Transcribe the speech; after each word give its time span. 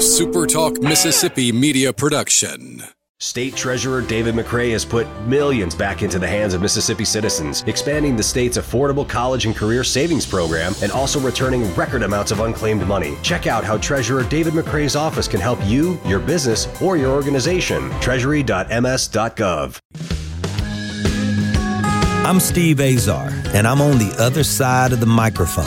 a 0.00 0.02
SuperTalk 0.02 0.82
Mississippi 0.82 1.52
media 1.52 1.92
production. 1.92 2.82
State 3.18 3.54
Treasurer 3.54 4.00
David 4.00 4.34
McRae 4.34 4.72
has 4.72 4.82
put 4.82 5.06
millions 5.26 5.74
back 5.74 6.02
into 6.02 6.18
the 6.18 6.26
hands 6.26 6.54
of 6.54 6.62
Mississippi 6.62 7.04
citizens, 7.04 7.62
expanding 7.66 8.16
the 8.16 8.22
state's 8.22 8.56
affordable 8.56 9.06
college 9.06 9.44
and 9.44 9.54
career 9.54 9.84
savings 9.84 10.24
program 10.24 10.72
and 10.82 10.90
also 10.90 11.20
returning 11.20 11.70
record 11.74 12.02
amounts 12.02 12.30
of 12.30 12.40
unclaimed 12.40 12.86
money. 12.86 13.18
Check 13.22 13.46
out 13.46 13.62
how 13.62 13.76
Treasurer 13.76 14.22
David 14.22 14.54
McRae's 14.54 14.96
office 14.96 15.28
can 15.28 15.38
help 15.38 15.58
you, 15.66 16.00
your 16.06 16.18
business, 16.18 16.66
or 16.80 16.96
your 16.96 17.10
organization. 17.10 17.90
Treasury.ms.gov. 18.00 19.80
I'm 22.24 22.40
Steve 22.40 22.80
Azar, 22.80 23.28
and 23.52 23.66
I'm 23.66 23.82
on 23.82 23.98
the 23.98 24.16
other 24.18 24.44
side 24.44 24.92
of 24.92 25.00
the 25.00 25.06
microphone, 25.06 25.66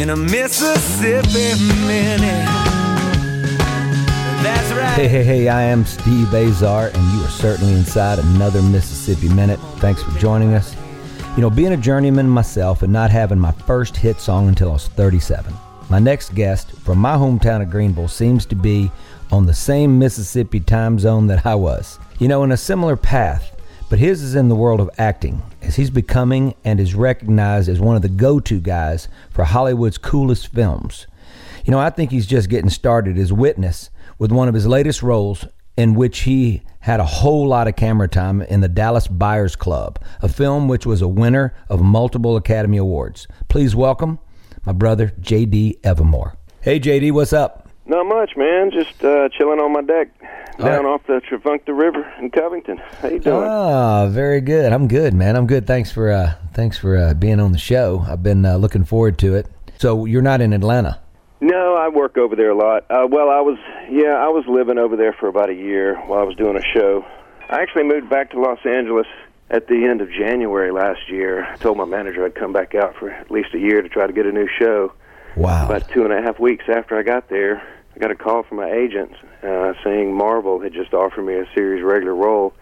in 0.00 0.08
a 0.08 0.16
Mississippi 0.16 1.62
minute. 1.84 2.46
Right. 4.70 4.94
Hey, 4.94 5.08
hey, 5.08 5.24
hey, 5.24 5.48
I 5.48 5.62
am 5.62 5.84
Steve 5.84 6.32
Azar, 6.32 6.86
and 6.86 7.12
you 7.12 7.22
are 7.22 7.28
certainly 7.28 7.74
inside 7.74 8.18
another 8.18 8.62
Mississippi 8.62 9.28
Minute. 9.28 9.60
Thanks 9.76 10.02
for 10.02 10.18
joining 10.18 10.54
us. 10.54 10.74
You 11.36 11.42
know, 11.42 11.50
being 11.50 11.72
a 11.72 11.76
journeyman 11.76 12.30
myself 12.30 12.82
and 12.82 12.90
not 12.90 13.10
having 13.10 13.38
my 13.38 13.52
first 13.52 13.94
hit 13.94 14.20
song 14.20 14.48
until 14.48 14.70
I 14.70 14.72
was 14.74 14.88
37, 14.88 15.52
my 15.90 15.98
next 15.98 16.34
guest 16.34 16.72
from 16.72 16.96
my 16.96 17.16
hometown 17.16 17.60
of 17.60 17.68
Greenville 17.68 18.08
seems 18.08 18.46
to 18.46 18.54
be 18.54 18.90
on 19.30 19.44
the 19.44 19.52
same 19.52 19.98
Mississippi 19.98 20.60
time 20.60 20.98
zone 20.98 21.26
that 21.26 21.44
I 21.44 21.56
was. 21.56 21.98
You 22.18 22.28
know, 22.28 22.42
in 22.42 22.52
a 22.52 22.56
similar 22.56 22.96
path, 22.96 23.59
but 23.90 23.98
his 23.98 24.22
is 24.22 24.36
in 24.36 24.48
the 24.48 24.54
world 24.54 24.80
of 24.80 24.88
acting, 24.98 25.42
as 25.60 25.74
he's 25.74 25.90
becoming 25.90 26.54
and 26.64 26.78
is 26.78 26.94
recognized 26.94 27.68
as 27.68 27.80
one 27.80 27.96
of 27.96 28.02
the 28.02 28.08
go 28.08 28.38
to 28.38 28.60
guys 28.60 29.08
for 29.30 29.44
Hollywood's 29.44 29.98
coolest 29.98 30.46
films. 30.46 31.08
You 31.64 31.72
know, 31.72 31.80
I 31.80 31.90
think 31.90 32.12
he's 32.12 32.28
just 32.28 32.48
getting 32.48 32.70
started 32.70 33.18
as 33.18 33.32
witness 33.32 33.90
with 34.16 34.30
one 34.30 34.48
of 34.48 34.54
his 34.54 34.66
latest 34.66 35.02
roles, 35.02 35.44
in 35.76 35.94
which 35.94 36.20
he 36.20 36.62
had 36.78 37.00
a 37.00 37.04
whole 37.04 37.48
lot 37.48 37.66
of 37.66 37.74
camera 37.74 38.06
time 38.06 38.42
in 38.42 38.60
the 38.60 38.68
Dallas 38.68 39.08
Buyers 39.08 39.56
Club, 39.56 39.98
a 40.22 40.28
film 40.28 40.68
which 40.68 40.86
was 40.86 41.02
a 41.02 41.08
winner 41.08 41.52
of 41.68 41.82
multiple 41.82 42.36
Academy 42.36 42.76
Awards. 42.76 43.26
Please 43.48 43.74
welcome 43.74 44.20
my 44.64 44.72
brother, 44.72 45.12
JD 45.20 45.80
Evermore. 45.82 46.36
Hey, 46.60 46.78
JD, 46.78 47.10
what's 47.10 47.32
up? 47.32 47.68
Not 47.86 48.06
much, 48.06 48.36
man. 48.36 48.70
Just 48.70 49.04
uh, 49.04 49.28
chilling 49.30 49.58
on 49.58 49.72
my 49.72 49.82
deck 49.82 50.10
down 50.58 50.84
right. 50.84 50.92
off 50.92 51.06
the 51.06 51.20
Tchefuncte 51.20 51.68
River 51.68 52.10
in 52.20 52.30
Covington. 52.30 52.78
How 53.00 53.08
you 53.08 53.18
doing? 53.18 53.44
Ah, 53.44 54.06
very 54.08 54.40
good. 54.40 54.72
I'm 54.72 54.88
good, 54.88 55.14
man. 55.14 55.36
I'm 55.36 55.46
good. 55.46 55.66
Thanks 55.66 55.90
for 55.90 56.10
uh, 56.10 56.34
thanks 56.52 56.78
for 56.78 56.96
uh, 56.96 57.14
being 57.14 57.40
on 57.40 57.52
the 57.52 57.58
show. 57.58 58.04
I've 58.08 58.22
been 58.22 58.44
uh, 58.44 58.56
looking 58.56 58.84
forward 58.84 59.18
to 59.18 59.34
it. 59.34 59.46
So 59.78 60.04
you're 60.04 60.22
not 60.22 60.40
in 60.40 60.52
Atlanta? 60.52 61.00
No, 61.40 61.74
I 61.74 61.88
work 61.88 62.18
over 62.18 62.36
there 62.36 62.50
a 62.50 62.54
lot. 62.54 62.84
Uh, 62.90 63.06
well, 63.10 63.30
I 63.30 63.40
was 63.40 63.58
yeah, 63.90 64.14
I 64.14 64.28
was 64.28 64.44
living 64.46 64.78
over 64.78 64.96
there 64.96 65.14
for 65.14 65.28
about 65.28 65.48
a 65.48 65.54
year 65.54 65.96
while 66.06 66.20
I 66.20 66.24
was 66.24 66.36
doing 66.36 66.56
a 66.56 66.78
show. 66.78 67.04
I 67.48 67.62
actually 67.62 67.84
moved 67.84 68.10
back 68.10 68.30
to 68.32 68.40
Los 68.40 68.58
Angeles 68.64 69.06
at 69.48 69.66
the 69.66 69.86
end 69.86 70.00
of 70.00 70.10
January 70.10 70.70
last 70.70 71.08
year. 71.08 71.44
I 71.44 71.56
told 71.56 71.78
my 71.78 71.84
manager 71.84 72.24
I'd 72.24 72.34
come 72.34 72.52
back 72.52 72.74
out 72.74 72.94
for 72.96 73.10
at 73.10 73.30
least 73.30 73.54
a 73.54 73.58
year 73.58 73.82
to 73.82 73.88
try 73.88 74.06
to 74.06 74.12
get 74.12 74.26
a 74.26 74.32
new 74.32 74.48
show. 74.58 74.92
Wow. 75.34 75.66
About 75.66 75.88
two 75.88 76.04
and 76.04 76.12
a 76.12 76.20
half 76.20 76.38
weeks 76.38 76.64
after 76.68 76.98
I 76.98 77.02
got 77.02 77.28
there, 77.28 77.62
got 78.00 78.10
a 78.10 78.14
call 78.14 78.42
from 78.42 78.56
my 78.56 78.70
agent 78.70 79.12
uh, 79.42 79.74
saying 79.84 80.14
Marvel 80.14 80.60
had 80.60 80.72
just 80.72 80.94
offered 80.94 81.22
me 81.22 81.34
a 81.34 81.46
series 81.54 81.84
regular 81.84 82.14
role 82.14 82.54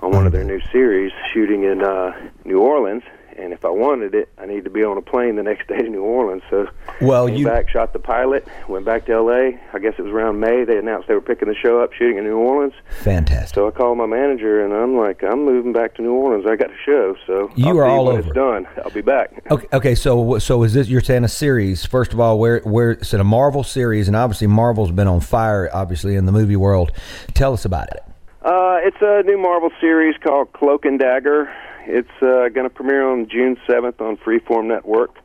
on 0.00 0.12
one 0.12 0.26
of 0.26 0.32
their 0.32 0.44
new 0.44 0.60
series, 0.72 1.12
shooting 1.32 1.64
in 1.64 1.82
uh, 1.82 2.12
New 2.44 2.60
Orleans, 2.60 3.02
and 3.38 3.52
if 3.52 3.64
I 3.64 3.70
wanted 3.70 4.14
it, 4.14 4.28
I 4.38 4.46
needed 4.46 4.64
to 4.64 4.70
be 4.70 4.82
on 4.84 4.96
a 4.98 5.02
plane 5.02 5.36
the 5.36 5.42
next 5.42 5.68
day 5.68 5.78
to 5.78 5.88
New 5.88 6.02
Orleans. 6.02 6.42
So, 6.50 6.68
well, 7.00 7.26
came 7.28 7.36
you 7.36 7.46
back, 7.46 7.68
shot 7.68 7.92
the 7.92 7.98
pilot, 7.98 8.46
went 8.68 8.84
back 8.84 9.06
to 9.06 9.12
L.A. 9.12 9.58
I 9.72 9.78
guess 9.78 9.94
it 9.98 10.02
was 10.02 10.12
around 10.12 10.40
May. 10.40 10.64
They 10.64 10.76
announced 10.76 11.08
they 11.08 11.14
were 11.14 11.20
picking 11.20 11.48
the 11.48 11.54
show 11.54 11.80
up, 11.80 11.92
shooting 11.92 12.18
in 12.18 12.24
New 12.24 12.36
Orleans. 12.36 12.74
Fantastic. 13.00 13.54
So 13.54 13.68
I 13.68 13.70
called 13.70 13.98
my 13.98 14.06
manager, 14.06 14.64
and 14.64 14.72
I'm 14.74 14.96
like, 14.96 15.22
I'm 15.22 15.44
moving 15.44 15.72
back 15.72 15.94
to 15.96 16.02
New 16.02 16.12
Orleans. 16.12 16.46
I 16.46 16.56
got 16.56 16.70
a 16.70 16.76
show, 16.84 17.16
so 17.26 17.50
you 17.56 17.68
I'll 17.68 17.78
are 17.78 17.84
all 17.86 18.08
over. 18.08 18.20
It's 18.20 18.34
done. 18.34 18.66
I'll 18.84 18.90
be 18.90 19.00
back. 19.02 19.42
Okay, 19.50 19.66
okay. 19.72 19.94
So, 19.94 20.38
so 20.38 20.62
is 20.62 20.74
this 20.74 20.88
you're 20.88 21.00
saying 21.00 21.24
a 21.24 21.28
series? 21.28 21.86
First 21.86 22.12
of 22.12 22.20
all, 22.20 22.38
where 22.38 22.60
where 22.60 22.90
it's 22.90 23.14
a 23.14 23.24
Marvel 23.24 23.64
series, 23.64 24.06
and 24.06 24.16
obviously 24.16 24.46
Marvel's 24.46 24.90
been 24.90 25.08
on 25.08 25.20
fire, 25.20 25.70
obviously 25.72 26.16
in 26.16 26.26
the 26.26 26.32
movie 26.32 26.56
world. 26.56 26.92
Tell 27.32 27.54
us 27.54 27.64
about 27.64 27.88
it. 27.88 28.02
Uh, 28.42 28.78
it's 28.82 28.98
a 29.00 29.22
new 29.24 29.38
Marvel 29.38 29.70
series 29.80 30.16
called 30.22 30.52
Cloak 30.52 30.84
and 30.84 30.98
Dagger. 30.98 31.50
It's 31.90 32.10
uh, 32.20 32.50
going 32.50 32.68
to 32.68 32.70
premiere 32.70 33.08
on 33.10 33.30
June 33.30 33.56
7th 33.66 33.98
on 34.02 34.18
Freeform 34.18 34.66
Network, 34.66 35.16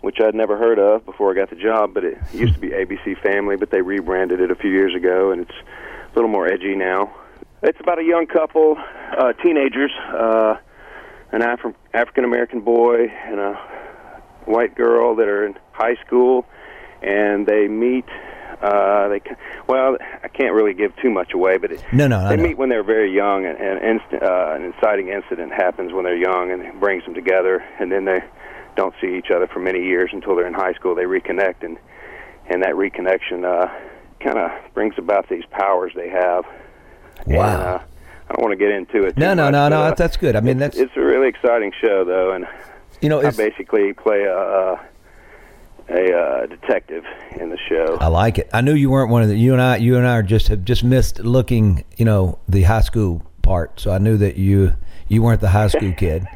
which 0.00 0.20
I'd 0.20 0.36
never 0.36 0.56
heard 0.56 0.78
of 0.78 1.04
before 1.04 1.32
I 1.32 1.34
got 1.34 1.50
the 1.50 1.56
job, 1.56 1.92
but 1.92 2.04
it 2.04 2.18
used 2.32 2.54
to 2.54 2.60
be 2.60 2.68
ABC 2.68 3.20
Family, 3.20 3.56
but 3.56 3.72
they 3.72 3.82
rebranded 3.82 4.40
it 4.40 4.52
a 4.52 4.54
few 4.54 4.70
years 4.70 4.94
ago, 4.94 5.32
and 5.32 5.40
it's 5.40 5.50
a 5.50 6.14
little 6.14 6.30
more 6.30 6.46
edgy 6.46 6.76
now. 6.76 7.12
It's 7.64 7.80
about 7.80 7.98
a 7.98 8.04
young 8.04 8.26
couple, 8.28 8.76
uh, 9.18 9.32
teenagers, 9.42 9.90
uh, 10.12 10.54
an 11.32 11.40
Afri- 11.40 11.74
African 11.92 12.24
American 12.24 12.60
boy 12.60 13.06
and 13.08 13.40
a 13.40 13.54
white 14.44 14.76
girl 14.76 15.16
that 15.16 15.26
are 15.26 15.44
in 15.44 15.58
high 15.72 15.96
school, 16.06 16.46
and 17.02 17.44
they 17.44 17.66
meet. 17.66 18.04
Uh, 18.64 19.08
they 19.08 19.20
well, 19.68 19.98
I 20.22 20.28
can't 20.28 20.54
really 20.54 20.72
give 20.72 20.96
too 20.96 21.10
much 21.10 21.34
away, 21.34 21.58
but 21.58 21.72
it, 21.72 21.84
No, 21.92 22.06
no, 22.06 22.26
they 22.30 22.36
meet 22.38 22.56
when 22.56 22.70
they're 22.70 22.82
very 22.82 23.14
young, 23.14 23.44
and, 23.44 23.58
and 23.58 23.78
inst- 23.84 24.22
uh, 24.22 24.54
an 24.56 24.64
inciting 24.64 25.08
incident 25.08 25.52
happens 25.52 25.92
when 25.92 26.04
they're 26.04 26.16
young, 26.16 26.50
and 26.50 26.62
it 26.62 26.80
brings 26.80 27.04
them 27.04 27.12
together, 27.12 27.62
and 27.78 27.92
then 27.92 28.06
they 28.06 28.24
don't 28.74 28.94
see 29.02 29.16
each 29.18 29.30
other 29.30 29.46
for 29.46 29.60
many 29.60 29.84
years 29.84 30.10
until 30.14 30.34
they're 30.34 30.46
in 30.46 30.54
high 30.54 30.72
school. 30.72 30.94
They 30.94 31.04
reconnect, 31.04 31.62
and 31.62 31.76
and 32.48 32.62
that 32.62 32.72
reconnection 32.72 33.44
uh, 33.44 33.68
kind 34.20 34.38
of 34.38 34.50
brings 34.72 34.94
about 34.96 35.28
these 35.28 35.44
powers 35.50 35.92
they 35.94 36.08
have. 36.08 36.44
And, 37.26 37.36
Wow. 37.36 37.44
uh, 37.46 37.82
I 38.30 38.32
don't 38.34 38.42
want 38.42 38.52
to 38.52 38.56
get 38.56 38.70
into 38.70 39.04
it. 39.06 39.18
No, 39.18 39.34
no, 39.34 39.44
much, 39.44 39.52
no, 39.52 39.68
no. 39.68 39.76
but, 39.82 39.92
uh, 39.92 39.94
That's, 39.96 40.16
good. 40.16 40.34
I 40.36 40.40
mean, 40.40 40.60
it's, 40.62 40.76
that's 40.76 40.88
it's 40.88 40.96
a 40.96 41.00
really 41.04 41.28
exciting 41.28 41.72
show, 41.80 42.04
though, 42.04 42.32
and 42.32 42.46
you 43.02 43.10
know, 43.10 43.20
I 43.20 43.30
basically 43.30 43.92
play 43.92 44.22
a 44.22 44.36
a, 44.38 44.80
a 45.88 46.16
uh, 46.16 46.46
detective 46.46 47.04
in 47.40 47.50
the 47.50 47.58
show. 47.68 47.96
I 48.00 48.08
like 48.08 48.38
it. 48.38 48.50
I 48.52 48.60
knew 48.60 48.74
you 48.74 48.90
weren't 48.90 49.10
one 49.10 49.22
of 49.22 49.28
the. 49.28 49.36
You 49.36 49.52
and 49.52 49.62
I, 49.62 49.76
you 49.76 49.96
and 49.96 50.06
I 50.06 50.16
are 50.16 50.22
just 50.22 50.48
have 50.48 50.64
just 50.64 50.84
missed 50.84 51.20
looking. 51.20 51.84
You 51.96 52.04
know, 52.04 52.38
the 52.48 52.62
high 52.62 52.80
school 52.80 53.22
part. 53.42 53.78
So 53.80 53.90
I 53.90 53.98
knew 53.98 54.16
that 54.18 54.36
you 54.36 54.74
you 55.08 55.22
weren't 55.22 55.40
the 55.40 55.50
high 55.50 55.68
school 55.68 55.92
kid. 55.92 56.26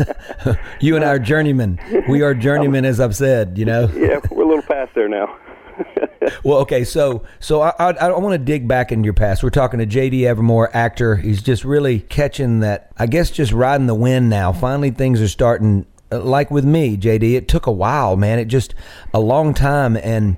you 0.80 0.96
and 0.96 1.04
I 1.04 1.08
are 1.08 1.18
journeymen. 1.18 1.80
We 2.08 2.22
are 2.22 2.34
journeymen, 2.34 2.84
as 2.84 3.00
I've 3.00 3.16
said. 3.16 3.58
You 3.58 3.64
know. 3.64 3.88
yeah, 3.94 4.20
we're 4.30 4.44
a 4.44 4.46
little 4.46 4.62
past 4.62 4.94
there 4.94 5.08
now. 5.08 5.38
Well, 6.42 6.58
okay, 6.60 6.84
so 6.84 7.24
so 7.38 7.60
I 7.60 7.72
I, 7.78 7.90
I 7.90 8.18
want 8.18 8.32
to 8.32 8.38
dig 8.38 8.66
back 8.66 8.92
into 8.92 9.04
your 9.04 9.14
past. 9.14 9.42
We're 9.42 9.50
talking 9.50 9.78
to 9.80 9.86
J.D. 9.86 10.26
Evermore, 10.26 10.74
actor. 10.74 11.16
He's 11.16 11.42
just 11.42 11.64
really 11.64 12.00
catching 12.00 12.60
that. 12.60 12.92
I 12.96 13.06
guess 13.06 13.30
just 13.30 13.52
riding 13.52 13.86
the 13.86 13.94
wind 13.94 14.30
now. 14.30 14.52
Finally, 14.52 14.92
things 14.92 15.20
are 15.20 15.28
starting. 15.28 15.86
Like 16.18 16.50
with 16.50 16.64
me, 16.64 16.96
J.D. 16.96 17.36
It 17.36 17.48
took 17.48 17.66
a 17.66 17.72
while, 17.72 18.16
man. 18.16 18.38
It 18.38 18.46
just 18.46 18.74
a 19.12 19.20
long 19.20 19.54
time, 19.54 19.96
and 19.96 20.36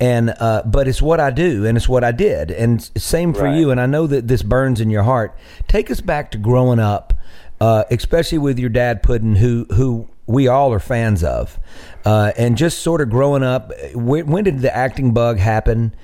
and 0.00 0.34
uh, 0.38 0.62
but 0.64 0.86
it's 0.88 1.02
what 1.02 1.18
I 1.20 1.30
do, 1.30 1.66
and 1.66 1.76
it's 1.76 1.88
what 1.88 2.04
I 2.04 2.12
did, 2.12 2.50
and 2.50 2.80
same 2.96 3.34
for 3.34 3.44
Right. 3.44 3.56
you. 3.58 3.70
And 3.70 3.80
I 3.80 3.86
know 3.86 4.06
that 4.06 4.28
this 4.28 4.42
burns 4.42 4.80
in 4.80 4.90
your 4.90 5.02
heart. 5.02 5.36
Take 5.66 5.90
us 5.90 6.00
back 6.00 6.30
to 6.32 6.38
growing 6.38 6.78
up, 6.78 7.12
uh, 7.60 7.84
especially 7.90 8.38
with 8.38 8.58
your 8.58 8.70
dad, 8.70 9.02
Puddin, 9.02 9.36
who 9.36 9.66
who 9.74 10.08
we 10.26 10.46
all 10.46 10.72
are 10.72 10.78
fans 10.78 11.24
of, 11.24 11.58
uh, 12.04 12.32
and 12.36 12.56
just 12.56 12.80
sort 12.80 13.00
of 13.00 13.08
growing 13.10 13.42
up. 13.42 13.72
When, 13.94 14.26
when 14.26 14.44
did 14.44 14.60
the 14.60 14.74
acting 14.76 15.12
bug 15.14 15.38
happen? 15.38 15.94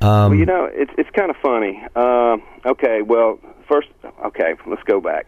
Um, 0.00 0.30
Well, 0.30 0.34
you 0.34 0.46
know, 0.46 0.68
it's 0.72 0.90
it's 0.98 1.10
kind 1.10 1.30
of 1.30 1.36
funny. 1.42 1.80
Uh, 1.94 2.36
okay, 2.66 3.02
well, 3.02 3.38
first, 3.68 3.88
okay, 4.26 4.54
let's 4.66 4.82
go 4.82 5.00
back. 5.00 5.26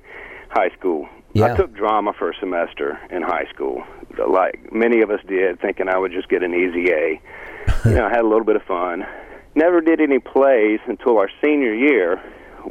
High 0.51 0.71
school. 0.79 1.09
Yeah. 1.37 1.53
I 1.53 1.57
took 1.57 1.75
drama 1.75 2.15
for 2.19 2.31
a 2.31 2.35
semester 2.41 2.99
in 3.11 3.21
high 3.21 3.45
school, 3.53 3.85
like 4.27 4.73
many 4.73 5.03
of 5.03 5.11
us 5.11 5.21
did, 5.29 5.61
thinking 5.61 5.87
I 5.87 5.99
would 5.99 6.11
just 6.11 6.31
get 6.31 6.43
an 6.43 6.55
easy 6.55 6.91
A. 6.91 7.21
you 7.85 7.95
know, 7.95 8.07
I 8.07 8.09
had 8.09 8.21
a 8.21 8.29
little 8.29 8.45
bit 8.45 8.57
of 8.57 8.63
fun. 8.63 9.05
Never 9.55 9.83
did 9.83 10.01
any 10.01 10.19
plays 10.19 10.81
until 10.87 11.19
our 11.19 11.29
senior 11.45 11.75
year. 11.75 12.23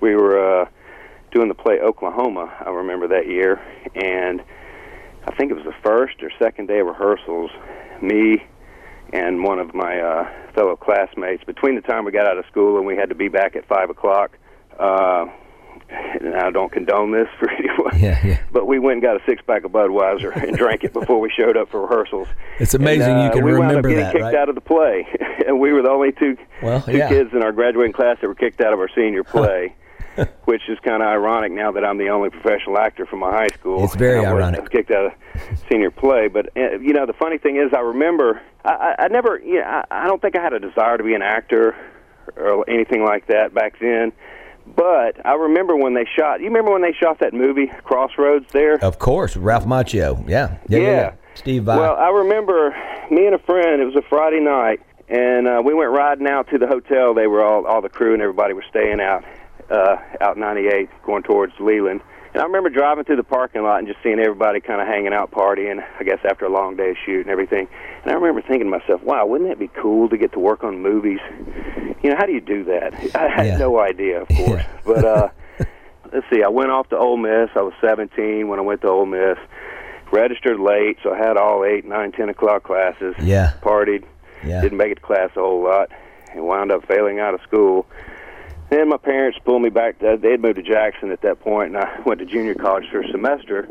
We 0.01 0.15
were 0.15 0.63
uh, 0.63 0.69
doing 1.31 1.47
the 1.47 1.53
play 1.53 1.79
Oklahoma. 1.79 2.51
I 2.65 2.71
remember 2.71 3.07
that 3.09 3.27
year, 3.27 3.61
and 3.93 4.41
I 5.27 5.35
think 5.35 5.51
it 5.51 5.53
was 5.53 5.65
the 5.65 5.75
first 5.83 6.23
or 6.23 6.31
second 6.39 6.67
day 6.67 6.79
of 6.79 6.87
rehearsals. 6.87 7.51
Me 8.01 8.43
and 9.13 9.43
one 9.43 9.59
of 9.59 9.75
my 9.75 9.99
uh, 9.99 10.31
fellow 10.55 10.75
classmates, 10.75 11.43
between 11.43 11.75
the 11.75 11.81
time 11.81 12.03
we 12.03 12.11
got 12.11 12.25
out 12.25 12.39
of 12.39 12.45
school 12.47 12.77
and 12.77 12.87
we 12.87 12.95
had 12.95 13.09
to 13.09 13.15
be 13.15 13.27
back 13.27 13.55
at 13.55 13.67
five 13.67 13.91
o'clock. 13.91 14.39
Uh, 14.79 15.27
and 15.89 16.35
I 16.35 16.49
don't 16.51 16.71
condone 16.71 17.11
this 17.11 17.27
for 17.39 17.49
anyone, 17.59 17.99
Yeah, 17.99 18.19
yeah. 18.25 18.39
but 18.51 18.65
we 18.67 18.79
went 18.79 18.93
and 18.95 19.01
got 19.03 19.15
a 19.21 19.25
six 19.25 19.41
pack 19.45 19.63
of 19.63 19.71
Budweiser 19.71 20.35
and 20.35 20.57
drank 20.57 20.83
it 20.83 20.93
before 20.93 21.19
we 21.19 21.29
showed 21.35 21.57
up 21.57 21.69
for 21.69 21.81
rehearsals. 21.81 22.27
It's 22.59 22.73
amazing 22.73 23.11
And, 23.11 23.19
uh, 23.19 23.23
you 23.25 23.31
can 23.31 23.43
we 23.45 23.51
wound 23.53 23.67
remember 23.67 23.89
up 23.89 23.91
getting 23.95 24.03
that, 24.05 24.11
kicked 24.13 24.23
right? 24.23 24.35
out 24.35 24.49
of 24.49 24.55
the 24.55 24.61
play, 24.61 25.05
and 25.47 25.59
we 25.59 25.71
were 25.73 25.81
the 25.81 25.89
only 25.89 26.11
two 26.11 26.37
Well, 26.61 26.81
two 26.81 26.97
yeah. 26.97 27.09
kids 27.09 27.31
in 27.33 27.43
our 27.43 27.51
graduating 27.51 27.93
class 27.93 28.17
that 28.21 28.27
were 28.27 28.35
kicked 28.35 28.61
out 28.61 28.73
of 28.73 28.79
our 28.79 28.89
senior 28.95 29.23
play. 29.23 29.75
which 30.45 30.61
is 30.69 30.79
kind 30.79 31.03
of 31.03 31.09
ironic 31.09 31.51
now 31.51 31.73
that 31.73 31.83
I'm 31.83 31.97
the 31.97 32.07
only 32.07 32.29
professional 32.29 32.77
actor 32.77 33.05
from 33.05 33.19
my 33.19 33.31
high 33.31 33.49
school. 33.49 33.83
It's 33.83 33.95
very 33.95 34.25
I 34.25 34.29
ironic. 34.31 34.59
I 34.59 34.61
was 34.61 34.69
kicked 34.69 34.89
out 34.89 35.07
of 35.07 35.11
senior 35.69 35.91
play, 35.91 36.29
but 36.29 36.55
uh, 36.55 36.79
you 36.79 36.93
know 36.93 37.05
the 37.05 37.11
funny 37.11 37.37
thing 37.37 37.57
is, 37.57 37.73
I 37.75 37.81
remember 37.81 38.41
I, 38.63 38.69
I, 38.69 38.95
I 39.03 39.07
never, 39.09 39.41
you 39.43 39.55
know, 39.55 39.65
I, 39.65 39.83
I 39.91 40.07
don't 40.07 40.21
think 40.21 40.37
I 40.37 40.41
had 40.41 40.53
a 40.53 40.59
desire 40.61 40.97
to 40.97 41.03
be 41.03 41.15
an 41.15 41.21
actor 41.21 41.75
or 42.37 42.63
anything 42.69 43.03
like 43.03 43.27
that 43.27 43.53
back 43.53 43.77
then. 43.81 44.13
But 44.75 45.25
I 45.25 45.33
remember 45.33 45.75
when 45.75 45.93
they 45.93 46.05
shot. 46.05 46.39
You 46.39 46.47
remember 46.47 46.71
when 46.71 46.81
they 46.81 46.93
shot 46.93 47.19
that 47.19 47.33
movie 47.33 47.67
Crossroads 47.83 48.51
there? 48.51 48.83
Of 48.83 48.99
course, 48.99 49.37
Ralph 49.37 49.65
Macchio. 49.65 50.27
Yeah. 50.27 50.57
Yeah. 50.67 50.79
yeah, 50.79 50.87
yeah. 50.87 51.13
Steve 51.35 51.63
Vai. 51.63 51.77
Well, 51.77 51.95
I 51.95 52.09
remember 52.09 52.75
me 53.11 53.25
and 53.25 53.35
a 53.35 53.39
friend. 53.39 53.81
It 53.81 53.85
was 53.85 53.95
a 53.95 54.01
Friday 54.09 54.39
night, 54.39 54.81
and 55.09 55.47
uh, 55.47 55.61
we 55.63 55.73
went 55.73 55.91
riding 55.91 56.27
out 56.27 56.49
to 56.49 56.57
the 56.57 56.67
hotel. 56.67 57.13
They 57.13 57.27
were 57.27 57.43
all 57.43 57.65
all 57.65 57.81
the 57.81 57.89
crew 57.89 58.13
and 58.13 58.21
everybody 58.21 58.53
was 58.53 58.63
staying 58.69 59.01
out 59.01 59.23
uh, 59.69 59.97
out 60.21 60.37
98, 60.37 60.89
going 61.05 61.23
towards 61.23 61.53
Leland. 61.59 62.01
And 62.35 62.41
I 62.41 62.45
remember 62.47 62.69
driving 62.69 63.05
through 63.05 63.15
the 63.15 63.23
parking 63.23 63.63
lot 63.63 63.79
and 63.79 63.87
just 63.87 64.03
seeing 64.03 64.19
everybody 64.19 64.59
kind 64.59 64.81
of 64.81 64.87
hanging 64.87 65.13
out, 65.13 65.31
partying. 65.31 65.81
I 65.97 66.03
guess 66.03 66.19
after 66.29 66.43
a 66.45 66.49
long 66.49 66.75
day 66.75 66.89
of 66.89 66.97
shoot 67.05 67.21
and 67.21 67.29
everything. 67.29 67.69
And 68.03 68.11
I 68.11 68.13
remember 68.13 68.41
thinking 68.41 68.69
to 68.69 68.77
myself, 68.77 69.01
"Wow, 69.03 69.25
wouldn't 69.25 69.49
that 69.49 69.57
be 69.57 69.69
cool 69.69 70.09
to 70.09 70.17
get 70.17 70.33
to 70.33 70.39
work 70.39 70.61
on 70.61 70.81
movies? 70.81 71.19
You 72.03 72.09
know, 72.09 72.17
how 72.17 72.25
do 72.25 72.33
you 72.33 72.41
do 72.41 72.65
that? 72.65 72.93
I 73.15 73.29
had 73.29 73.45
Yeah. 73.47 73.57
no 73.57 73.79
idea, 73.79 74.21
of 74.23 74.27
course. 74.27 74.63
Yeah. 74.65 74.67
but 74.85 75.05
uh, 75.05 75.29
let's 76.11 76.25
see. 76.29 76.43
I 76.43 76.49
went 76.49 76.71
off 76.71 76.89
to 76.89 76.97
Ole 76.97 77.15
Miss. 77.15 77.51
I 77.55 77.61
was 77.61 77.73
17 77.79 78.49
when 78.49 78.59
I 78.59 78.63
went 78.63 78.81
to 78.81 78.89
Ole 78.89 79.05
Miss. 79.05 79.37
Registered 80.11 80.59
late, 80.59 80.97
so 81.03 81.13
I 81.13 81.17
had 81.17 81.37
all 81.37 81.63
eight, 81.63 81.85
nine, 81.85 82.11
ten 82.11 82.27
o'clock 82.27 82.63
classes. 82.63 83.15
Yeah. 83.17 83.53
Partied. 83.61 84.03
Yeah. 84.45 84.59
Didn't 84.61 84.77
make 84.77 84.91
it 84.91 84.95
to 84.95 85.01
class 85.01 85.29
a 85.37 85.39
whole 85.39 85.63
lot, 85.63 85.89
and 86.33 86.45
wound 86.45 86.69
up 86.73 86.85
failing 86.85 87.19
out 87.21 87.33
of 87.33 87.39
school. 87.43 87.85
Then 88.69 88.89
my 88.89 88.97
parents 88.97 89.37
pulled 89.45 89.61
me 89.61 89.69
back. 89.69 89.99
To, 89.99 90.17
they 90.19 90.31
had 90.31 90.41
moved 90.41 90.57
to 90.57 90.63
Jackson 90.63 91.11
at 91.11 91.21
that 91.21 91.39
point, 91.41 91.75
and 91.75 91.77
I 91.77 92.01
went 92.05 92.19
to 92.19 92.25
junior 92.25 92.55
college 92.55 92.85
for 92.91 93.01
a 93.01 93.11
semester. 93.11 93.67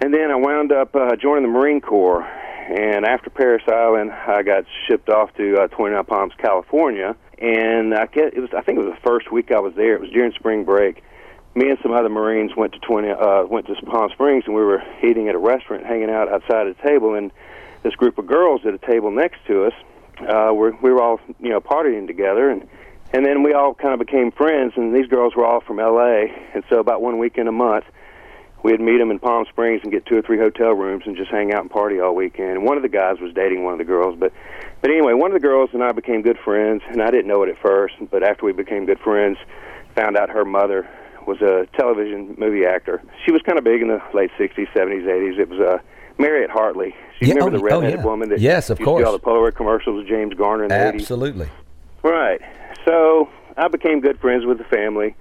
And 0.00 0.12
then 0.12 0.30
I 0.30 0.36
wound 0.36 0.72
up 0.72 0.94
uh, 0.96 1.16
joining 1.16 1.44
the 1.44 1.48
Marine 1.48 1.80
Corps. 1.80 2.22
And 2.22 3.04
after 3.04 3.30
Parris 3.30 3.62
Island, 3.68 4.12
I 4.12 4.42
got 4.42 4.64
shipped 4.88 5.08
off 5.08 5.34
to 5.34 5.62
uh, 5.62 5.66
29 5.68 6.04
Palms, 6.04 6.32
California. 6.38 7.16
And 7.38 7.94
I 7.94 8.06
get, 8.06 8.34
it 8.34 8.40
was 8.40 8.50
I 8.56 8.62
think 8.62 8.78
it 8.78 8.84
was 8.84 8.94
the 8.94 9.08
first 9.08 9.32
week 9.32 9.50
I 9.50 9.60
was 9.60 9.74
there. 9.74 9.94
It 9.94 10.00
was 10.00 10.10
during 10.10 10.32
spring 10.32 10.64
break. 10.64 11.02
Me 11.54 11.68
and 11.68 11.78
some 11.82 11.92
other 11.92 12.08
Marines 12.08 12.56
went 12.56 12.72
to 12.72 12.78
20 12.78 13.10
uh, 13.10 13.44
went 13.44 13.66
to 13.66 13.74
Palm 13.84 14.10
Springs, 14.10 14.44
and 14.46 14.54
we 14.54 14.62
were 14.62 14.82
eating 15.02 15.28
at 15.28 15.34
a 15.34 15.38
restaurant, 15.38 15.84
hanging 15.84 16.08
out 16.08 16.32
outside 16.32 16.66
the 16.66 16.76
table. 16.82 17.14
And 17.14 17.30
this 17.82 17.94
group 17.94 18.16
of 18.16 18.26
girls 18.26 18.62
at 18.64 18.72
a 18.72 18.78
table 18.78 19.10
next 19.10 19.38
to 19.48 19.66
us, 19.66 19.72
uh, 20.20 20.54
were, 20.54 20.74
we 20.82 20.90
were 20.92 21.02
all 21.02 21.20
you 21.40 21.50
know 21.50 21.60
partying 21.60 22.06
together, 22.06 22.48
and 22.48 22.66
and 23.12 23.24
then 23.24 23.42
we 23.42 23.52
all 23.52 23.74
kind 23.74 23.92
of 23.94 24.00
became 24.04 24.30
friends. 24.32 24.72
And 24.76 24.94
these 24.94 25.06
girls 25.06 25.34
were 25.36 25.44
all 25.44 25.60
from 25.60 25.78
L.A. 25.78 26.32
And 26.54 26.64
so 26.68 26.78
about 26.78 27.02
one 27.02 27.18
weekend 27.18 27.48
a 27.48 27.52
month, 27.52 27.84
we'd 28.62 28.80
meet 28.80 28.98
them 28.98 29.10
in 29.10 29.18
Palm 29.18 29.44
Springs 29.48 29.80
and 29.82 29.92
get 29.92 30.06
two 30.06 30.16
or 30.16 30.22
three 30.22 30.38
hotel 30.38 30.70
rooms 30.72 31.04
and 31.06 31.16
just 31.16 31.30
hang 31.30 31.52
out 31.52 31.62
and 31.62 31.70
party 31.70 32.00
all 32.00 32.14
weekend. 32.14 32.50
And 32.50 32.64
one 32.64 32.76
of 32.76 32.82
the 32.82 32.88
guys 32.88 33.18
was 33.20 33.32
dating 33.34 33.64
one 33.64 33.72
of 33.74 33.78
the 33.78 33.84
girls, 33.84 34.16
but 34.18 34.32
but 34.80 34.90
anyway, 34.90 35.12
one 35.12 35.30
of 35.30 35.40
the 35.40 35.46
girls 35.46 35.70
and 35.72 35.82
I 35.82 35.92
became 35.92 36.22
good 36.22 36.38
friends, 36.44 36.82
and 36.88 37.00
I 37.00 37.10
didn't 37.10 37.28
know 37.28 37.42
it 37.44 37.48
at 37.48 37.58
first, 37.62 37.94
but 38.10 38.22
after 38.24 38.44
we 38.44 38.52
became 38.52 38.84
good 38.84 38.98
friends, 38.98 39.38
found 39.94 40.16
out 40.16 40.28
her 40.30 40.44
mother 40.44 40.88
was 41.24 41.40
a 41.40 41.68
television 41.78 42.34
movie 42.36 42.64
actor. 42.66 43.00
She 43.24 43.30
was 43.30 43.42
kind 43.42 43.58
of 43.58 43.64
big 43.64 43.80
in 43.80 43.88
the 43.88 44.02
late 44.12 44.30
'60s, 44.38 44.66
'70s, 44.72 45.04
'80s. 45.04 45.38
It 45.38 45.48
was 45.48 45.60
uh, 45.60 45.78
Mariette 46.18 46.50
Hartley. 46.50 46.90
Do 47.20 47.26
you 47.26 47.28
Yeah, 47.28 47.34
remember 47.34 47.58
oh, 47.58 47.60
the 47.60 47.74
oh, 47.74 47.78
redheaded 47.80 48.00
yeah. 48.00 48.04
woman 48.04 48.28
that 48.30 48.40
Yes, 48.40 48.70
of 48.70 48.80
used 48.80 48.88
to 48.90 48.98
do 48.98 49.06
all 49.06 49.12
the 49.12 49.20
Polaroid 49.20 49.54
commercials 49.54 49.98
with 49.98 50.08
James 50.08 50.34
Garner 50.34 50.64
in 50.64 50.68
the 50.70 50.74
'80s? 50.74 50.94
Absolutely. 50.94 51.48
Right. 52.02 52.40
So 52.84 53.28
I 53.56 53.68
became 53.68 54.00
good 54.00 54.18
friends 54.20 54.44
with 54.44 54.58
the 54.58 54.64
family, 54.64 55.14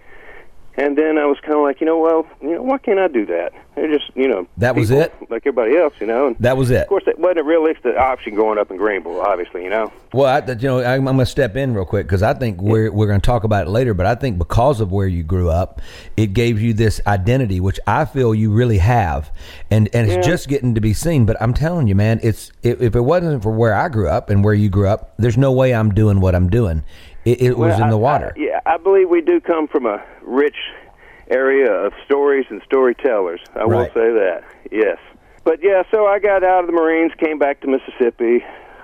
and 0.75 0.97
then 0.97 1.17
I 1.17 1.25
was 1.25 1.37
kind 1.41 1.53
of 1.55 1.61
like, 1.63 1.81
you 1.81 1.85
know, 1.85 1.99
well, 1.99 2.25
you 2.41 2.51
know, 2.55 2.63
why 2.63 2.77
can't 2.77 2.97
I 2.99 3.07
do 3.07 3.25
that? 3.25 3.51
They're 3.75 3.87
just, 3.97 4.11
you 4.15 4.27
know, 4.27 4.47
That 4.57 4.75
was 4.75 4.89
it? 4.91 5.13
like 5.29 5.41
everybody 5.45 5.77
else, 5.77 5.93
you 5.99 6.07
know. 6.07 6.27
And 6.27 6.35
That 6.39 6.57
was 6.57 6.71
it. 6.71 6.81
of 6.83 6.87
course, 6.87 7.03
it 7.07 7.17
wasn't 7.19 7.39
a 7.39 7.43
realistic 7.43 7.95
option 7.97 8.35
growing 8.35 8.57
up 8.59 8.69
in 8.71 8.77
Greenville, 8.77 9.21
obviously, 9.21 9.63
you 9.63 9.69
know. 9.69 9.91
Well, 10.13 10.27
I, 10.27 10.45
you 10.51 10.67
know, 10.67 10.79
I'm, 10.83 11.07
I'm 11.07 11.15
going 11.15 11.19
to 11.19 11.25
step 11.25 11.55
in 11.55 11.73
real 11.73 11.85
quick 11.85 12.05
because 12.05 12.21
I 12.21 12.33
think 12.33 12.61
we're 12.61 12.91
we're 12.91 13.07
going 13.07 13.21
to 13.21 13.25
talk 13.25 13.45
about 13.45 13.67
it 13.67 13.69
later. 13.69 13.93
But 13.93 14.05
I 14.07 14.15
think 14.15 14.37
because 14.37 14.81
of 14.81 14.91
where 14.91 15.07
you 15.07 15.23
grew 15.23 15.49
up, 15.49 15.81
it 16.17 16.33
gave 16.33 16.59
you 16.61 16.73
this 16.73 16.99
identity, 17.07 17.61
which 17.61 17.79
I 17.87 18.03
feel 18.03 18.35
you 18.35 18.51
really 18.51 18.79
have, 18.79 19.31
and 19.69 19.87
and 19.93 20.07
it's 20.07 20.15
Yeah. 20.25 20.31
just 20.33 20.49
getting 20.49 20.75
to 20.75 20.81
be 20.81 20.93
seen. 20.93 21.25
But 21.25 21.37
I'm 21.41 21.53
telling 21.53 21.87
you, 21.87 21.95
man, 21.95 22.19
it's 22.23 22.51
if, 22.61 22.81
if 22.81 22.93
it 22.95 23.01
wasn't 23.01 23.41
for 23.41 23.51
where 23.53 23.73
I 23.73 23.87
grew 23.87 24.09
up 24.09 24.29
and 24.29 24.43
where 24.43 24.53
you 24.53 24.69
grew 24.69 24.89
up, 24.89 25.13
there's 25.17 25.37
no 25.37 25.53
way 25.53 25.73
I'm 25.73 25.93
doing 25.93 26.19
what 26.19 26.35
I'm 26.35 26.49
doing. 26.49 26.83
It, 27.25 27.41
it 27.41 27.57
was 27.57 27.79
in 27.79 27.89
the 27.89 27.97
water. 27.97 28.33
I, 28.35 28.39
yeah, 28.39 28.59
I 28.65 28.77
believe 28.77 29.09
we 29.09 29.21
do 29.21 29.39
come 29.39 29.67
from 29.67 29.85
a 29.85 30.03
rich 30.23 30.55
area 31.29 31.71
of 31.71 31.93
stories 32.05 32.45
and 32.49 32.61
storytellers. 32.65 33.39
I 33.55 33.65
will 33.65 33.79
Right. 33.79 33.93
say 33.93 34.11
that. 34.11 34.43
Yes. 34.71 34.97
But 35.43 35.59
yeah, 35.63 35.83
so 35.91 36.05
I 36.05 36.19
got 36.19 36.43
out 36.43 36.61
of 36.61 36.67
the 36.67 36.73
Marines, 36.73 37.11
came 37.17 37.39
back 37.39 37.61
to 37.61 37.67
Mississippi. 37.67 38.43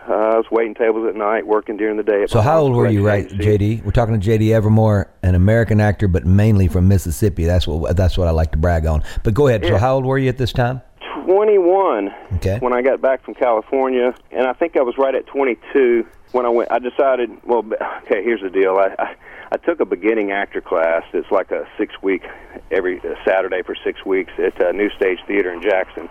Uh, 0.10 0.14
I 0.14 0.38
was 0.38 0.46
waiting 0.50 0.74
tables 0.74 1.06
at 1.10 1.16
night, 1.16 1.46
working 1.46 1.76
during 1.76 1.98
the 1.98 2.04
day. 2.04 2.24
At 2.24 2.30
so 2.30 2.40
how 2.40 2.62
old 2.62 2.74
were 2.74 2.88
you, 2.88 3.06
right. 3.06 3.28
JD? 3.28 3.84
We're 3.84 3.92
talking 3.92 4.18
to 4.20 4.26
JD 4.30 4.52
Evermore, 4.54 5.10
an 5.22 5.36
American 5.36 5.82
actor, 5.82 6.08
but 6.08 6.26
mainly 6.26 6.70
from 6.70 6.88
Mississippi. 6.88 7.44
That's 7.44 7.68
what 7.68 7.98
that's 7.98 8.18
what 8.18 8.28
I 8.28 8.32
like 8.32 8.52
to 8.54 8.58
brag 8.58 8.86
on. 8.86 9.04
But 9.24 9.34
go 9.34 9.48
ahead. 9.48 9.66
So 9.66 9.78
how 9.78 9.96
old 9.96 10.06
were 10.06 10.18
you 10.18 10.30
at 10.30 10.38
this 10.38 10.54
time? 10.54 10.82
21 11.26 12.10
Okay. 12.38 12.58
when 12.60 12.72
I 12.74 12.82
got 12.82 13.02
back 13.02 13.24
from 13.26 13.34
California, 13.34 14.16
and 14.32 14.48
I 14.48 14.54
think 14.54 14.78
I 14.78 14.82
was 14.82 14.98
right 14.98 15.14
at 15.14 15.28
22 15.28 16.06
when 16.32 16.46
I 16.46 16.50
went. 16.50 16.72
I 16.72 16.80
decided, 16.80 17.32
well, 17.46 17.66
okay, 18.04 18.24
here's 18.24 18.42
the 18.42 18.50
deal. 18.50 18.78
I 18.78 18.96
I, 19.00 19.16
I 19.52 19.58
took 19.58 19.80
a 19.80 19.86
beginning 19.86 20.32
actor 20.32 20.62
class. 20.62 21.04
It's 21.14 21.32
like 21.32 21.52
a 21.52 21.68
six 21.78 21.94
week 22.02 22.24
every 22.72 23.00
uh, 23.00 23.16
Saturday 23.26 23.62
for 23.64 23.76
six 23.84 24.06
weeks 24.06 24.32
at 24.38 24.60
uh, 24.62 24.72
New 24.72 24.90
Stage 24.92 25.20
Theater 25.28 25.54
in 25.54 25.62
Jackson. 25.62 26.10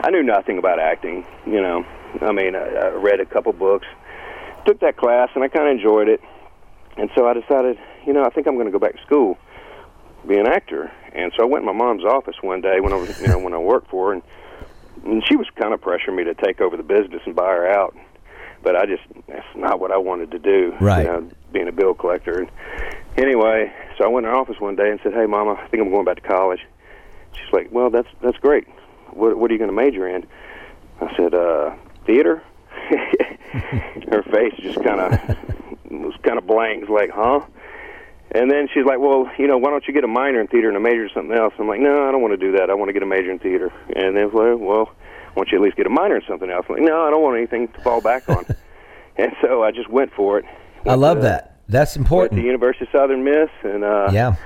I 0.00 0.10
knew 0.10 0.22
nothing 0.22 0.58
about 0.58 0.78
acting. 0.78 1.26
You 1.46 1.60
know, 1.60 1.86
I 2.20 2.32
mean, 2.32 2.54
I, 2.54 2.66
I 2.66 2.88
read 2.90 3.20
a 3.20 3.26
couple 3.26 3.52
books, 3.52 3.86
took 4.64 4.80
that 4.80 4.96
class, 4.96 5.30
and 5.34 5.42
I 5.42 5.48
kind 5.48 5.68
of 5.68 5.76
enjoyed 5.76 6.08
it. 6.08 6.20
And 6.96 7.10
so 7.14 7.26
I 7.26 7.34
decided, 7.34 7.78
you 8.06 8.12
know, 8.12 8.24
I 8.24 8.30
think 8.30 8.46
I'm 8.46 8.54
going 8.54 8.66
to 8.66 8.72
go 8.72 8.78
back 8.78 8.96
to 8.96 9.02
school, 9.02 9.38
be 10.26 10.38
an 10.38 10.46
actor. 10.46 10.90
And 11.12 11.32
so 11.36 11.42
I 11.42 11.46
went 11.46 11.62
in 11.62 11.66
my 11.66 11.72
mom's 11.72 12.04
office 12.04 12.36
one 12.40 12.60
day 12.60 12.80
when 12.80 12.92
I 12.92 12.96
was, 12.96 13.20
you 13.20 13.28
know, 13.28 13.38
when 13.38 13.54
I 13.54 13.58
worked 13.58 13.90
for 13.90 14.08
her, 14.08 14.12
and, 14.14 14.22
and 15.04 15.22
she 15.26 15.36
was 15.36 15.46
kind 15.56 15.74
of 15.74 15.80
pressuring 15.80 16.16
me 16.16 16.24
to 16.24 16.34
take 16.34 16.60
over 16.60 16.76
the 16.76 16.82
business 16.82 17.22
and 17.26 17.34
buy 17.34 17.48
her 17.48 17.68
out. 17.68 17.96
But 18.66 18.74
I 18.74 18.84
just, 18.84 19.04
that's 19.28 19.46
not 19.54 19.78
what 19.78 19.92
I 19.92 19.96
wanted 19.96 20.32
to 20.32 20.40
do. 20.40 20.74
Right. 20.80 21.06
You 21.06 21.12
know, 21.12 21.30
being 21.52 21.68
a 21.68 21.72
bill 21.72 21.94
collector. 21.94 22.40
And 22.40 22.50
anyway, 23.16 23.72
so 23.96 24.02
I 24.02 24.08
went 24.08 24.26
in 24.26 24.32
her 24.32 24.36
office 24.36 24.56
one 24.58 24.74
day 24.74 24.90
and 24.90 24.98
said, 25.04 25.14
"Hey, 25.14 25.24
Mama, 25.24 25.52
I 25.52 25.68
think 25.68 25.84
I'm 25.84 25.90
going 25.90 26.04
back 26.04 26.16
to 26.16 26.28
college." 26.28 26.58
She's 27.30 27.52
like, 27.52 27.68
"Well, 27.70 27.90
that's 27.90 28.08
that's 28.22 28.38
great. 28.38 28.66
What 29.10 29.38
what 29.38 29.52
are 29.52 29.54
you 29.54 29.58
going 29.60 29.70
to 29.70 29.76
major 29.76 30.08
in?" 30.08 30.26
I 31.00 31.16
said, 31.16 31.32
"Uh, 31.32 31.76
theater." 32.06 32.42
her 34.10 34.24
face 34.32 34.54
just 34.58 34.82
kind 34.82 35.00
of 35.00 35.36
was 35.88 36.14
kind 36.24 36.36
of 36.36 36.48
blank. 36.48 36.82
It's 36.82 36.90
like, 36.90 37.10
"Huh?" 37.10 37.42
And 38.32 38.50
then 38.50 38.66
she's 38.74 38.84
like, 38.84 38.98
"Well, 38.98 39.30
you 39.38 39.46
know, 39.46 39.58
why 39.58 39.70
don't 39.70 39.86
you 39.86 39.94
get 39.94 40.02
a 40.02 40.08
minor 40.08 40.40
in 40.40 40.48
theater 40.48 40.66
and 40.66 40.76
a 40.76 40.80
major 40.80 41.04
in 41.04 41.10
something 41.14 41.38
else?" 41.38 41.54
I'm 41.60 41.68
like, 41.68 41.78
"No, 41.78 42.08
I 42.08 42.10
don't 42.10 42.20
want 42.20 42.32
to 42.32 42.44
do 42.44 42.58
that. 42.58 42.68
I 42.68 42.74
want 42.74 42.88
to 42.88 42.92
get 42.92 43.04
a 43.04 43.06
major 43.06 43.30
in 43.30 43.38
theater." 43.38 43.72
And 43.94 44.16
then, 44.16 44.32
well, 44.32 44.56
well, 44.56 44.90
why 45.36 45.44
don't 45.44 45.52
you 45.52 45.58
at 45.58 45.64
least 45.64 45.76
get 45.76 45.86
a 45.86 45.90
minor 45.90 46.16
in 46.16 46.22
something 46.26 46.48
else? 46.48 46.64
I'm 46.70 46.76
like, 46.76 46.84
"No, 46.84 47.06
I 47.06 47.10
don't 47.10 47.22
want 47.22 47.36
anything 47.36 47.68
to 47.68 47.80
fall 47.82 48.00
back 48.00 48.26
on." 48.30 48.46
and 49.16 49.32
so 49.42 49.62
I 49.62 49.70
just 49.70 49.90
went 49.90 50.10
for 50.14 50.38
it. 50.38 50.46
I 50.86 50.94
love 50.94 51.18
to- 51.18 51.22
that. 51.24 51.52
That's 51.68 51.96
Went 51.96 52.06
important. 52.06 52.40
to 52.40 52.46
University 52.46 52.84
of 52.86 52.90
Southern 52.92 53.22
Miss, 53.24 53.50
and 53.64 53.84
uh, 53.84 54.08
yeah. 54.12 54.36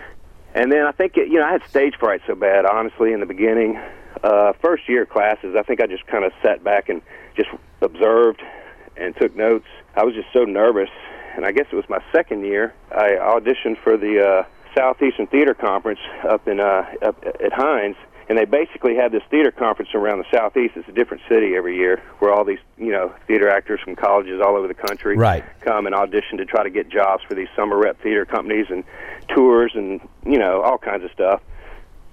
and 0.55 0.73
then 0.73 0.87
I 0.87 0.91
think 0.93 1.17
it, 1.17 1.29
you 1.29 1.35
know 1.39 1.45
I 1.47 1.53
had 1.53 1.63
stage 1.69 1.95
fright 1.97 2.23
so 2.27 2.35
bad, 2.35 2.65
honestly, 2.67 3.13
in 3.13 3.21
the 3.21 3.27
beginning. 3.27 3.79
Uh, 4.25 4.53
first 4.61 4.89
year 4.89 5.07
classes, 5.07 5.55
I 5.57 5.63
think 5.63 5.81
I 5.81 5.87
just 5.87 6.07
kind 6.07 6.25
of 6.25 6.33
sat 6.43 6.65
back 6.65 6.89
and 6.89 7.01
just 7.37 7.51
observed 7.83 8.43
and 8.97 9.15
took 9.17 9.37
notes. 9.37 9.67
I 9.95 10.03
was 10.03 10.15
just 10.15 10.29
so 10.33 10.45
nervous, 10.45 10.89
and 11.37 11.45
I 11.47 11.53
guess 11.53 11.67
it 11.71 11.77
was 11.77 11.89
my 11.89 12.03
second 12.11 12.45
year. 12.45 12.75
I 12.91 13.11
auditioned 13.21 13.79
for 13.85 13.97
the 13.97 14.27
uh, 14.27 14.45
Southeastern 14.75 15.27
Theater 15.29 15.55
Conference 15.55 16.01
up 16.29 16.49
in 16.49 16.59
uh, 16.59 16.87
up 17.03 17.23
at 17.25 17.53
Hinds, 17.53 17.99
and 18.31 18.39
they 18.39 18.45
basically 18.45 18.95
have 18.95 19.11
this 19.11 19.25
theater 19.29 19.51
conference 19.51 19.91
around 19.93 20.19
the 20.19 20.25
southeast. 20.31 20.75
It's 20.77 20.89
a 20.89 20.93
different 20.93 21.25
city 21.29 21.57
every 21.57 21.77
year, 21.77 22.01
where 22.21 22.33
all 22.33 22.45
these 22.45 22.61
you 22.79 22.93
know 22.93 23.13
theater 23.27 23.51
actors 23.51 23.81
from 23.85 23.97
colleges 23.97 24.41
all 24.41 24.57
over 24.57 24.69
the 24.69 24.75
country 24.75 25.17
Right. 25.17 25.45
come 25.63 25.87
and 25.87 25.95
audition 25.97 26.39
to 26.39 26.45
try 26.45 26.63
to 26.63 26.71
get 26.71 26.89
jobs 26.89 27.25
for 27.29 27.35
these 27.35 27.49
summer 27.57 27.77
rep 27.77 28.01
theater 28.01 28.25
companies 28.25 28.67
and 28.71 28.85
tours 29.35 29.73
and 29.75 30.01
you 30.25 30.39
know 30.39 30.63
all 30.63 30.79
kinds 30.79 31.03
of 31.03 31.11
stuff. 31.11 31.43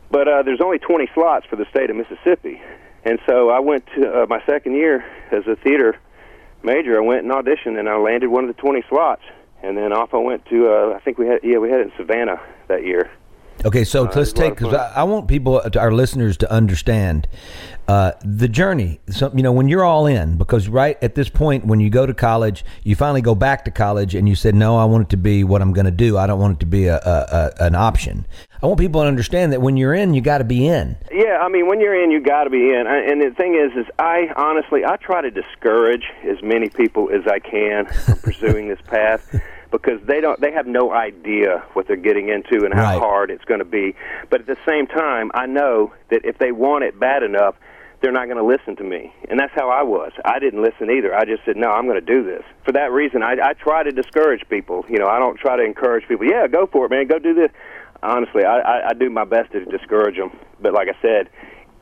But 0.10 0.28
uh, 0.28 0.42
there's 0.42 0.60
only 0.60 0.80
20 0.80 1.08
slots 1.14 1.46
for 1.46 1.56
the 1.56 1.66
state 1.70 1.92
of 1.92 1.96
Mississippi, 1.96 2.60
and 3.06 3.20
so 3.30 3.52
I 3.52 3.60
went 3.60 3.86
to 3.96 4.24
uh, 4.24 4.26
my 4.28 4.44
second 4.48 4.74
year 4.74 5.06
as 5.32 5.46
a 5.46 5.56
theater 5.56 6.00
major. 6.64 6.98
I 6.98 7.06
went 7.06 7.26
and 7.26 7.32
auditioned, 7.32 7.78
and 7.78 7.88
I 7.88 7.96
landed 7.98 8.30
one 8.30 8.44
of 8.50 8.56
the 8.56 8.60
20 8.60 8.84
slots. 8.90 9.22
And 9.62 9.78
then 9.78 9.94
off 9.94 10.16
I 10.16 10.18
went 10.18 10.46
to 10.48 10.68
uh, 10.68 10.96
I 10.96 11.00
think 11.00 11.20
we 11.20 11.28
had 11.28 11.42
yeah 11.44 11.58
we 11.60 11.70
had 11.70 11.82
it 11.82 11.88
in 11.88 11.94
Savannah 11.96 12.42
that 12.70 12.84
year. 12.86 13.12
Okay, 13.68 13.84
so 13.84 14.04
let's 14.04 14.16
a 14.16 14.20
lot 14.20 14.36
take 14.36 14.56
because. 14.56 14.74
I, 14.74 15.02
I 15.02 15.04
want 15.04 15.28
people, 15.28 15.58
uh, 15.64 15.70
our 15.78 15.92
listeners, 15.92 16.38
to 16.38 16.50
understand 16.52 17.28
uh, 17.90 18.14
the 18.24 18.48
journey. 18.48 19.02
So 19.10 19.30
you 19.36 19.44
know, 19.44 19.52
when 19.52 19.68
you're 19.68 19.84
all 19.84 20.06
in, 20.06 20.38
because 20.38 20.70
right 20.70 20.98
at 21.04 21.16
this 21.16 21.28
point, 21.30 21.66
when 21.66 21.82
you 21.82 21.90
go 21.90 22.06
to 22.06 22.14
college, 22.14 22.64
you 22.84 22.96
finally 22.96 23.22
go 23.22 23.36
back 23.36 23.66
to 23.66 23.72
college, 23.72 24.16
and 24.16 24.28
you 24.30 24.36
said, 24.36 24.56
"No, 24.56 24.78
I 24.78 24.86
want 24.86 25.04
it 25.04 25.10
to 25.10 25.18
be 25.18 25.44
what 25.44 25.62
I'm 25.62 25.74
going 25.74 25.86
to 25.86 25.92
do. 25.92 26.18
I 26.18 26.28
don't 26.28 26.40
want 26.40 26.58
it 26.58 26.60
to 26.62 26.66
be 26.66 26.86
a, 26.86 26.96
a, 26.98 27.54
a 27.60 27.64
an 27.66 27.76
option." 27.76 28.26
I 28.62 28.66
want 28.66 28.80
people 28.80 29.02
to 29.02 29.08
understand 29.08 29.54
that 29.54 29.62
when 29.62 29.78
you're 29.78 29.94
in, 29.94 30.14
you 30.16 30.22
got 30.22 30.40
to 30.40 30.44
be 30.44 30.66
in. 30.68 30.96
Yeah, 31.12 31.38
I 31.42 31.48
mean, 31.50 31.68
when 31.68 31.80
you're 31.80 32.02
in, 32.04 32.10
you 32.10 32.20
got 32.22 32.46
to 32.46 32.50
be 32.50 32.72
in. 32.72 32.88
I- 32.88 33.04
And 33.12 33.22
the 33.22 33.30
thing 33.36 33.54
is, 33.54 33.78
is 33.78 33.86
I 34.00 34.30
honestly, 34.36 34.84
I 34.86 34.96
try 34.96 35.22
to 35.22 35.30
discourage 35.30 36.06
as 36.24 36.42
many 36.42 36.70
people 36.70 37.10
as 37.12 37.28
I 37.28 37.38
can 37.40 37.86
from 37.86 38.18
pursuing 38.20 38.68
this 38.70 38.80
path 38.88 39.40
because 39.72 40.00
they 40.08 40.22
don't, 40.22 40.40
they 40.40 40.52
have 40.52 40.68
no 40.68 40.92
idea 40.92 41.64
what 41.74 41.88
they're 41.88 41.96
getting 41.98 42.30
into 42.30 42.66
and 42.66 42.74
how 42.74 42.84
Right. 42.84 43.00
hard 43.00 43.32
it's 43.32 43.46
going 43.46 43.60
to 43.60 43.66
be. 43.66 43.96
But 44.30 44.42
at 44.42 44.48
the 44.48 44.58
same 44.68 44.88
time, 44.88 45.32
I 45.34 45.46
know 45.46 45.94
that 46.10 46.26
if 46.26 46.38
they 46.38 46.52
want 46.52 46.84
it 46.84 47.00
bad 47.00 47.24
enough, 47.24 47.56
they're 48.02 48.12
not 48.12 48.26
going 48.26 48.38
to 48.38 48.44
listen 48.46 48.76
to 48.78 48.84
me. 48.84 49.12
And 49.28 49.40
that's 49.40 49.54
how 49.56 49.70
I 49.70 49.82
was. 49.82 50.12
I 50.24 50.38
didn't 50.40 50.62
listen 50.62 50.92
either. 50.92 51.16
I 51.16 51.26
just 51.26 51.44
said, 51.46 51.58
no, 51.58 51.70
I'm 51.70 51.86
going 51.88 52.00
to 52.00 52.06
do 52.06 52.24
this. 52.24 52.44
For 52.64 52.72
that 52.74 52.92
reason, 52.92 53.24
I, 53.24 53.36
I 53.44 53.54
try 53.54 53.82
to 53.84 53.92
discourage 53.92 54.48
people. 54.50 54.86
You 54.88 55.00
know, 55.00 55.08
I 55.08 55.18
don't 55.18 55.38
try 55.40 55.58
to 55.58 55.64
encourage 55.64 56.08
people, 56.08 56.26
yeah, 56.28 56.48
go 56.48 56.68
for 56.68 56.86
it, 56.86 56.92
man, 56.92 57.08
go 57.08 57.18
do 57.18 57.34
this. 57.34 57.50
Honestly, 58.04 58.44
I, 58.46 58.60
I, 58.60 58.90
I 58.90 58.94
do 58.94 59.10
my 59.10 59.26
best 59.26 59.52
to 59.54 59.66
discourage 59.66 60.16
them. 60.16 60.30
But 60.62 60.74
like 60.74 60.88
I 60.88 61.02
said, 61.02 61.30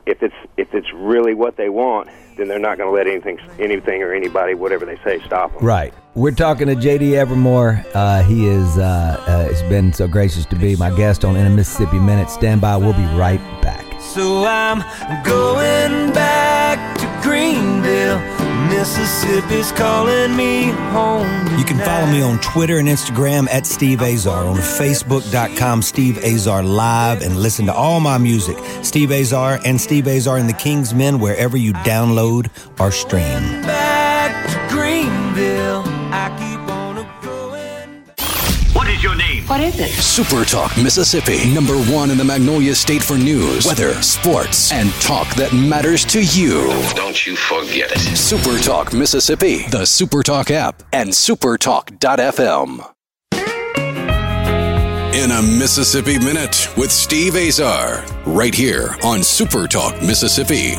if 0.06 0.22
it's 0.22 0.34
if 0.56 0.72
it's 0.72 0.92
really 0.92 1.34
what 1.34 1.56
they 1.56 1.68
want, 1.68 2.08
then 2.36 2.48
they're 2.48 2.58
not 2.58 2.78
going 2.78 2.88
to 2.88 2.96
let 2.96 3.06
anything 3.06 3.38
anything 3.58 4.02
or 4.02 4.12
anybody, 4.12 4.54
whatever 4.54 4.86
they 4.86 4.96
say, 5.04 5.20
stop 5.26 5.52
them. 5.52 5.64
Right. 5.64 5.92
We're 6.14 6.30
talking 6.30 6.68
to 6.68 6.74
JD 6.74 7.14
Evermore. 7.14 7.84
Uh, 7.92 8.22
he 8.22 8.46
is 8.46 8.78
uh, 8.78 8.82
uh, 9.26 9.44
has 9.44 9.62
been 9.64 9.92
so 9.92 10.08
gracious 10.08 10.46
to 10.46 10.56
be 10.56 10.76
my 10.76 10.94
guest 10.96 11.24
on 11.24 11.36
In 11.36 11.46
a 11.46 11.50
Mississippi 11.50 11.98
Minute. 11.98 12.30
Stand 12.30 12.60
by. 12.60 12.76
We'll 12.76 12.94
be 12.94 13.04
right 13.16 13.40
back. 13.60 13.84
So 14.00 14.44
I'm 14.44 14.78
going 15.24 16.12
back 16.12 16.98
to 16.98 17.28
Greenville. 17.28 18.45
Mississippi's 19.06 19.70
calling 19.70 20.34
me 20.34 20.64
home. 20.90 21.46
You 21.56 21.64
can 21.64 21.78
follow 21.78 22.06
me 22.10 22.22
on 22.22 22.40
Twitter 22.40 22.78
and 22.78 22.88
Instagram 22.88 23.46
at 23.50 23.64
Steve 23.64 24.02
Azar, 24.02 24.44
on 24.44 24.56
Facebook.com, 24.56 25.82
Steve 25.82 26.18
Azar 26.24 26.64
Live, 26.64 27.22
and 27.22 27.36
listen 27.36 27.66
to 27.66 27.72
all 27.72 28.00
my 28.00 28.18
music, 28.18 28.58
Steve 28.82 29.12
Azar 29.12 29.60
and 29.64 29.80
Steve 29.80 30.08
Azar 30.08 30.38
and 30.38 30.48
the 30.48 30.54
King's 30.54 30.92
Men, 30.92 31.20
wherever 31.20 31.56
you 31.56 31.72
download 31.72 32.50
or 32.80 32.90
stream. 32.90 33.62
What 39.56 39.64
is 39.64 39.80
it? 39.80 39.88
Super 39.88 40.44
Talk 40.44 40.76
Mississippi, 40.76 41.48
number 41.54 41.78
one 41.84 42.10
in 42.10 42.18
the 42.18 42.24
Magnolia 42.24 42.74
State 42.74 43.02
for 43.02 43.16
news, 43.16 43.64
weather, 43.64 43.94
sports, 44.02 44.70
and 44.70 44.92
talk 45.00 45.34
that 45.36 45.54
matters 45.54 46.04
to 46.12 46.22
you. 46.22 46.68
Don't 46.94 47.26
you 47.26 47.36
forget 47.36 47.90
it. 47.90 48.18
Super 48.18 48.58
Talk 48.58 48.92
Mississippi, 48.92 49.66
the 49.68 49.86
Super 49.86 50.22
Talk 50.22 50.50
app, 50.50 50.82
and 50.92 51.08
supertalk.fm. 51.08 52.86
In 55.14 55.30
a 55.30 55.40
Mississippi 55.40 56.18
Minute 56.18 56.68
with 56.76 56.92
Steve 56.92 57.34
Azar, 57.36 58.04
right 58.26 58.54
here 58.54 58.94
on 59.02 59.22
Super 59.22 59.66
Talk 59.66 60.02
Mississippi. 60.02 60.74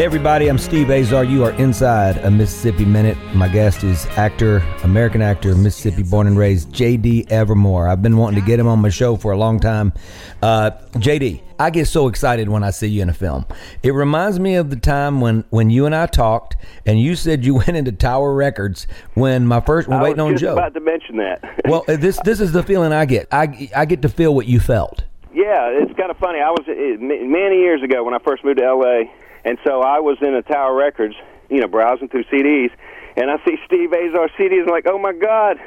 Hey 0.00 0.06
everybody, 0.06 0.48
I'm 0.48 0.56
Steve 0.56 0.88
Azar. 0.88 1.24
You 1.24 1.44
are 1.44 1.50
inside 1.60 2.16
a 2.24 2.30
Mississippi 2.30 2.86
Minute. 2.86 3.18
My 3.34 3.48
guest 3.48 3.84
is 3.84 4.06
actor, 4.16 4.64
American 4.82 5.20
actor, 5.20 5.54
Mississippi 5.54 6.04
born 6.04 6.26
and 6.26 6.38
raised, 6.38 6.70
JD 6.70 7.30
Evermore. 7.30 7.86
I've 7.86 8.00
been 8.00 8.16
wanting 8.16 8.40
to 8.40 8.46
get 8.46 8.58
him 8.58 8.66
on 8.66 8.78
my 8.78 8.88
show 8.88 9.16
for 9.16 9.32
a 9.32 9.36
long 9.36 9.60
time. 9.60 9.92
Uh, 10.40 10.70
JD, 10.92 11.42
I 11.58 11.68
get 11.68 11.86
so 11.86 12.08
excited 12.08 12.48
when 12.48 12.64
I 12.64 12.70
see 12.70 12.86
you 12.86 13.02
in 13.02 13.10
a 13.10 13.12
film. 13.12 13.44
It 13.82 13.90
reminds 13.90 14.40
me 14.40 14.54
of 14.54 14.70
the 14.70 14.76
time 14.76 15.20
when, 15.20 15.44
when 15.50 15.68
you 15.68 15.84
and 15.84 15.94
I 15.94 16.06
talked, 16.06 16.56
and 16.86 16.98
you 16.98 17.14
said 17.14 17.44
you 17.44 17.54
went 17.66 17.76
into 17.76 17.92
Tower 17.92 18.32
Records 18.34 18.86
when 19.12 19.46
my 19.46 19.60
first 19.60 19.86
when 19.86 19.98
I 19.98 20.02
waiting 20.02 20.24
was 20.24 20.28
on 20.28 20.32
just 20.32 20.44
Joe. 20.44 20.52
about 20.54 20.72
to 20.72 20.80
mention 20.80 21.18
that. 21.18 21.60
well, 21.66 21.84
uh, 21.88 21.96
this 21.96 22.18
this 22.24 22.40
is 22.40 22.52
the 22.52 22.62
feeling 22.62 22.94
I 22.94 23.04
get. 23.04 23.28
I 23.30 23.68
I 23.76 23.84
get 23.84 24.00
to 24.00 24.08
feel 24.08 24.34
what 24.34 24.46
you 24.46 24.60
felt. 24.60 25.04
Yeah, 25.34 25.68
it's 25.68 25.94
kind 25.98 26.10
of 26.10 26.16
funny. 26.16 26.38
I 26.40 26.48
was 26.48 26.64
it, 26.68 27.02
many 27.02 27.56
years 27.56 27.82
ago 27.82 28.02
when 28.02 28.14
I 28.14 28.18
first 28.18 28.42
moved 28.46 28.60
to 28.60 28.64
L.A., 28.64 29.12
and 29.44 29.58
so 29.64 29.82
I 29.82 30.00
was 30.00 30.18
in 30.20 30.34
a 30.34 30.42
Tower 30.42 30.74
Records, 30.74 31.14
you 31.48 31.60
know, 31.60 31.68
browsing 31.68 32.08
through 32.08 32.24
CDs, 32.24 32.70
and 33.16 33.30
I 33.30 33.36
see 33.44 33.56
Steve 33.66 33.92
Azar 33.92 34.28
CDs. 34.38 34.62
I'm 34.62 34.68
like, 34.68 34.86
oh 34.86 34.98
my 34.98 35.12
God, 35.12 35.58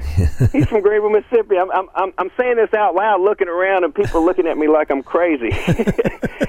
he's 0.52 0.66
from 0.66 0.82
Greenville, 0.82 1.10
Mississippi. 1.10 1.58
I'm, 1.58 1.70
I'm 1.70 1.88
I'm 1.94 2.12
I'm 2.18 2.30
saying 2.38 2.56
this 2.56 2.72
out 2.74 2.94
loud, 2.94 3.20
looking 3.20 3.48
around, 3.48 3.84
and 3.84 3.94
people 3.94 4.24
looking 4.24 4.46
at 4.46 4.56
me 4.56 4.68
like 4.68 4.90
I'm 4.90 5.02
crazy. 5.02 5.50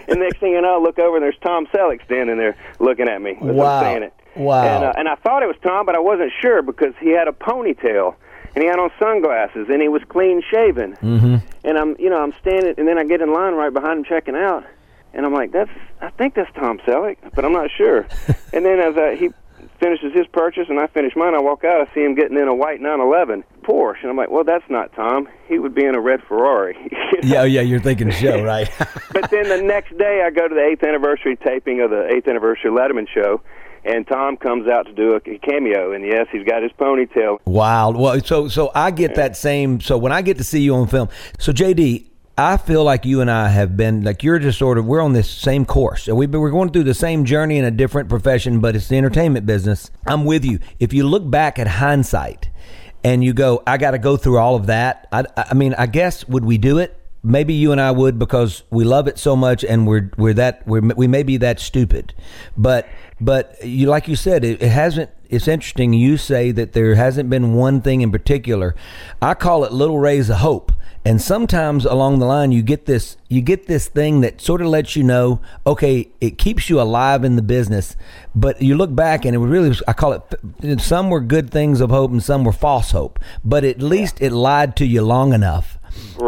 and 0.08 0.20
next 0.20 0.40
thing 0.40 0.54
you 0.54 0.62
know, 0.62 0.80
I 0.80 0.82
look 0.82 1.00
over 1.00 1.18
and 1.18 1.24
there's 1.24 1.38
Tom 1.44 1.68
Selleck 1.68 2.04
standing 2.06 2.38
there 2.38 2.56
looking 2.80 3.08
at 3.08 3.22
me. 3.22 3.32
as 3.32 3.42
I'm 3.42 3.84
saying 3.84 4.04
it. 4.04 4.14
Wow. 4.36 4.64
And 4.64 4.84
uh, 4.84 4.94
and 4.98 5.08
I 5.10 5.16
thought 5.16 5.44
it 5.44 5.48
was 5.48 5.58
Tom, 5.62 5.86
but 5.86 5.96
I 5.96 6.00
wasn't 6.00 6.32
sure 6.42 6.62
because 6.62 6.94
he 7.00 7.10
had 7.10 7.28
a 7.28 7.32
ponytail 7.32 8.16
and 8.56 8.64
he 8.64 8.68
had 8.68 8.80
on 8.80 8.92
sunglasses 9.00 9.68
and 9.70 9.82
he 9.82 9.88
was 9.88 10.02
clean 10.10 10.42
shaven. 10.50 10.94
Mm-hmm. 10.98 11.36
And 11.64 11.78
I'm, 11.78 11.96
you 12.00 12.10
know, 12.10 12.22
I'm 12.22 12.34
standing, 12.42 12.74
and 12.78 12.88
then 12.88 12.98
I 12.98 13.04
get 13.04 13.22
in 13.22 13.34
line 13.34 13.54
right 13.54 13.74
behind 13.74 14.00
him 14.00 14.06
checking 14.06 14.36
out, 14.36 14.66
and 15.14 15.26
I'm 15.26 15.34
like, 15.34 15.52
that's, 15.52 15.72
I 16.02 16.10
think 16.12 16.36
that's 16.36 16.52
Tom 16.56 16.80
Selleck, 16.88 17.18
but 17.36 17.46
I'm 17.46 17.54
not 17.54 17.70
sure. 17.76 18.08
and 18.54 18.66
then 18.66 18.80
as 18.80 18.96
uh, 18.96 19.16
he 19.18 19.30
finishes 19.80 20.14
his 20.14 20.28
purchase 20.28 20.66
and 20.70 20.80
I 20.80 20.88
finish 20.88 21.14
mine, 21.16 21.34
I 21.36 21.42
walk 21.42 21.64
out, 21.64 21.88
I 21.88 21.94
see 21.94 22.02
him 22.02 22.16
getting 22.16 22.38
in 22.38 22.48
a 22.48 22.56
white 22.56 22.82
911 22.82 23.44
Porsche, 23.64 24.02
and 24.02 24.12
I'm 24.12 24.18
like, 24.18 24.30
well, 24.30 24.44
that's 24.44 24.68
not 24.70 24.94
Tom. 24.94 25.28
He 25.48 25.60
would 25.60 25.76
be 25.76 25.86
in 25.86 25.96
a 25.96 26.00
red 26.00 26.22
Ferrari. 26.28 26.78
You 27.12 27.30
know? 27.30 27.44
Yeah, 27.44 27.44
yeah, 27.44 27.62
you're 27.62 27.82
thinking 27.82 28.10
show, 28.10 28.42
right? 28.46 28.72
but 29.12 29.30
then 29.30 29.50
the 29.50 29.62
next 29.62 29.98
day, 29.98 30.24
I 30.26 30.30
go 30.30 30.48
to 30.48 30.56
the 30.56 30.62
eighth 30.62 30.82
anniversary 30.82 31.36
taping 31.36 31.82
of 31.82 31.90
the 31.90 32.08
eighth 32.08 32.26
anniversary 32.26 32.72
Letterman 32.72 33.06
show, 33.14 33.42
and 33.84 34.08
Tom 34.08 34.38
comes 34.38 34.68
out 34.68 34.86
to 34.86 34.94
do 34.94 35.16
a 35.16 35.20
cameo, 35.20 35.92
and 35.92 36.06
yes, 36.06 36.28
he's 36.32 36.46
got 36.46 36.64
his 36.64 36.72
ponytail. 36.80 37.40
Wild. 37.46 37.98
Well, 37.98 38.20
so 38.22 38.48
so 38.48 38.72
I 38.74 38.92
get 38.92 39.16
that 39.16 39.36
same. 39.36 39.82
So 39.82 39.98
when 39.98 40.14
I 40.14 40.22
get 40.22 40.38
to 40.38 40.44
see 40.44 40.62
you 40.62 40.74
on 40.76 40.88
film, 40.88 41.10
so 41.38 41.52
JD, 41.52 42.06
I 42.42 42.58
feel 42.58 42.84
like 42.84 43.06
you 43.06 43.22
and 43.22 43.30
I 43.30 43.50
have 43.50 43.78
been 43.78 44.04
like 44.04 44.24
you're 44.24 44.40
just 44.40 44.58
sort 44.58 44.80
of 44.80 44.86
we're 44.88 45.00
on 45.00 45.14
this 45.14 45.30
same 45.30 45.64
course. 45.64 46.08
And 46.08 46.18
we've 46.18 46.32
been, 46.32 46.42
we're 46.42 46.50
going 46.50 46.72
through 46.72 46.86
the 46.86 46.96
same 46.96 47.24
journey 47.24 47.58
in 47.58 47.66
a 47.66 47.72
different 47.72 48.10
profession, 48.10 48.60
but 48.60 48.76
it's 48.76 48.88
the 48.88 48.98
entertainment 48.98 49.46
business. 49.46 49.92
I'm 50.08 50.26
with 50.26 50.44
you. 50.44 50.60
If 50.80 50.92
you 50.92 51.08
look 51.08 51.30
back 51.30 51.60
at 51.60 51.68
hindsight 51.68 52.50
and 53.04 53.24
you 53.24 53.34
go, 53.34 53.62
I 53.68 53.78
got 53.78 53.92
to 53.92 54.00
go 54.00 54.18
through 54.18 54.40
all 54.40 54.56
of 54.56 54.66
that. 54.66 55.08
I, 55.12 55.26
I 55.38 55.54
mean, 55.54 55.76
I 55.76 55.86
guess 55.86 56.28
would 56.28 56.44
we 56.44 56.58
do 56.58 56.80
it? 56.80 56.98
Maybe 57.24 57.54
you 57.54 57.72
and 57.72 57.80
I 57.80 57.92
would 57.92 58.18
because 58.18 58.64
we 58.72 58.86
love 58.86 59.08
it 59.08 59.20
so 59.20 59.36
much, 59.36 59.64
and 59.64 59.86
we're 59.86 60.10
we're 60.18 60.34
that 60.34 60.66
we're, 60.68 60.82
we 60.82 61.06
may 61.06 61.22
be 61.22 61.38
that 61.38 61.60
stupid, 61.60 62.16
but 62.58 62.88
but 63.20 63.64
you 63.64 63.86
like 63.86 64.08
you 64.08 64.16
said, 64.16 64.44
it, 64.44 64.60
it 64.60 64.70
hasn't. 64.70 65.12
It's 65.30 65.48
interesting. 65.48 65.94
You 65.94 66.18
say 66.18 66.50
that 66.52 66.74
there 66.74 66.96
hasn't 66.96 67.30
been 67.30 67.54
one 67.54 67.82
thing 67.82 68.02
in 68.02 68.12
particular. 68.12 68.76
I 69.22 69.36
call 69.36 69.64
it 69.66 69.72
little 69.72 70.00
rays 70.00 70.32
of 70.32 70.38
hope. 70.38 70.72
And 71.04 71.20
sometimes 71.20 71.86
along 71.86 72.20
the 72.20 72.26
line, 72.26 72.52
you 72.52 72.62
get 72.62 72.86
this 72.86 73.18
you 73.28 73.42
get 73.42 73.66
this 73.66 73.88
thing 73.88 74.22
that 74.22 74.40
sort 74.40 74.62
of 74.62 74.68
lets 74.68 74.96
you 74.96 75.04
know, 75.04 75.42
okay, 75.66 76.10
it 76.22 76.38
keeps 76.38 76.70
you 76.70 76.80
alive 76.80 77.24
in 77.24 77.36
the 77.36 77.42
business. 77.42 77.96
But 78.36 78.62
you 78.62 78.76
look 78.76 78.94
back, 78.94 79.26
and 79.26 79.34
it 79.34 79.40
would 79.40 79.50
really 79.50 79.70
was, 79.70 79.82
I 79.88 79.94
call 79.94 80.14
it. 80.14 80.82
Some 80.82 81.10
were 81.10 81.22
good 81.22 81.50
things 81.50 81.82
of 81.82 81.90
hope, 81.90 82.12
and 82.12 82.22
some 82.22 82.44
were 82.44 82.52
false 82.52 82.92
hope. 82.92 83.20
But 83.44 83.64
at 83.64 83.82
least 83.82 84.22
it 84.22 84.32
lied 84.32 84.76
to 84.78 84.86
you 84.86 85.02
long 85.02 85.34
enough 85.34 85.80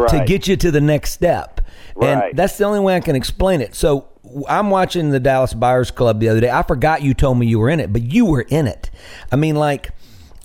to 0.08 0.24
get 0.26 0.48
you 0.48 0.56
to 0.56 0.70
the 0.70 0.80
next 0.80 1.12
step. 1.12 1.60
Right. 1.94 2.08
And 2.28 2.36
that's 2.36 2.58
the 2.58 2.64
only 2.64 2.80
way 2.80 2.96
I 2.96 3.00
can 3.00 3.14
explain 3.14 3.60
it. 3.60 3.74
So 3.76 4.08
I'm 4.48 4.70
watching 4.70 5.10
the 5.10 5.20
Dallas 5.20 5.54
Buyers 5.54 5.90
Club 5.90 6.18
the 6.18 6.28
other 6.28 6.40
day. 6.40 6.50
I 6.50 6.62
forgot 6.62 7.02
you 7.02 7.14
told 7.14 7.38
me 7.38 7.46
you 7.46 7.60
were 7.60 7.70
in 7.70 7.78
it, 7.78 7.92
but 7.92 8.02
you 8.02 8.26
were 8.26 8.42
in 8.42 8.66
it. 8.66 8.90
I 9.30 9.36
mean, 9.36 9.54
like, 9.54 9.90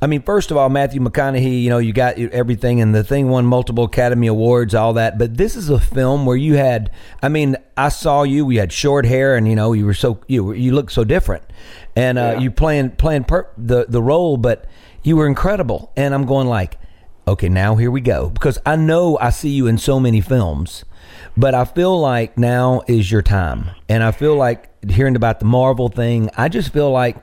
I 0.01 0.07
mean, 0.07 0.21
first 0.21 0.49
of 0.49 0.55
all, 0.55 0.69
Matthew 0.69 1.01
McConaughey, 1.01 1.61
you 1.61 1.69
know, 1.69 1.77
you 1.77 1.91
got 1.91 2.17
everything, 2.17 2.79
and 2.79 2.95
the 2.95 3.03
thing 3.03 3.27
won 3.27 3.45
multiple 3.45 3.83
Academy 3.83 4.27
Awards, 4.27 4.73
all 4.73 4.93
that. 4.93 5.17
But 5.17 5.35
this 5.35 5.57
is 5.57 5.69
a 5.69 5.79
film 5.79 6.25
where 6.25 6.37
you 6.37 6.55
had, 6.55 6.91
I 7.21 7.27
mean, 7.27 7.57
I 7.75 7.89
saw 7.89 8.23
you. 8.23 8.49
You 8.49 8.61
had 8.61 8.71
short 8.71 9.05
hair, 9.05 9.35
and 9.35 9.45
you 9.47 9.55
know, 9.55 9.73
you 9.73 9.85
were 9.85 9.93
so 9.93 10.21
you 10.27 10.45
were, 10.45 10.55
you 10.55 10.73
looked 10.73 10.93
so 10.93 11.03
different, 11.03 11.43
and 11.97 12.17
uh, 12.17 12.37
you 12.39 12.49
playing 12.49 12.91
playing 12.91 13.25
per- 13.25 13.49
the 13.57 13.87
the 13.89 14.01
role, 14.01 14.37
but 14.37 14.67
you 15.03 15.17
were 15.17 15.27
incredible. 15.27 15.91
And 15.97 16.13
I'm 16.13 16.25
going 16.25 16.47
like, 16.47 16.77
okay, 17.27 17.49
now 17.49 17.75
here 17.75 17.91
we 17.91 17.99
go. 17.99 18.29
Because 18.29 18.57
I 18.65 18.77
know 18.77 19.17
I 19.19 19.31
see 19.31 19.49
you 19.49 19.67
in 19.67 19.77
so 19.77 19.99
many 19.99 20.21
films, 20.21 20.85
but 21.35 21.53
I 21.53 21.65
feel 21.65 21.99
like 21.99 22.37
now 22.37 22.83
is 22.87 23.11
your 23.11 23.21
time. 23.21 23.71
And 23.89 24.01
I 24.01 24.11
feel 24.11 24.35
like 24.35 24.69
hearing 24.89 25.17
about 25.17 25.39
the 25.39 25.45
Marvel 25.45 25.89
thing, 25.89 26.29
I 26.37 26.47
just 26.47 26.71
feel 26.71 26.89
like 26.89 27.17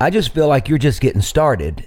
I 0.00 0.10
just 0.10 0.34
feel 0.34 0.48
like 0.48 0.68
you're 0.68 0.78
just 0.78 1.00
getting 1.00 1.22
started. 1.22 1.86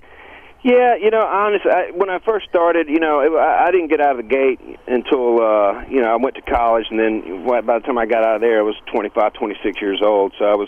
Yeah, 0.65 0.95
you 0.95 1.11
know, 1.11 1.21
honestly, 1.21 1.69
I, 1.69 1.91
when 1.93 2.09
I 2.09 2.17
first 2.17 2.49
started, 2.49 2.89
you 2.89 2.99
know, 2.99 3.19
it, 3.19 3.29
I, 3.37 3.67
I 3.67 3.71
didn't 3.71 3.89
get 3.89 4.01
out 4.01 4.17
of 4.17 4.17
the 4.17 4.23
gate 4.23 4.59
until, 4.87 5.39
uh, 5.39 5.85
you 5.85 6.01
know, 6.01 6.09
I 6.09 6.15
went 6.15 6.33
to 6.37 6.41
college, 6.41 6.87
and 6.89 6.99
then 6.99 7.45
by 7.45 7.61
the 7.61 7.85
time 7.85 7.99
I 7.99 8.07
got 8.07 8.25
out 8.25 8.37
of 8.37 8.41
there, 8.41 8.57
I 8.57 8.63
was 8.63 8.73
25, 8.91 9.33
26 9.33 9.79
years 9.79 10.01
old. 10.03 10.33
So 10.39 10.45
I 10.45 10.55
was, 10.55 10.67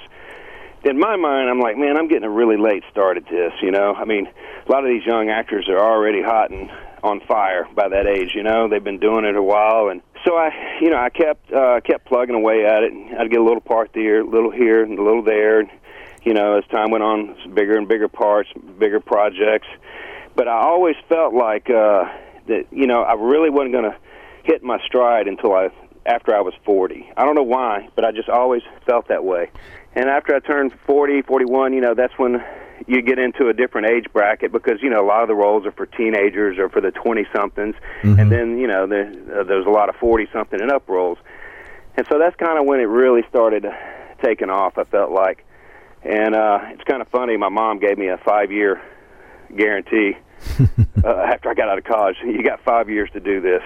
in 0.83 0.99
my 0.99 1.15
mind, 1.15 1.49
I'm 1.49 1.59
like, 1.59 1.77
man, 1.77 1.97
I'm 1.97 2.07
getting 2.07 2.25
a 2.25 2.29
really 2.29 2.57
late 2.57 2.83
start 2.91 3.17
at 3.17 3.25
this. 3.25 3.53
You 3.63 3.71
know, 3.71 3.95
I 3.95 4.05
mean, 4.05 4.27
a 4.27 4.71
lot 4.71 4.83
of 4.83 4.87
these 4.87 5.03
young 5.03 5.31
actors 5.31 5.67
are 5.67 5.79
already 5.79 6.21
hot 6.21 6.51
and 6.51 6.69
on 7.01 7.19
fire 7.21 7.67
by 7.73 7.89
that 7.89 8.05
age. 8.05 8.33
You 8.35 8.43
know, 8.43 8.69
they've 8.69 8.83
been 8.83 8.99
doing 8.99 9.25
it 9.25 9.35
a 9.35 9.41
while, 9.41 9.89
and 9.89 10.03
so 10.27 10.37
I, 10.37 10.51
you 10.79 10.91
know, 10.91 10.97
I 10.97 11.09
kept 11.09 11.51
uh, 11.51 11.81
kept 11.81 12.05
plugging 12.05 12.35
away 12.35 12.67
at 12.67 12.83
it. 12.83 12.93
And 12.93 13.17
I'd 13.17 13.31
get 13.31 13.39
a 13.39 13.43
little 13.43 13.61
part 13.61 13.93
there, 13.95 14.21
a 14.21 14.23
little 14.23 14.51
here, 14.51 14.83
and 14.83 14.99
a 14.99 15.01
little 15.01 15.23
there. 15.23 15.61
And, 15.61 15.71
you 16.27 16.33
know, 16.33 16.57
as 16.57 16.65
time 16.65 16.91
went 16.91 17.05
on, 17.05 17.53
bigger 17.53 17.77
and 17.77 17.87
bigger 17.87 18.09
parts, 18.09 18.49
bigger 18.77 18.99
projects. 18.99 19.67
But 20.35 20.49
I 20.49 20.57
always 20.59 20.97
felt 21.07 21.33
like 21.33 21.69
uh, 21.69 22.03
that, 22.47 22.65
you 22.69 22.85
know, 22.85 23.01
I 23.01 23.13
really 23.13 23.49
wasn't 23.49 23.71
going 23.71 23.85
to 23.85 23.95
hit 24.43 24.61
my 24.61 24.77
stride 24.85 25.29
until 25.29 25.53
I 25.53 25.69
after 26.05 26.35
I 26.35 26.41
was 26.41 26.53
40. 26.65 27.11
I 27.15 27.23
don't 27.25 27.35
know 27.35 27.43
why, 27.43 27.87
but 27.95 28.03
I 28.03 28.11
just 28.11 28.27
always 28.27 28.61
felt 28.85 29.07
that 29.07 29.23
way. 29.23 29.49
And 29.95 30.09
after 30.09 30.35
I 30.35 30.39
turned 30.39 30.73
40, 30.85 31.21
41, 31.21 31.71
you 31.73 31.81
know, 31.81 31.93
that's 31.93 32.13
when 32.17 32.43
you 32.87 33.01
get 33.01 33.19
into 33.19 33.47
a 33.47 33.53
different 33.53 33.87
age 33.89 34.05
bracket 34.11 34.51
because 34.51 34.81
you 34.81 34.89
know 34.89 35.03
a 35.03 35.07
lot 35.07 35.21
of 35.21 35.29
the 35.29 35.35
roles 35.35 35.65
are 35.65 35.71
for 35.71 35.85
teenagers 35.85 36.57
or 36.59 36.67
for 36.69 36.81
the 36.81 36.91
20 36.91 37.25
somethings, 37.33 37.75
Mm-hmm. 38.03 38.19
and 38.19 38.31
then 38.31 38.57
you 38.57 38.67
know 38.67 38.85
there, 38.85 39.07
uh, 39.33 39.43
there's 39.45 39.65
a 39.65 39.69
lot 39.69 39.87
of 39.87 39.95
40 39.95 40.27
something 40.33 40.59
and 40.61 40.71
up 40.71 40.89
roles. 40.89 41.19
And 41.95 42.05
so 42.11 42.19
that's 42.19 42.35
kind 42.35 42.59
of 42.59 42.65
when 42.65 42.81
it 42.81 42.83
really 42.83 43.23
started 43.29 43.65
taking 44.21 44.49
off. 44.49 44.77
I 44.77 44.83
felt 44.83 45.11
like, 45.11 45.45
and 46.07 46.35
uh, 46.35 46.59
it's 46.69 46.83
kind 46.83 47.01
of 47.01 47.07
funny. 47.09 47.37
My 47.37 47.49
mom 47.49 47.79
gave 47.79 47.97
me 47.97 48.07
a 48.07 48.17
five 48.17 48.51
year 48.51 48.81
guarantee 49.55 50.13
uh, 51.03 51.07
after 51.07 51.49
I 51.49 51.53
got 51.53 51.69
out 51.69 51.77
of 51.77 51.83
college. 51.83 52.17
You 52.23 52.43
got 52.43 52.63
five 52.63 52.89
years 52.89 53.09
to 53.13 53.19
do 53.19 53.41
this. 53.41 53.61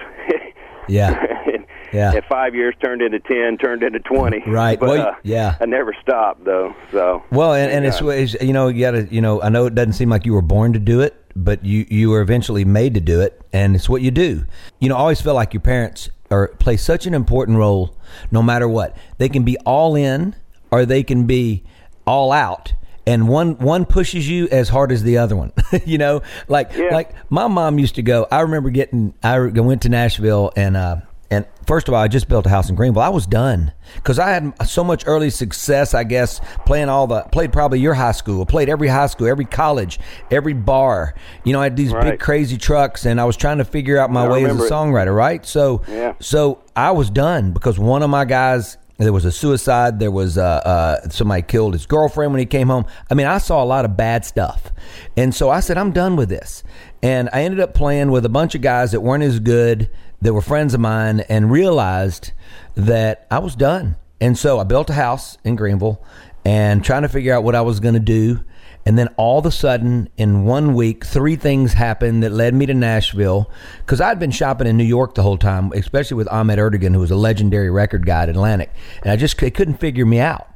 Yeah. 0.88 1.26
and, 1.46 1.66
Yeah. 1.92 2.12
and 2.14 2.24
five 2.24 2.54
years 2.54 2.74
turned 2.82 3.02
into 3.02 3.20
ten, 3.20 3.58
turned 3.58 3.82
into 3.82 3.98
twenty. 3.98 4.42
Right. 4.46 4.80
But, 4.80 4.88
Well, 4.88 5.08
uh, 5.08 5.14
yeah. 5.24 5.56
I 5.60 5.66
never 5.66 5.94
stopped 6.00 6.42
though. 6.42 6.74
So 6.90 7.22
Well, 7.30 7.52
and, 7.52 7.70
and 7.70 7.84
it's, 7.84 8.00
uh, 8.00 8.08
it's 8.08 8.32
you 8.40 8.54
know 8.54 8.68
you 8.68 8.80
got 8.80 8.92
to 8.92 9.14
you 9.14 9.20
know 9.20 9.42
I 9.42 9.50
know 9.50 9.66
it 9.66 9.74
doesn't 9.74 9.92
seem 9.92 10.08
like 10.08 10.24
you 10.24 10.32
were 10.32 10.40
born 10.40 10.72
to 10.72 10.78
do 10.78 11.02
it, 11.02 11.14
but 11.36 11.62
you 11.66 11.84
you 11.90 12.08
were 12.08 12.22
eventually 12.22 12.64
made 12.64 12.94
to 12.94 13.00
do 13.02 13.20
it, 13.20 13.38
and 13.52 13.76
it's 13.76 13.90
what 13.90 14.00
you 14.00 14.10
do. 14.10 14.46
You 14.80 14.88
know, 14.88 14.96
I 14.96 15.00
always 15.00 15.20
feel 15.20 15.34
like 15.34 15.52
your 15.52 15.60
parents 15.60 16.08
are 16.30 16.48
play 16.48 16.78
such 16.78 17.04
an 17.06 17.12
important 17.12 17.58
role, 17.58 17.94
no 18.30 18.42
matter 18.42 18.66
what. 18.66 18.96
They 19.18 19.28
can 19.28 19.42
be 19.44 19.58
all 19.58 19.94
in, 19.94 20.34
or 20.70 20.86
they 20.86 21.02
can 21.02 21.26
be 21.26 21.62
all 22.06 22.32
out. 22.32 22.74
And 23.04 23.26
one 23.28 23.58
one 23.58 23.84
pushes 23.84 24.28
you 24.28 24.46
as 24.52 24.68
hard 24.68 24.92
as 24.92 25.02
the 25.02 25.18
other 25.18 25.34
one, 25.34 25.52
you 25.84 25.98
know. 25.98 26.22
Like 26.46 26.70
Yeah. 26.76 26.90
like 26.92 27.10
my 27.30 27.48
mom 27.48 27.78
used 27.80 27.96
to 27.96 28.02
go. 28.02 28.28
I 28.30 28.40
remember 28.42 28.70
getting. 28.70 29.12
I 29.24 29.40
went 29.40 29.82
to 29.82 29.88
Nashville 29.88 30.52
and 30.54 30.76
uh, 30.76 30.96
and 31.28 31.44
first 31.66 31.88
of 31.88 31.94
all, 31.94 32.00
I 32.00 32.06
just 32.06 32.28
built 32.28 32.46
a 32.46 32.48
house 32.48 32.68
in 32.70 32.76
Greenville. 32.76 33.02
I 33.02 33.08
was 33.08 33.26
done 33.26 33.72
because 33.96 34.20
I 34.20 34.28
had 34.30 34.52
so 34.68 34.84
much 34.84 35.02
early 35.06 35.30
success. 35.30 35.94
I 35.94 36.04
guess 36.04 36.40
playing 36.64 36.88
all 36.90 37.08
the 37.08 37.22
played 37.22 37.52
probably 37.52 37.80
your 37.80 37.94
high 37.94 38.12
school, 38.12 38.46
played 38.46 38.68
every 38.68 38.86
high 38.86 39.06
school, 39.08 39.26
every 39.26 39.46
college, 39.46 39.98
every 40.30 40.52
bar. 40.52 41.14
You 41.42 41.54
know, 41.54 41.60
I 41.60 41.64
had 41.64 41.76
these 41.76 41.92
big 41.92 42.20
crazy 42.20 42.56
trucks, 42.56 43.04
and 43.04 43.20
I 43.20 43.24
was 43.24 43.36
trying 43.36 43.58
to 43.58 43.64
figure 43.64 43.98
out 43.98 44.12
my 44.12 44.26
I 44.26 44.28
way 44.28 44.44
as 44.44 44.54
a 44.56 44.70
songwriter. 44.70 45.12
Right, 45.12 45.44
so 45.44 45.82
Yeah. 45.88 46.12
so 46.20 46.62
I 46.76 46.92
was 46.92 47.10
done 47.10 47.50
because 47.50 47.80
one 47.80 48.04
of 48.04 48.10
my 48.10 48.24
guys. 48.26 48.76
There 49.02 49.12
was 49.12 49.24
a 49.24 49.32
suicide. 49.32 49.98
There 49.98 50.10
was 50.10 50.38
uh, 50.38 50.42
uh, 50.42 51.08
somebody 51.08 51.42
killed 51.42 51.72
his 51.72 51.86
girlfriend 51.86 52.32
when 52.32 52.40
he 52.40 52.46
came 52.46 52.68
home. 52.68 52.86
I 53.10 53.14
mean, 53.14 53.26
I 53.26 53.38
saw 53.38 53.62
a 53.62 53.66
lot 53.66 53.84
of 53.84 53.96
bad 53.96 54.24
stuff, 54.24 54.70
and 55.16 55.34
so 55.34 55.50
I 55.50 55.60
said, 55.60 55.76
"I'm 55.78 55.92
done 55.92 56.16
with 56.16 56.28
this." 56.28 56.62
And 57.02 57.28
I 57.32 57.42
ended 57.42 57.60
up 57.60 57.74
playing 57.74 58.10
with 58.12 58.24
a 58.24 58.28
bunch 58.28 58.54
of 58.54 58.60
guys 58.60 58.92
that 58.92 59.00
weren't 59.00 59.24
as 59.24 59.40
good, 59.40 59.90
that 60.20 60.32
were 60.32 60.40
friends 60.40 60.72
of 60.72 60.80
mine, 60.80 61.20
and 61.28 61.50
realized 61.50 62.32
that 62.76 63.26
I 63.30 63.40
was 63.40 63.56
done. 63.56 63.96
And 64.20 64.38
so 64.38 64.60
I 64.60 64.64
built 64.64 64.88
a 64.88 64.94
house 64.94 65.36
in 65.42 65.56
Greenville, 65.56 66.02
and 66.44 66.84
trying 66.84 67.02
to 67.02 67.08
figure 67.08 67.34
out 67.34 67.42
what 67.42 67.54
I 67.54 67.62
was 67.62 67.80
going 67.80 67.94
to 67.94 68.00
do. 68.00 68.44
And 68.84 68.98
then 68.98 69.08
all 69.16 69.38
of 69.38 69.46
a 69.46 69.50
sudden, 69.50 70.08
in 70.16 70.44
one 70.44 70.74
week, 70.74 71.04
three 71.04 71.36
things 71.36 71.74
happened 71.74 72.22
that 72.22 72.32
led 72.32 72.54
me 72.54 72.66
to 72.66 72.74
Nashville 72.74 73.50
because 73.78 74.00
I'd 74.00 74.18
been 74.18 74.32
shopping 74.32 74.66
in 74.66 74.76
New 74.76 74.84
York 74.84 75.14
the 75.14 75.22
whole 75.22 75.38
time, 75.38 75.72
especially 75.72 76.16
with 76.16 76.28
Ahmet 76.28 76.58
Ertegun, 76.58 76.92
who 76.92 77.00
was 77.00 77.12
a 77.12 77.16
legendary 77.16 77.70
record 77.70 78.04
guy 78.06 78.24
at 78.24 78.28
Atlantic. 78.28 78.72
And 79.02 79.12
I 79.12 79.16
just 79.16 79.38
they 79.38 79.50
couldn't 79.50 79.78
figure 79.78 80.06
me 80.06 80.18
out. 80.18 80.48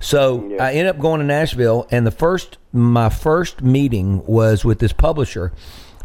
So 0.00 0.56
I 0.60 0.72
ended 0.72 0.86
up 0.86 1.00
going 1.00 1.20
to 1.20 1.26
Nashville, 1.26 1.86
and 1.90 2.06
the 2.06 2.12
first 2.12 2.58
my 2.72 3.08
first 3.08 3.62
meeting 3.62 4.24
was 4.26 4.64
with 4.64 4.78
this 4.78 4.92
publisher 4.92 5.52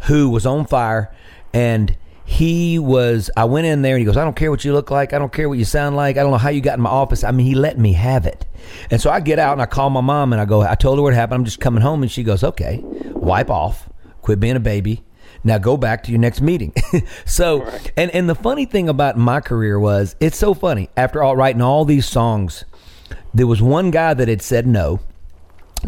who 0.02 0.28
was 0.30 0.46
on 0.46 0.66
fire, 0.66 1.14
and 1.52 1.96
he 2.24 2.78
was. 2.78 3.30
I 3.36 3.44
went 3.44 3.66
in 3.66 3.82
there, 3.82 3.94
and 3.94 4.00
he 4.00 4.04
goes, 4.06 4.16
"I 4.16 4.24
don't 4.24 4.36
care 4.36 4.50
what 4.50 4.64
you 4.64 4.72
look 4.72 4.90
like, 4.90 5.12
I 5.12 5.18
don't 5.18 5.32
care 5.32 5.48
what 5.48 5.58
you 5.58 5.64
sound 5.64 5.96
like, 5.96 6.16
I 6.16 6.22
don't 6.22 6.30
know 6.30 6.38
how 6.38 6.48
you 6.50 6.60
got 6.60 6.78
in 6.78 6.82
my 6.82 6.90
office." 6.90 7.22
I 7.22 7.30
mean, 7.30 7.46
he 7.46 7.54
let 7.54 7.78
me 7.78 7.92
have 7.92 8.26
it, 8.26 8.46
and 8.90 9.00
so 9.00 9.10
I 9.10 9.20
get 9.20 9.38
out 9.38 9.52
and 9.52 9.62
I 9.62 9.66
call 9.66 9.90
my 9.90 10.00
mom 10.00 10.32
and 10.32 10.40
I 10.40 10.44
go, 10.44 10.62
"I 10.62 10.74
told 10.74 10.98
her 10.98 11.02
what 11.02 11.14
happened. 11.14 11.40
I'm 11.40 11.44
just 11.44 11.60
coming 11.60 11.82
home," 11.82 12.02
and 12.02 12.10
she 12.10 12.22
goes, 12.22 12.42
"Okay, 12.42 12.80
wipe 12.82 13.50
off, 13.50 13.88
quit 14.22 14.40
being 14.40 14.56
a 14.56 14.60
baby." 14.60 15.04
Now 15.46 15.58
go 15.58 15.76
back 15.76 16.02
to 16.04 16.10
your 16.10 16.20
next 16.20 16.40
meeting. 16.40 16.72
so, 17.26 17.70
and 17.96 18.10
and 18.12 18.28
the 18.28 18.34
funny 18.34 18.64
thing 18.64 18.88
about 18.88 19.18
my 19.18 19.40
career 19.40 19.78
was, 19.78 20.16
it's 20.18 20.38
so 20.38 20.54
funny. 20.54 20.88
After 20.96 21.22
all 21.22 21.36
writing 21.36 21.60
all 21.60 21.84
these 21.84 22.06
songs, 22.06 22.64
there 23.34 23.46
was 23.46 23.60
one 23.60 23.90
guy 23.90 24.14
that 24.14 24.28
had 24.28 24.40
said 24.40 24.66
no 24.66 25.00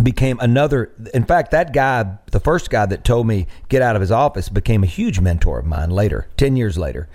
became 0.02 0.38
another 0.40 0.92
in 1.14 1.24
fact 1.24 1.50
that 1.50 1.72
guy 1.72 2.18
the 2.36 2.40
first 2.40 2.68
guy 2.68 2.84
that 2.84 3.02
told 3.02 3.26
me 3.26 3.46
get 3.68 3.80
out 3.80 3.96
of 3.96 4.00
his 4.00 4.10
office 4.10 4.48
became 4.48 4.82
a 4.82 4.86
huge 4.86 5.20
mentor 5.20 5.58
of 5.58 5.64
mine 5.64 5.90
later 5.90 6.28
10 6.36 6.56
years 6.56 6.76
later. 6.76 7.08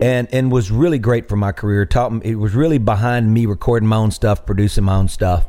And 0.00 0.28
and 0.32 0.52
was 0.52 0.70
really 0.70 0.98
great 0.98 1.28
for 1.28 1.36
my 1.36 1.52
career. 1.52 1.86
Taught 1.86 2.12
me 2.12 2.20
it 2.24 2.34
was 2.34 2.54
really 2.54 2.78
behind 2.78 3.32
me 3.32 3.46
recording 3.46 3.88
my 3.88 3.96
own 3.96 4.10
stuff 4.10 4.44
producing 4.44 4.84
my 4.84 4.96
own 4.96 5.08
stuff. 5.08 5.46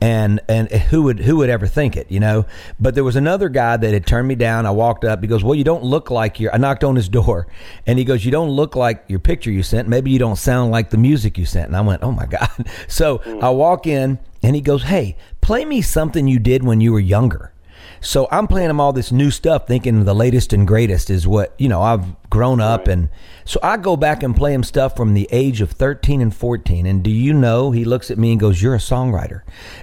And 0.00 0.40
and 0.48 0.70
who 0.70 1.04
would 1.04 1.20
who 1.20 1.36
would 1.36 1.48
ever 1.48 1.66
think 1.66 1.96
it 1.96 2.10
you 2.10 2.20
know? 2.20 2.44
But 2.78 2.94
there 2.94 3.04
was 3.04 3.16
another 3.16 3.48
guy 3.48 3.78
that 3.78 3.94
had 3.94 4.06
turned 4.06 4.28
me 4.28 4.34
down. 4.34 4.66
I 4.66 4.72
walked 4.72 5.04
up. 5.04 5.22
He 5.22 5.28
goes 5.28 5.42
well 5.42 5.54
you 5.54 5.64
don't 5.64 5.84
look 5.84 6.10
like 6.10 6.38
your 6.38 6.54
i 6.54 6.58
knocked 6.58 6.84
on 6.84 6.96
his 6.96 7.08
door. 7.08 7.46
And 7.86 7.98
he 7.98 8.04
goes 8.04 8.24
you 8.24 8.30
don't 8.30 8.50
look 8.50 8.76
like 8.76 9.04
your 9.08 9.20
picture 9.20 9.50
you 9.50 9.62
sent. 9.62 9.88
Maybe 9.88 10.10
you 10.10 10.18
don't 10.18 10.36
sound 10.36 10.70
like 10.70 10.90
the 10.90 10.98
music 10.98 11.38
you 11.38 11.46
sent. 11.46 11.68
And 11.68 11.76
i 11.76 11.80
went 11.80 12.02
oh 12.02 12.12
my 12.12 12.26
god. 12.36 12.68
So 12.88 13.22
i 13.40 13.48
walk 13.48 13.86
in 13.86 14.18
and 14.46 14.54
he 14.54 14.62
goes 14.62 14.84
hey 14.84 15.16
play 15.40 15.64
me 15.64 15.82
something 15.82 16.26
you 16.26 16.38
did 16.38 16.64
when 16.64 16.80
you 16.80 16.92
were 16.92 17.00
younger 17.00 17.52
so 18.00 18.28
I'm 18.30 18.46
playing 18.46 18.70
him 18.70 18.80
all 18.80 18.92
this 18.92 19.10
new 19.10 19.30
stuff, 19.30 19.66
thinking 19.66 20.04
the 20.04 20.14
latest 20.14 20.52
and 20.52 20.66
greatest 20.66 21.10
is 21.10 21.26
what 21.26 21.54
you 21.58 21.68
know. 21.68 21.82
I've 21.82 22.04
grown 22.30 22.60
up, 22.60 22.88
and 22.88 23.08
so 23.44 23.58
I 23.62 23.76
go 23.76 23.96
back 23.96 24.22
and 24.22 24.36
play 24.36 24.52
him 24.52 24.62
stuff 24.62 24.96
from 24.96 25.14
the 25.14 25.28
age 25.32 25.60
of 25.60 25.72
13 25.72 26.20
and 26.20 26.34
14. 26.34 26.86
And 26.86 27.02
do 27.02 27.10
you 27.10 27.32
know? 27.32 27.70
He 27.70 27.84
looks 27.84 28.10
at 28.10 28.18
me 28.18 28.32
and 28.32 28.40
goes, 28.40 28.60
"You're 28.60 28.74
a 28.74 28.78
songwriter." 28.78 29.42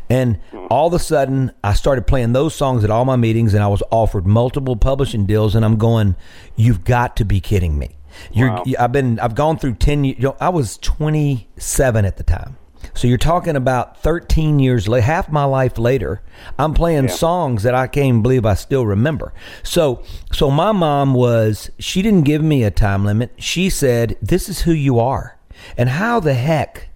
And 0.10 0.38
hmm. 0.52 0.68
all 0.70 0.88
of 0.88 0.94
a 0.94 1.00
sudden, 1.00 1.52
I 1.64 1.74
started 1.74 2.08
playing 2.08 2.34
those 2.34 2.56
songs 2.56 2.84
at 2.84 2.90
all 2.90 3.06
my 3.06 3.16
meetings, 3.16 3.54
and 3.54 3.64
I 3.64 3.68
was 3.68 3.84
offered 3.92 4.26
multiple 4.26 4.76
publishing 4.76 5.26
deals. 5.26 5.56
And 5.56 5.66
I'm 5.66 5.78
going, 5.78 6.16
"You've 6.56 6.84
got 6.84 7.16
to 7.18 7.26
be 7.26 7.40
kidding 7.40 7.78
me!" 7.78 7.98
You're, 8.32 8.62
I've 8.80 8.92
been, 8.92 9.20
I've 9.20 9.34
gone 9.34 9.58
through 9.58 9.74
10 9.74 10.04
years. 10.04 10.18
You 10.20 10.24
know, 10.26 10.38
I 10.40 10.50
was 10.50 10.78
27 10.78 12.06
at 12.06 12.18
the 12.18 12.24
time. 12.24 12.58
So 12.96 13.08
you're 13.08 13.18
talking 13.18 13.56
about 13.56 13.98
13 13.98 14.60
years 14.60 14.88
later, 14.88 15.06
half 15.06 15.32
my 15.32 15.46
life 15.46 15.78
later, 15.78 16.22
I'm 16.60 16.74
playing 16.74 17.08
songs 17.10 17.64
that 17.64 17.74
I 17.74 17.88
can't 17.88 18.22
believe 18.22 18.46
I 18.46 18.54
still 18.54 18.86
remember. 18.86 19.34
So, 19.64 20.04
so 20.32 20.52
my 20.52 20.72
mom 20.72 21.14
was, 21.14 21.72
she 21.80 22.02
didn't 22.02 22.24
give 22.24 22.44
me 22.44 22.64
a 22.64 22.72
time 22.72 23.04
limit. 23.06 23.32
She 23.38 23.70
said, 23.70 24.18
"This 24.22 24.48
is 24.48 24.62
who 24.62 24.72
you 24.74 25.00
are." 25.00 25.38
And 25.78 25.90
how 25.90 26.20
the 26.20 26.34
heck 26.34 26.90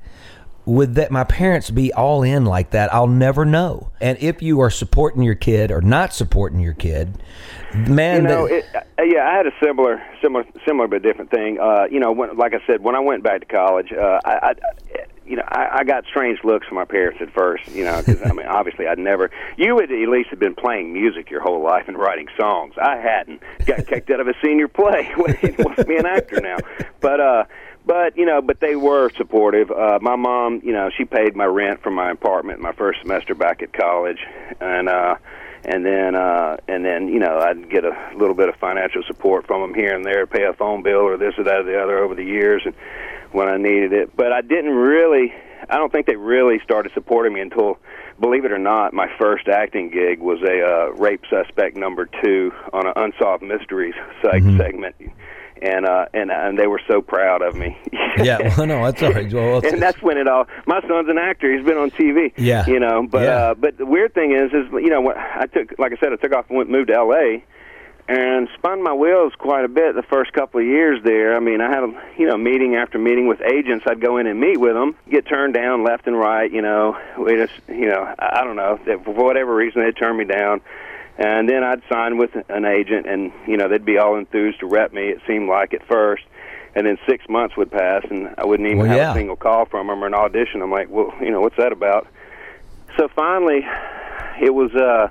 would 0.66 0.96
that 0.96 1.10
my 1.10 1.24
parents 1.24 1.72
be 1.72 1.94
all 1.94 2.22
in 2.24 2.46
like 2.46 2.72
that? 2.72 2.94
I'll 2.94 3.08
never 3.08 3.46
know. 3.46 3.90
And 4.02 4.18
if 4.20 4.42
you 4.42 4.60
are 4.60 4.70
supporting 4.70 5.24
your 5.24 5.36
kid 5.36 5.72
or 5.72 5.82
not 5.82 6.14
supporting 6.14 6.60
your 6.60 6.74
kid, 6.74 7.18
man, 7.74 8.24
you 8.24 8.28
know, 8.28 8.48
that- 8.48 8.54
it, 8.56 8.66
uh, 9.00 9.04
yeah, 9.04 9.28
I 9.28 9.36
had 9.38 9.48
a 9.48 9.54
similar, 9.64 10.02
similar, 10.22 10.46
similar 10.66 10.88
but 10.88 11.02
different 11.02 11.32
thing. 11.32 11.60
Uh, 11.60 11.86
you 11.90 12.00
know, 12.00 12.12
when, 12.12 12.36
like 12.38 12.54
I 12.54 12.60
said, 12.68 12.84
when 12.84 12.96
I 12.96 13.00
went 13.00 13.24
back 13.24 13.40
to 13.40 13.46
college, 13.46 13.94
uh, 13.94 14.20
I, 14.26 14.32
I, 14.50 14.54
you 15.28 15.36
know, 15.36 15.44
I, 15.48 15.80
I 15.80 15.84
got 15.84 16.06
strange 16.06 16.40
looks 16.44 16.68
from 16.68 16.76
my 16.76 16.86
parents 16.86 17.20
at 17.22 17.34
first. 17.34 17.68
You 17.70 17.86
know, 17.86 18.02
because 18.06 18.22
I 18.24 18.34
mean, 18.34 18.48
obviously, 18.48 18.88
I'd 18.88 19.00
never. 19.00 19.30
You 19.58 19.76
would 19.76 19.92
at 19.92 20.10
least 20.10 20.30
have 20.30 20.40
been 20.40 20.56
playing 20.56 20.94
music 20.94 21.30
your 21.30 21.42
whole 21.42 21.64
life 21.64 21.88
and 21.88 21.98
writing 21.98 22.28
songs. 22.40 22.74
I 22.82 22.98
hadn't. 22.98 23.42
Got 23.66 23.88
kicked 23.88 24.10
out 24.10 24.20
of 24.20 24.28
a 24.28 24.34
senior 24.44 24.68
play. 24.68 25.12
What's 25.16 25.88
me 25.88 25.98
an 25.98 26.06
actor 26.06 26.42
now? 26.42 26.58
But 27.00 27.20
uh, 27.20 27.44
but 27.86 28.18
you 28.18 28.26
know, 28.26 28.42
but 28.42 28.60
they 28.60 28.76
were 28.76 29.10
supportive. 29.16 29.72
Uh, 29.72 30.00
my 30.02 30.16
mom, 30.16 30.62
you 30.64 30.74
know, 30.74 30.90
she 30.96 31.06
paid 31.06 31.36
my 31.36 31.46
rent 31.46 31.82
for 31.82 31.90
my 31.90 32.12
apartment 32.12 32.60
my 32.60 32.74
first 32.74 33.00
semester 33.02 33.34
back 33.34 33.62
at 33.62 33.72
college, 33.72 34.20
and 34.60 34.90
uh, 34.90 35.16
and 35.64 35.86
then 35.86 36.16
uh, 36.16 36.58
and 36.68 36.84
then 36.84 37.08
you 37.08 37.20
know 37.20 37.40
I'd 37.40 37.70
get 37.70 37.86
a 37.86 38.12
little 38.16 38.36
bit 38.36 38.50
of 38.50 38.56
financial 38.56 39.04
support 39.08 39.48
from 39.48 39.62
them 39.62 39.74
here 39.74 39.96
and 39.96 40.06
there, 40.06 40.28
pay 40.28 40.44
a 40.44 40.54
phone 40.54 40.84
bill 40.84 41.00
or 41.00 41.18
this 41.18 41.34
or 41.38 41.44
that 41.46 41.56
or 41.56 41.64
the 41.64 41.82
other 41.82 42.00
over 42.00 42.14
the 42.14 42.24
years, 42.24 42.62
and 42.66 42.76
when 43.32 43.48
I 43.48 43.58
needed 43.58 43.94
it. 43.94 44.16
But 44.16 44.32
I 44.34 44.42
didn't 44.42 44.72
really. 44.76 45.34
I 45.70 45.78
don't 45.78 45.92
think 45.92 46.06
they 46.08 46.16
really 46.16 46.60
started 46.64 46.92
supporting 46.94 47.34
me 47.34 47.42
until, 47.42 47.78
believe 48.22 48.46
it 48.46 48.52
or 48.52 48.60
not, 48.60 48.94
my 48.94 49.08
first 49.20 49.48
acting 49.48 49.90
gig 49.90 50.20
was 50.20 50.40
a 50.44 50.62
uh, 50.64 50.92
rape 50.94 51.24
suspect 51.30 51.76
number 51.76 52.08
two 52.24 52.52
on 52.74 52.86
an 52.88 52.94
unsolved 52.96 53.44
mysteries 53.44 53.96
seg- 54.24 54.58
segment 54.58 54.96
and 55.60 55.88
uh 55.88 56.06
and 56.14 56.30
and 56.32 56.60
they 56.60 56.68
were 56.68 56.80
so 56.88 57.02
proud 57.02 57.42
of 57.42 57.56
me. 57.56 57.78
Yeah, 58.18 58.56
well, 58.58 58.66
no, 58.66 58.84
that's 58.84 59.04
all 59.04 59.12
right. 59.14 59.32
Well, 59.32 59.62
and 59.64 59.80
that's 59.80 60.02
when 60.02 60.18
it 60.18 60.28
all. 60.28 60.48
My 60.66 60.82
son's 60.88 61.08
an 61.08 61.20
actor; 61.20 61.56
he's 61.56 61.64
been 61.64 61.78
on 61.78 61.92
TV. 61.92 62.32
Yeah. 62.36 62.66
you 62.66 62.80
know. 62.80 63.06
But 63.08 63.22
Yeah. 63.24 63.30
uh, 63.30 63.54
but 63.54 63.78
the 63.78 63.86
weird 63.86 64.16
thing 64.16 64.32
is, 64.32 64.52
is 64.54 64.72
you 64.74 64.90
know, 64.90 65.02
what 65.02 65.18
I 65.18 65.46
took, 65.46 65.78
like 65.78 65.92
I 65.94 65.98
said, 65.98 66.12
I 66.14 66.16
took 66.16 66.34
off 66.34 66.46
and 66.50 66.58
went 66.58 66.68
moved 66.72 66.88
to 66.88 66.96
L.A. 66.96 67.44
and 68.10 68.48
spun 68.58 68.82
my 68.82 68.94
wheels 68.94 69.34
quite 69.38 69.66
a 69.66 69.68
bit 69.68 69.94
the 69.96 70.04
first 70.04 70.32
couple 70.32 70.62
of 70.62 70.66
years 70.66 71.04
there. 71.04 71.36
I 71.36 71.40
mean, 71.40 71.60
I 71.60 71.70
had 71.70 71.84
a 71.84 71.94
you 72.18 72.26
know 72.28 72.38
meeting 72.38 72.76
after 72.76 72.98
meeting 72.98 73.28
with 73.28 73.42
agents. 73.42 73.86
I'd 73.88 74.00
go 74.02 74.18
in 74.18 74.28
and 74.28 74.40
meet 74.40 74.58
with 74.58 74.74
them, 74.74 74.96
get 75.10 75.28
turned 75.28 75.54
down 75.54 75.84
left 75.84 76.08
and 76.08 76.18
right. 76.18 76.50
You 76.52 76.62
know, 76.62 76.98
we 77.20 77.36
just 77.36 77.54
you 77.68 77.88
know, 77.88 78.14
I 78.18 78.44
don't 78.44 78.56
know, 78.56 78.80
for 79.04 79.14
whatever 79.14 79.54
reason 79.54 79.84
they 79.84 79.92
turned 79.92 80.18
me 80.18 80.26
down. 80.26 80.62
And 81.20 81.50
then 81.50 81.64
I'd 81.64 81.82
sign 81.92 82.18
with 82.18 82.30
an 82.48 82.64
agent, 82.66 83.08
and 83.08 83.32
you 83.48 83.58
know 83.58 83.68
they'd 83.68 83.84
be 83.84 83.98
all 83.98 84.18
enthused 84.18 84.60
to 84.60 84.68
rep 84.68 84.94
me. 84.94 85.10
It 85.10 85.20
seemed 85.28 85.50
like 85.50 85.74
at 85.74 85.86
first, 85.88 86.24
and 86.76 86.86
then 86.86 86.98
six 87.08 87.28
months 87.28 87.58
would 87.58 87.72
pass, 87.72 88.06
and 88.10 88.34
I 88.38 88.46
wouldn't 88.46 88.68
even 88.68 88.80
Well, 88.80 88.88
have 88.88 88.98
yeah. 88.98 89.12
a 89.12 89.16
single 89.16 89.36
call 89.36 89.66
from 89.66 89.88
them 89.88 90.04
or 90.04 90.08
an 90.08 90.14
audition. 90.14 90.62
I'm 90.62 90.72
like, 90.72 90.90
well, 90.92 91.12
you 91.20 91.32
know, 91.32 91.42
what's 91.42 91.58
that 91.58 91.72
about? 91.72 92.08
So 92.98 93.10
finally, 93.10 93.66
it 94.42 94.54
was. 94.54 94.74
uh 94.76 95.10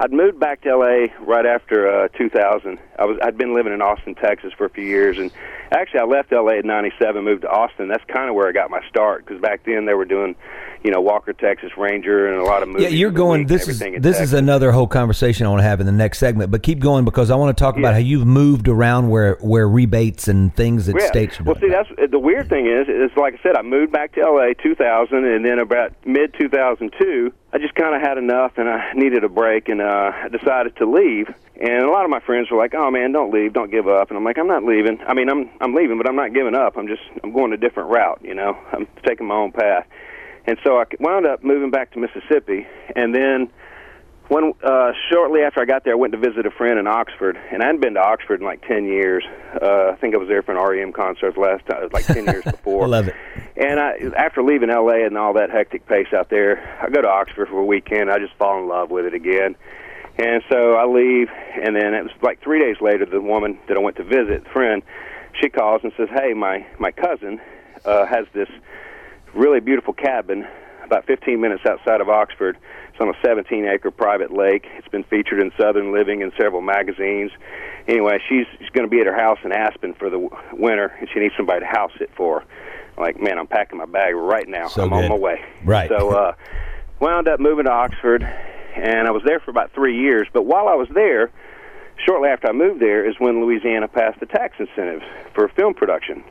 I'd 0.00 0.12
moved 0.12 0.38
back 0.38 0.62
to 0.62 0.76
LA 0.76 1.06
right 1.26 1.46
after 1.46 2.04
uh 2.04 2.08
2000. 2.16 2.78
I 2.98 3.04
was 3.04 3.18
I'd 3.22 3.36
been 3.38 3.54
living 3.54 3.72
in 3.72 3.80
Austin, 3.82 4.14
Texas 4.14 4.52
for 4.56 4.64
a 4.66 4.70
few 4.70 4.84
years 4.84 5.18
and 5.18 5.30
actually 5.70 6.00
I 6.00 6.04
left 6.04 6.32
LA 6.32 6.58
at 6.58 6.64
97, 6.64 7.22
moved 7.24 7.42
to 7.42 7.48
Austin. 7.50 7.88
That's 7.88 8.04
kind 8.04 8.28
of 8.28 8.34
where 8.34 8.48
I 8.48 8.52
got 8.52 8.70
my 8.70 8.80
start 8.88 9.26
cuz 9.26 9.40
back 9.40 9.60
then 9.64 9.84
they 9.86 9.94
were 9.94 10.04
doing, 10.04 10.34
you 10.82 10.90
know, 10.90 11.00
Walker 11.00 11.32
Texas 11.32 11.70
Ranger 11.76 12.26
and 12.28 12.40
a 12.40 12.44
lot 12.44 12.62
of 12.62 12.68
movies. 12.68 12.84
yeah, 12.84 12.88
you're 12.90 13.10
going. 13.10 13.46
This 13.46 13.68
is 13.68 13.78
this 13.98 14.20
is 14.20 14.32
another 14.32 14.72
whole 14.72 14.86
conversation 14.86 15.46
I 15.46 15.50
want 15.50 15.60
to 15.60 15.68
have 15.68 15.80
in 15.80 15.86
the 15.86 15.92
next 15.92 16.18
segment. 16.18 16.50
But 16.50 16.62
keep 16.62 16.78
going 16.80 17.04
because 17.04 17.30
I 17.30 17.36
want 17.36 17.56
to 17.56 17.62
talk 17.62 17.76
about 17.76 17.94
how 17.94 18.00
you've 18.00 18.26
moved 18.26 18.68
around 18.68 19.08
where 19.10 19.36
where 19.40 19.68
rebates 19.68 20.28
and 20.28 20.54
things 20.54 20.86
that 20.86 20.96
Yeah. 20.98 21.06
states 21.06 21.40
are 21.40 21.44
Well, 21.44 21.56
see, 21.60 21.68
that's 21.68 21.88
the 22.10 22.18
weird 22.18 22.48
thing 22.48 22.66
is, 22.66 22.88
is 22.88 23.16
like 23.16 23.34
I 23.34 23.42
said, 23.42 23.56
I 23.56 23.62
moved 23.62 23.92
back 23.92 24.12
to 24.14 24.20
LA 24.20 24.54
2000, 24.54 25.24
and 25.24 25.44
then 25.44 25.58
about 25.58 25.92
mid 26.04 26.34
2002, 26.38 27.32
I 27.52 27.58
just 27.58 27.74
kind 27.74 27.94
of 27.94 28.00
had 28.00 28.18
enough, 28.18 28.52
and 28.58 28.68
I 28.68 28.92
needed 28.94 29.24
a 29.24 29.28
break, 29.28 29.68
and 29.68 29.80
uh, 29.80 30.12
decided 30.30 30.76
to 30.76 30.86
leave. 30.86 31.28
And 31.60 31.84
a 31.84 31.90
lot 31.90 32.04
of 32.04 32.10
my 32.10 32.20
friends 32.20 32.50
were 32.50 32.56
like, 32.56 32.74
"Oh 32.74 32.90
man, 32.90 33.10
don't 33.12 33.32
leave, 33.32 33.52
don't 33.52 33.70
give 33.70 33.88
up." 33.88 34.10
And 34.10 34.16
I'm 34.16 34.24
like, 34.24 34.38
"I'm 34.38 34.46
not 34.46 34.64
leaving. 34.64 35.00
I 35.06 35.14
mean, 35.14 35.28
I'm 35.28 35.50
I'm 35.60 35.74
leaving, 35.74 35.98
but 35.98 36.08
I'm 36.08 36.16
not 36.16 36.32
giving 36.32 36.54
up. 36.54 36.76
I'm 36.76 36.86
just 36.86 37.02
I'm 37.22 37.32
going 37.32 37.52
a 37.52 37.56
different 37.56 37.90
route. 37.90 38.20
You 38.22 38.34
know, 38.34 38.56
I'm 38.72 38.86
taking 39.04 39.26
my 39.26 39.34
own 39.34 39.52
path." 39.52 39.86
And 40.46 40.56
so 40.64 40.78
I 40.78 40.84
wound 41.00 41.26
up 41.26 41.42
moving 41.42 41.70
back 41.70 41.92
to 41.92 41.98
Mississippi, 41.98 42.66
and 42.94 43.14
then 43.14 43.50
when 44.28 44.52
uh, 44.62 44.92
shortly 45.10 45.40
after 45.40 45.60
I 45.60 45.64
got 45.64 45.84
there, 45.84 45.94
I 45.94 45.96
went 45.96 46.12
to 46.12 46.18
visit 46.18 46.46
a 46.46 46.50
friend 46.50 46.78
in 46.78 46.86
Oxford, 46.86 47.38
and 47.50 47.62
I 47.62 47.66
hadn't 47.66 47.80
been 47.80 47.94
to 47.94 48.00
Oxford 48.00 48.40
in 48.40 48.46
like 48.46 48.66
ten 48.66 48.84
years. 48.84 49.24
Uh, 49.60 49.90
I 49.92 49.96
think 49.96 50.14
I 50.14 50.18
was 50.18 50.28
there 50.28 50.42
for 50.42 50.52
an 50.52 50.58
REM 50.58 50.92
concert 50.92 51.36
last 51.36 51.66
time, 51.66 51.82
it 51.82 51.84
was 51.84 51.92
like 51.92 52.06
ten 52.06 52.26
years 52.26 52.44
before. 52.50 52.84
I 52.84 52.86
love 52.86 53.08
it. 53.08 53.16
And 53.56 53.80
I, 53.80 53.96
after 54.16 54.42
leaving 54.42 54.68
LA 54.68 55.04
and 55.06 55.18
all 55.18 55.32
that 55.34 55.50
hectic 55.50 55.86
pace 55.86 56.12
out 56.12 56.30
there, 56.30 56.78
I 56.80 56.90
go 56.90 57.02
to 57.02 57.08
Oxford 57.08 57.48
for 57.48 57.58
a 57.58 57.64
weekend. 57.64 58.10
I 58.10 58.18
just 58.18 58.34
fall 58.34 58.60
in 58.60 58.68
love 58.68 58.90
with 58.90 59.06
it 59.06 59.14
again. 59.14 59.56
And 60.18 60.42
so 60.50 60.74
I 60.74 60.84
leave, 60.84 61.28
and 61.62 61.76
then 61.76 61.94
it 61.94 62.02
was 62.02 62.12
like 62.22 62.42
three 62.42 62.58
days 62.58 62.76
later. 62.80 63.06
The 63.06 63.20
woman 63.20 63.58
that 63.68 63.76
I 63.76 63.80
went 63.80 63.96
to 63.96 64.04
visit, 64.04 64.46
friend, 64.52 64.82
she 65.40 65.48
calls 65.48 65.82
and 65.84 65.92
says, 65.96 66.08
"Hey, 66.10 66.34
my 66.34 66.66
my 66.78 66.90
cousin 66.90 67.40
uh, 67.84 68.04
has 68.06 68.26
this 68.34 68.48
really 69.34 69.60
beautiful 69.60 69.94
cabin 69.94 70.46
about 70.88 71.06
15 71.06 71.40
minutes 71.40 71.64
outside 71.66 72.00
of 72.00 72.08
Oxford. 72.08 72.56
It's 72.90 73.00
on 73.00 73.08
a 73.08 73.14
17 73.22 73.66
acre 73.66 73.90
private 73.90 74.32
lake. 74.32 74.66
It's 74.76 74.88
been 74.88 75.04
featured 75.04 75.40
in 75.40 75.52
Southern 75.60 75.92
Living 75.92 76.22
and 76.22 76.32
several 76.40 76.62
magazines. 76.62 77.30
Anyway, 77.86 78.18
she's, 78.28 78.46
she's 78.58 78.70
going 78.70 78.86
to 78.86 78.90
be 78.90 79.00
at 79.00 79.06
her 79.06 79.14
house 79.14 79.38
in 79.44 79.52
Aspen 79.52 79.94
for 79.94 80.08
the 80.10 80.18
winter, 80.52 80.94
and 80.98 81.08
she 81.12 81.20
needs 81.20 81.34
somebody 81.36 81.60
to 81.60 81.66
house 81.66 81.92
it 82.00 82.10
for 82.16 82.40
her. 82.40 82.46
I'm 82.96 83.02
like, 83.02 83.20
man, 83.20 83.38
I'm 83.38 83.46
packing 83.46 83.78
my 83.78 83.84
bag 83.84 84.14
right 84.14 84.48
now. 84.48 84.68
So 84.68 84.82
I'm 84.82 84.92
on 84.92 85.08
my 85.08 85.14
way. 85.14 85.40
Right. 85.64 85.88
So, 85.88 86.10
uh, 86.10 86.32
wound 87.00 87.28
up 87.28 87.38
moving 87.38 87.66
to 87.66 87.70
Oxford, 87.70 88.22
and 88.78 89.08
I 89.08 89.10
was 89.10 89.22
there 89.24 89.40
for 89.40 89.50
about 89.50 89.72
three 89.72 90.00
years. 90.00 90.28
But 90.32 90.44
while 90.44 90.68
I 90.68 90.74
was 90.74 90.88
there, 90.94 91.30
shortly 92.06 92.28
after 92.28 92.48
I 92.48 92.52
moved 92.52 92.80
there, 92.80 93.08
is 93.08 93.16
when 93.18 93.40
Louisiana 93.44 93.88
passed 93.88 94.20
the 94.20 94.26
tax 94.26 94.56
incentives 94.58 95.04
for 95.34 95.48
film 95.48 95.74
production. 95.74 96.22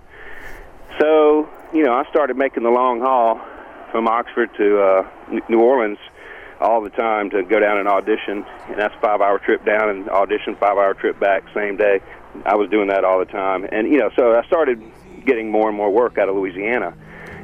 So, 1.00 1.48
you 1.74 1.84
know, 1.84 1.94
I 1.94 2.10
started 2.10 2.38
making 2.38 2.64
the 2.64 2.70
long 2.70 3.02
haul 3.02 3.40
from 3.92 4.08
Oxford 4.08 4.50
to 4.58 4.82
uh, 4.82 5.10
New 5.50 5.60
Orleans 5.60 6.00
all 6.60 6.82
the 6.82 6.90
time 6.90 7.30
to 7.30 7.44
go 7.44 7.60
down 7.60 7.78
and 7.78 7.88
audition, 7.88 8.44
and 8.68 8.80
that's 8.80 8.96
a 8.96 9.00
five-hour 9.00 9.40
trip 9.40 9.64
down 9.64 9.90
and 9.90 10.10
audition, 10.10 10.56
five-hour 10.56 10.96
trip 10.96 11.20
back, 11.20 11.44
same 11.54 11.78
day. 11.78 12.00
I 12.46 12.56
was 12.56 12.70
doing 12.70 12.88
that 12.88 13.04
all 13.04 13.20
the 13.20 13.26
time, 13.26 13.68
and 13.72 13.88
you 13.88 13.98
know, 13.98 14.10
so 14.16 14.36
I 14.36 14.46
started 14.48 14.82
getting 15.26 15.52
more 15.52 15.68
and 15.68 15.78
more 15.78 15.92
work 15.92 16.18
out 16.18 16.30
of 16.30 16.36
Louisiana, 16.36 16.96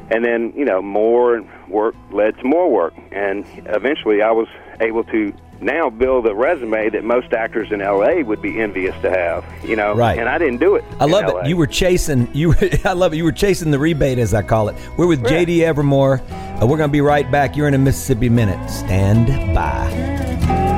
and 0.09 0.25
then 0.25 0.53
you 0.55 0.65
know, 0.65 0.81
more 0.81 1.41
work 1.67 1.95
led 2.11 2.37
to 2.37 2.43
more 2.43 2.71
work, 2.71 2.93
and 3.11 3.45
eventually 3.67 4.23
I 4.23 4.31
was 4.31 4.47
able 4.81 5.03
to 5.05 5.33
now 5.61 5.89
build 5.89 6.27
a 6.27 6.35
resume 6.35 6.89
that 6.89 7.03
most 7.05 7.31
actors 7.31 7.71
in 7.71 7.79
LA 7.79 8.15
would 8.21 8.41
be 8.41 8.59
envious 8.59 8.93
to 9.01 9.09
have, 9.09 9.45
you 9.63 9.75
know. 9.75 9.93
Right. 9.95 10.19
And 10.19 10.27
I 10.27 10.37
didn't 10.37 10.57
do 10.59 10.75
it. 10.75 10.83
I 10.99 11.05
love 11.05 11.25
LA. 11.33 11.39
it. 11.41 11.47
You 11.47 11.55
were 11.57 11.67
chasing 11.67 12.27
you. 12.33 12.53
I 12.85 12.93
love 12.93 13.13
it. 13.13 13.17
You 13.17 13.23
were 13.23 13.31
chasing 13.31 13.71
the 13.71 13.79
rebate, 13.79 14.17
as 14.19 14.33
I 14.33 14.41
call 14.41 14.67
it. 14.69 14.75
We're 14.97 15.07
with 15.07 15.21
Yeah. 15.23 15.43
JD 15.45 15.61
Evermore. 15.61 16.21
Uh, 16.29 16.65
we're 16.67 16.77
going 16.77 16.89
to 16.89 16.93
be 16.93 17.01
right 17.01 17.29
back. 17.31 17.55
You're 17.55 17.67
in 17.67 17.73
a 17.73 17.77
Mississippi 17.79 18.29
minute. 18.29 18.69
Stand 18.69 19.27
by. 19.55 20.72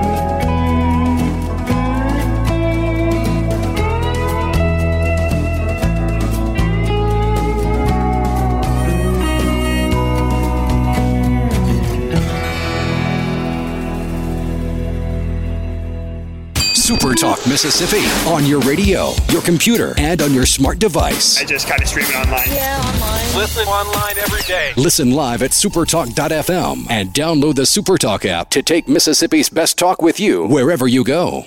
Mississippi 17.47 18.03
on 18.27 18.45
your 18.45 18.59
radio, 18.61 19.13
your 19.29 19.41
computer, 19.41 19.93
and 19.97 20.21
on 20.21 20.33
your 20.33 20.45
smart 20.45 20.79
device. 20.79 21.39
I 21.39 21.45
just 21.45 21.67
kind 21.67 21.81
of 21.81 21.87
stream 21.87 22.07
it 22.07 22.15
online. 22.15 22.47
Yeah, 22.47 22.81
online. 22.81 23.37
Listen 23.37 23.67
online 23.67 24.17
every 24.17 24.41
day. 24.41 24.73
Listen 24.75 25.11
live 25.11 25.43
at 25.43 25.51
supertalk.fm 25.51 26.87
and 26.89 27.09
download 27.09 27.55
the 27.55 27.61
Supertalk 27.61 28.25
app 28.25 28.49
to 28.49 28.63
take 28.63 28.87
Mississippi's 28.87 29.49
best 29.49 29.77
talk 29.77 30.01
with 30.01 30.19
you 30.19 30.47
wherever 30.47 30.87
you 30.87 31.03
go. 31.03 31.45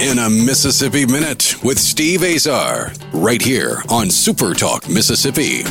In 0.00 0.18
a 0.18 0.28
Mississippi 0.28 1.06
Minute 1.06 1.62
with 1.62 1.78
Steve 1.78 2.22
Azar, 2.22 2.92
right 3.12 3.42
here 3.42 3.82
on 3.88 4.06
Supertalk 4.06 4.92
Mississippi. 4.92 5.62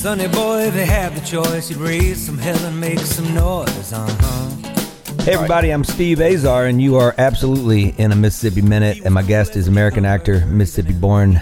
Sonny 0.00 0.28
boy, 0.28 0.62
if 0.62 0.72
he 0.72 0.80
had 0.80 1.14
the 1.14 1.20
choice, 1.20 1.68
he'd 1.68 1.76
raise 1.76 2.24
some 2.24 2.38
hell 2.38 2.56
and 2.64 2.80
make 2.80 3.00
some 3.00 3.34
noise. 3.34 3.92
Uh 3.92 4.06
huh. 4.08 5.24
Hey, 5.24 5.34
everybody, 5.34 5.68
I'm 5.68 5.84
Steve 5.84 6.22
Azar, 6.22 6.64
and 6.64 6.80
you 6.80 6.96
are 6.96 7.14
absolutely 7.18 7.90
in 7.98 8.10
a 8.10 8.16
Mississippi 8.16 8.62
Minute. 8.62 9.02
And 9.04 9.12
my 9.12 9.22
guest 9.22 9.56
is 9.56 9.68
American 9.68 10.06
actor, 10.06 10.46
Mississippi 10.46 10.94
born. 10.94 11.38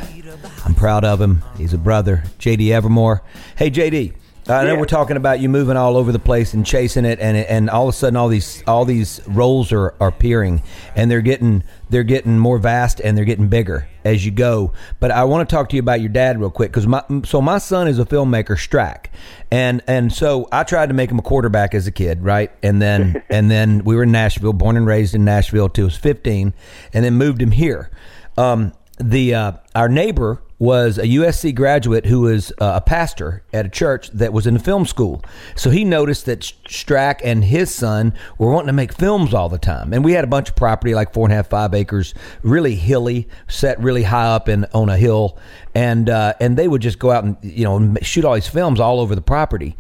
I'm 0.65 0.75
proud 0.75 1.05
of 1.05 1.21
him. 1.21 1.45
He's 1.57 1.73
a 1.73 1.79
brother, 1.79 2.25
JD 2.41 2.73
Evermore. 2.73 3.23
Hey, 3.57 3.71
JD. 3.71 4.15
I 4.51 4.65
know 4.65 4.73
Yeah. 4.75 4.79
we're 4.81 4.87
talking 4.87 5.17
about 5.17 5.41
you 5.41 5.49
moving 5.49 5.77
all 5.77 5.97
over 5.97 6.11
the 6.13 6.19
place 6.19 6.55
and 6.55 6.65
chasing 6.65 7.05
it, 7.05 7.19
and 7.21 7.37
and 7.37 7.69
all 7.69 7.89
of 7.89 7.95
a 7.95 7.97
sudden 7.97 8.17
all 8.17 8.29
these 8.29 8.63
all 8.67 8.85
these 8.85 9.21
roles 9.27 9.73
are, 9.73 9.95
are 10.01 10.09
appearing, 10.09 10.63
and 10.97 11.11
they're 11.11 11.21
getting 11.21 11.63
they're 11.91 12.03
getting 12.03 12.39
more 12.39 12.59
vast 12.59 13.01
and 13.01 13.17
they're 13.17 13.25
getting 13.25 13.49
bigger 13.49 13.89
as 14.05 14.25
you 14.25 14.31
go. 14.31 14.73
But 15.01 15.11
I 15.11 15.25
want 15.25 15.49
to 15.49 15.55
talk 15.55 15.69
to 15.71 15.77
you 15.77 15.81
about 15.81 16.01
your 16.01 16.09
dad 16.11 16.41
real 16.41 16.51
quick 16.51 16.71
because 16.71 16.87
my 16.87 17.03
so 17.25 17.41
my 17.43 17.59
son 17.59 17.89
is 17.89 17.99
a 17.99 18.05
filmmaker, 18.05 18.57
Strack, 18.57 19.07
and 19.51 19.83
and 19.87 20.13
so 20.13 20.49
I 20.51 20.65
tried 20.65 20.89
to 20.89 20.95
make 20.95 21.11
him 21.11 21.19
a 21.19 21.23
quarterback 21.23 21.75
as 21.75 21.87
a 21.87 21.93
kid, 21.93 22.23
right? 22.23 22.51
And 22.63 22.81
then 22.81 23.23
and 23.31 23.51
then 23.51 23.85
we 23.85 23.97
were 23.97 24.05
in 24.05 24.13
Nashville, 24.13 24.53
born 24.55 24.77
and 24.77 24.87
raised 24.87 25.15
in 25.15 25.25
Nashville 25.25 25.69
till 25.69 25.85
he 25.85 25.87
was 25.87 25.97
15, 25.97 26.55
and 26.95 27.05
then 27.05 27.15
moved 27.15 27.43
him 27.43 27.51
here. 27.51 27.91
Um, 28.37 28.73
the 28.99 29.35
uh, 29.35 29.53
our 29.75 29.89
neighbor 29.89 30.43
was 30.59 30.99
a 30.99 31.05
USC 31.05 31.55
graduate 31.55 32.07
who 32.07 32.23
was 32.23 32.51
uh, 32.61 32.73
a 32.77 32.81
pastor 32.81 33.43
at 33.53 33.65
a 33.65 33.69
church 33.69 34.11
that 34.11 34.33
was 34.33 34.47
in 34.47 34.55
the 34.55 34.61
film 34.61 34.87
school. 34.87 35.23
So 35.55 35.71
he 35.71 35.85
noticed 35.85 36.27
that 36.27 36.41
Strack 36.41 37.21
and 37.23 37.45
his 37.45 37.73
son 37.73 38.13
were 38.39 38.51
wanting 38.51 38.67
to 38.67 38.73
make 38.73 38.93
films 38.93 39.33
all 39.33 39.49
the 39.49 39.59
time. 39.59 39.93
And 39.93 40.05
we 40.05 40.13
had 40.13 40.25
a 40.25 40.29
bunch 40.29 40.49
of 40.49 40.57
property, 40.57 40.95
like 40.95 41.13
four 41.13 41.27
and 41.27 41.33
a 41.33 41.37
half, 41.37 41.49
five 41.49 41.75
acres, 41.75 42.13
really 42.43 42.75
hilly, 42.75 43.29
set 43.47 43.79
really 43.81 44.03
high 44.03 44.27
up 44.27 44.49
in 44.49 44.65
on 44.75 44.89
a 44.89 44.97
hill, 44.97 45.39
and 45.75 46.11
uh, 46.11 46.35
and 46.41 46.57
they 46.57 46.67
would 46.67 46.83
just 46.83 46.99
go 46.99 47.11
out 47.11 47.25
and 47.25 47.37
you 47.43 47.65
know 47.65 47.95
shoot 48.03 48.25
all 48.25 48.35
these 48.35 48.49
films 48.49 48.81
all 48.81 49.01
over 49.01 49.15
the 49.15 49.21
property. 49.21 49.77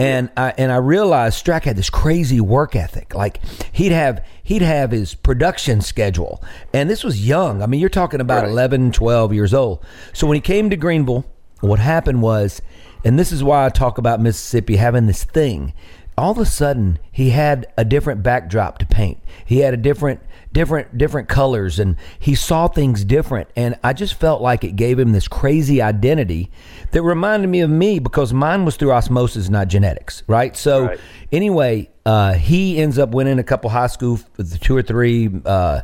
And 0.00 0.30
I 0.36 0.54
and 0.56 0.72
I 0.72 0.76
realized 0.76 1.44
Strack 1.44 1.64
had 1.64 1.76
this 1.76 1.90
crazy 1.90 2.40
work 2.40 2.74
ethic. 2.74 3.14
Like 3.14 3.40
he'd 3.72 3.92
have 3.92 4.24
he'd 4.42 4.62
have 4.62 4.92
his 4.92 5.14
production 5.14 5.80
schedule. 5.80 6.42
And 6.72 6.88
this 6.88 7.04
was 7.04 7.26
young. 7.26 7.62
I 7.62 7.66
mean, 7.66 7.80
you're 7.80 7.88
talking 7.90 8.20
about 8.20 8.44
Right. 8.44 8.50
11, 8.50 8.92
12 8.92 9.34
years 9.34 9.52
old. 9.52 9.84
So 10.12 10.26
when 10.26 10.36
he 10.36 10.40
came 10.40 10.70
to 10.70 10.76
Greenville, 10.76 11.26
what 11.60 11.78
happened 11.80 12.22
was, 12.22 12.62
and 13.04 13.18
this 13.18 13.30
is 13.32 13.44
why 13.44 13.66
I 13.66 13.68
talk 13.68 13.98
about 13.98 14.20
Mississippi 14.20 14.76
having 14.76 15.06
this 15.06 15.24
thing. 15.24 15.74
All 16.16 16.32
of 16.32 16.38
a 16.38 16.46
sudden, 16.46 16.98
he 17.10 17.30
had 17.30 17.66
a 17.76 17.84
different 17.84 18.22
backdrop 18.22 18.78
to 18.78 18.86
paint. 18.86 19.18
He 19.44 19.58
had 19.58 19.72
a 19.74 19.78
different, 19.78 20.20
different, 20.52 20.98
different 20.98 21.28
colors, 21.28 21.78
and 21.78 21.96
he 22.18 22.34
saw 22.34 22.66
things 22.68 23.04
different. 23.04 23.48
And 23.56 23.76
I 23.84 23.92
just 23.92 24.14
felt 24.14 24.42
like 24.42 24.64
it 24.64 24.76
gave 24.76 24.98
him 24.98 25.12
this 25.12 25.28
crazy 25.28 25.80
identity 25.80 26.50
that 26.90 27.02
reminded 27.02 27.48
me 27.48 27.60
of 27.60 27.70
me 27.70 27.98
because 27.98 28.32
mine 28.32 28.64
was 28.64 28.76
through 28.76 28.92
osmosis, 28.92 29.48
not 29.48 29.68
genetics, 29.68 30.22
right? 30.26 30.56
So 30.56 30.86
Right. 30.86 31.00
anyway, 31.32 31.88
uh, 32.06 32.32
he 32.34 32.78
ends 32.78 32.98
up 32.98 33.10
winning 33.10 33.38
a 33.38 33.44
couple 33.44 33.70
high 33.70 33.86
school, 33.86 34.18
two 34.60 34.76
or 34.76 34.82
three. 34.82 35.30
Uh, 35.44 35.82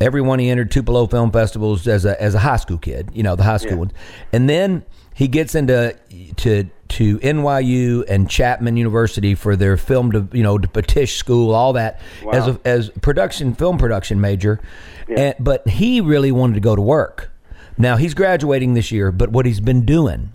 everyone 0.00 0.38
he 0.38 0.48
entered 0.50 0.70
Tupelo 0.70 1.06
Film 1.06 1.30
Festivals 1.30 1.86
as 1.88 2.04
a 2.04 2.20
as 2.22 2.34
a 2.34 2.38
high 2.38 2.56
school 2.56 2.78
kid, 2.78 3.10
you 3.12 3.22
know, 3.22 3.36
the 3.36 3.42
high 3.42 3.56
school 3.58 3.72
Yeah. 3.72 3.76
ones, 3.78 3.92
and 4.32 4.48
then 4.48 4.82
he 5.16 5.28
gets 5.28 5.54
into 5.54 5.96
to 6.36 6.68
to 6.88 7.18
NYU 7.20 8.04
and 8.06 8.28
Chapman 8.28 8.76
University 8.76 9.34
for 9.34 9.56
their 9.56 9.78
film, 9.78 10.12
to, 10.12 10.28
you 10.30 10.42
know, 10.42 10.58
to 10.58 10.82
Tisch 10.82 11.16
School, 11.16 11.54
all 11.54 11.72
that 11.72 12.00
as 12.32 12.46
a 12.46 12.60
as 12.66 12.90
production 13.00 13.54
film 13.54 13.78
production 13.78 14.20
major, 14.20 14.60
and, 15.08 15.34
but 15.40 15.66
he 15.66 16.02
really 16.02 16.30
wanted 16.30 16.54
to 16.54 16.60
go 16.60 16.76
to 16.76 16.82
work. 16.82 17.30
Now 17.78 17.96
he's 17.96 18.12
graduating 18.12 18.74
this 18.74 18.92
year, 18.92 19.10
but 19.10 19.30
what 19.30 19.46
he's 19.46 19.58
been 19.58 19.86
doing 19.86 20.34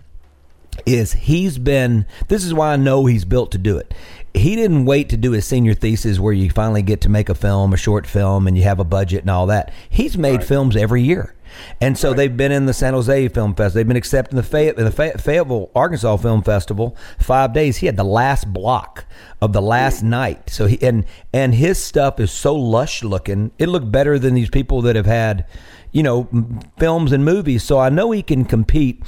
is 0.84 1.12
he's 1.12 1.58
been 1.58 2.04
this 2.26 2.44
is 2.44 2.52
why 2.52 2.72
I 2.72 2.76
know 2.76 3.06
he's 3.06 3.24
built 3.24 3.52
to 3.52 3.58
do 3.58 3.78
it. 3.78 3.94
He 4.34 4.56
didn't 4.56 4.84
wait 4.84 5.10
to 5.10 5.16
do 5.16 5.30
his 5.30 5.46
senior 5.46 5.74
thesis 5.74 6.18
where 6.18 6.32
you 6.32 6.50
finally 6.50 6.82
get 6.82 7.02
to 7.02 7.08
make 7.08 7.28
a 7.28 7.36
film, 7.36 7.72
a 7.72 7.76
short 7.76 8.04
film 8.04 8.48
and 8.48 8.58
you 8.58 8.64
have 8.64 8.80
a 8.80 8.84
budget 8.84 9.20
and 9.20 9.30
all 9.30 9.46
that. 9.46 9.72
He's 9.88 10.18
made 10.18 10.42
films 10.42 10.74
every 10.74 11.02
year. 11.02 11.34
And 11.80 11.96
so 11.98 12.14
they've 12.14 12.36
been 12.36 12.52
in 12.52 12.66
the 12.66 12.74
San 12.74 12.94
Jose 12.94 13.28
Film 13.28 13.54
Fest. 13.54 13.74
They've 13.74 13.86
been 13.86 13.96
accepted 13.96 14.32
in 14.32 14.36
the, 14.36 14.74
the 14.84 14.90
Fay- 14.90 15.12
Fayetteville, 15.12 15.70
Arkansas 15.74 16.16
Film 16.18 16.42
Festival. 16.42 16.96
Five 17.18 17.52
days. 17.52 17.78
He 17.78 17.86
had 17.86 17.96
the 17.96 18.04
last 18.04 18.52
block 18.52 19.04
of 19.40 19.52
the 19.52 19.62
last 19.62 20.02
night. 20.02 20.50
So 20.50 20.66
he 20.66 20.80
and 20.82 21.04
and 21.32 21.54
his 21.54 21.82
stuff 21.82 22.20
is 22.20 22.30
so 22.30 22.54
lush 22.54 23.02
looking. 23.02 23.52
It 23.58 23.68
looked 23.68 23.90
better 23.90 24.18
than 24.18 24.34
these 24.34 24.50
people 24.50 24.82
that 24.82 24.96
have 24.96 25.06
had, 25.06 25.46
you 25.90 26.02
know, 26.02 26.28
m- 26.32 26.60
films 26.78 27.12
and 27.12 27.24
movies. 27.24 27.62
So 27.62 27.78
I 27.78 27.88
know 27.88 28.10
he 28.10 28.22
can 28.22 28.44
compete. 28.44 29.02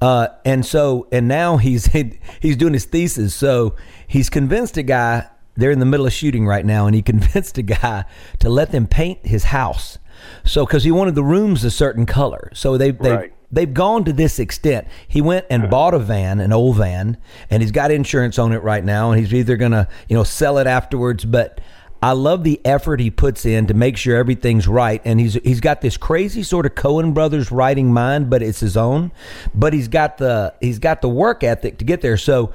Uh, 0.00 0.28
and 0.44 0.64
so, 0.66 1.08
and 1.10 1.26
now 1.28 1.56
he's 1.56 1.86
he's 2.40 2.56
doing 2.56 2.72
his 2.72 2.84
thesis. 2.84 3.34
So 3.34 3.76
he's 4.06 4.30
convinced 4.30 4.76
a 4.76 4.82
guy. 4.82 5.28
They're 5.54 5.70
in 5.70 5.78
the 5.78 5.86
middle 5.86 6.06
of 6.06 6.12
shooting 6.12 6.46
right 6.46 6.66
now, 6.66 6.86
and 6.86 6.94
he 6.94 7.02
convinced 7.12 7.56
a 7.58 7.62
guy 7.62 8.04
to 8.40 8.48
let 8.48 8.72
them 8.72 8.86
paint 8.86 9.26
his 9.26 9.44
house. 9.44 9.98
So, 10.44 10.64
because 10.66 10.84
he 10.84 10.90
wanted 10.90 11.14
the 11.14 11.24
rooms 11.24 11.64
a 11.64 11.70
certain 11.70 12.06
color, 12.06 12.50
so 12.54 12.76
they 12.76 12.90
they 12.90 13.12
Right. 13.12 13.32
they've 13.50 13.72
gone 13.72 14.04
to 14.04 14.12
this 14.12 14.38
extent. 14.38 14.86
He 15.06 15.20
went 15.20 15.46
and 15.50 15.70
bought 15.70 15.94
a 15.94 15.98
van, 15.98 16.40
an 16.40 16.52
old 16.52 16.76
van, 16.76 17.16
and 17.50 17.62
he's 17.62 17.72
got 17.72 17.90
insurance 17.90 18.38
on 18.38 18.52
it 18.52 18.62
right 18.62 18.84
now, 18.84 19.10
and 19.10 19.20
he's 19.20 19.32
either 19.34 19.56
gonna 19.56 19.88
you 20.08 20.16
know 20.16 20.24
sell 20.24 20.58
it 20.58 20.66
afterwards, 20.66 21.24
but. 21.24 21.60
I 22.02 22.12
love 22.12 22.44
the 22.44 22.60
effort 22.62 23.00
he 23.00 23.10
puts 23.10 23.46
in 23.46 23.66
to 23.68 23.74
make 23.74 23.96
sure 23.96 24.18
everything's 24.18 24.68
right, 24.68 25.00
and 25.06 25.18
he's 25.18 25.32
he's 25.42 25.60
got 25.60 25.80
this 25.80 25.96
crazy 25.96 26.42
sort 26.42 26.66
of 26.66 26.74
Coen 26.74 27.14
brothers 27.14 27.50
writing 27.50 27.90
mind, 27.90 28.28
but 28.28 28.42
it's 28.42 28.60
his 28.60 28.76
own. 28.76 29.12
But 29.54 29.72
he's 29.72 29.88
got 29.88 30.18
the 30.18 30.52
he's 30.60 30.78
got 30.78 31.00
the 31.00 31.08
work 31.08 31.42
ethic 31.42 31.78
to 31.78 31.86
get 31.86 32.02
there. 32.02 32.18
So, 32.18 32.52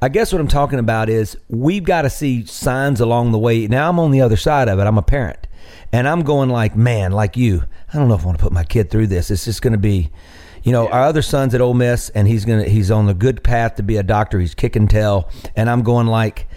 I 0.00 0.08
guess 0.08 0.32
what 0.32 0.40
I'm 0.40 0.48
talking 0.48 0.78
about 0.78 1.08
is 1.10 1.36
we've 1.48 1.82
got 1.82 2.02
to 2.02 2.08
see 2.10 2.46
signs 2.46 3.00
along 3.00 3.32
the 3.32 3.38
way. 3.38 3.66
Now 3.66 3.90
I'm 3.90 3.98
on 3.98 4.12
the 4.12 4.20
other 4.20 4.36
side 4.36 4.68
of 4.68 4.78
it. 4.78 4.84
I'm 4.84 4.96
a 4.96 5.02
parent, 5.02 5.48
and 5.92 6.08
I'm 6.08 6.22
going 6.22 6.48
like, 6.48 6.76
man, 6.76 7.12
like 7.12 7.36
you. 7.36 7.64
I 7.92 7.98
don't 7.98 8.08
know 8.08 8.14
if 8.14 8.22
I 8.22 8.26
want 8.26 8.38
to 8.38 8.42
put 8.42 8.52
my 8.52 8.64
kid 8.64 8.90
through 8.90 9.08
this. 9.08 9.30
It's 9.30 9.44
just 9.44 9.62
going 9.62 9.72
to 9.72 9.78
be 9.78 10.10
you 10.64 10.72
know, 10.72 10.88
our 10.88 11.02
other 11.02 11.20
son's 11.20 11.54
at 11.54 11.60
Ole 11.60 11.74
Miss, 11.74 12.08
and 12.10 12.26
he's 12.26 12.46
gonna 12.46 12.64
he's 12.64 12.90
on 12.90 13.04
the 13.06 13.14
good 13.14 13.44
path 13.44 13.76
to 13.76 13.82
be 13.82 13.96
a 13.96 14.02
doctor. 14.02 14.40
He's 14.40 14.54
kicking 14.54 14.88
tail, 14.88 15.28
and 15.54 15.68
I'm 15.68 15.82
going 15.82 16.06
like 16.06 16.48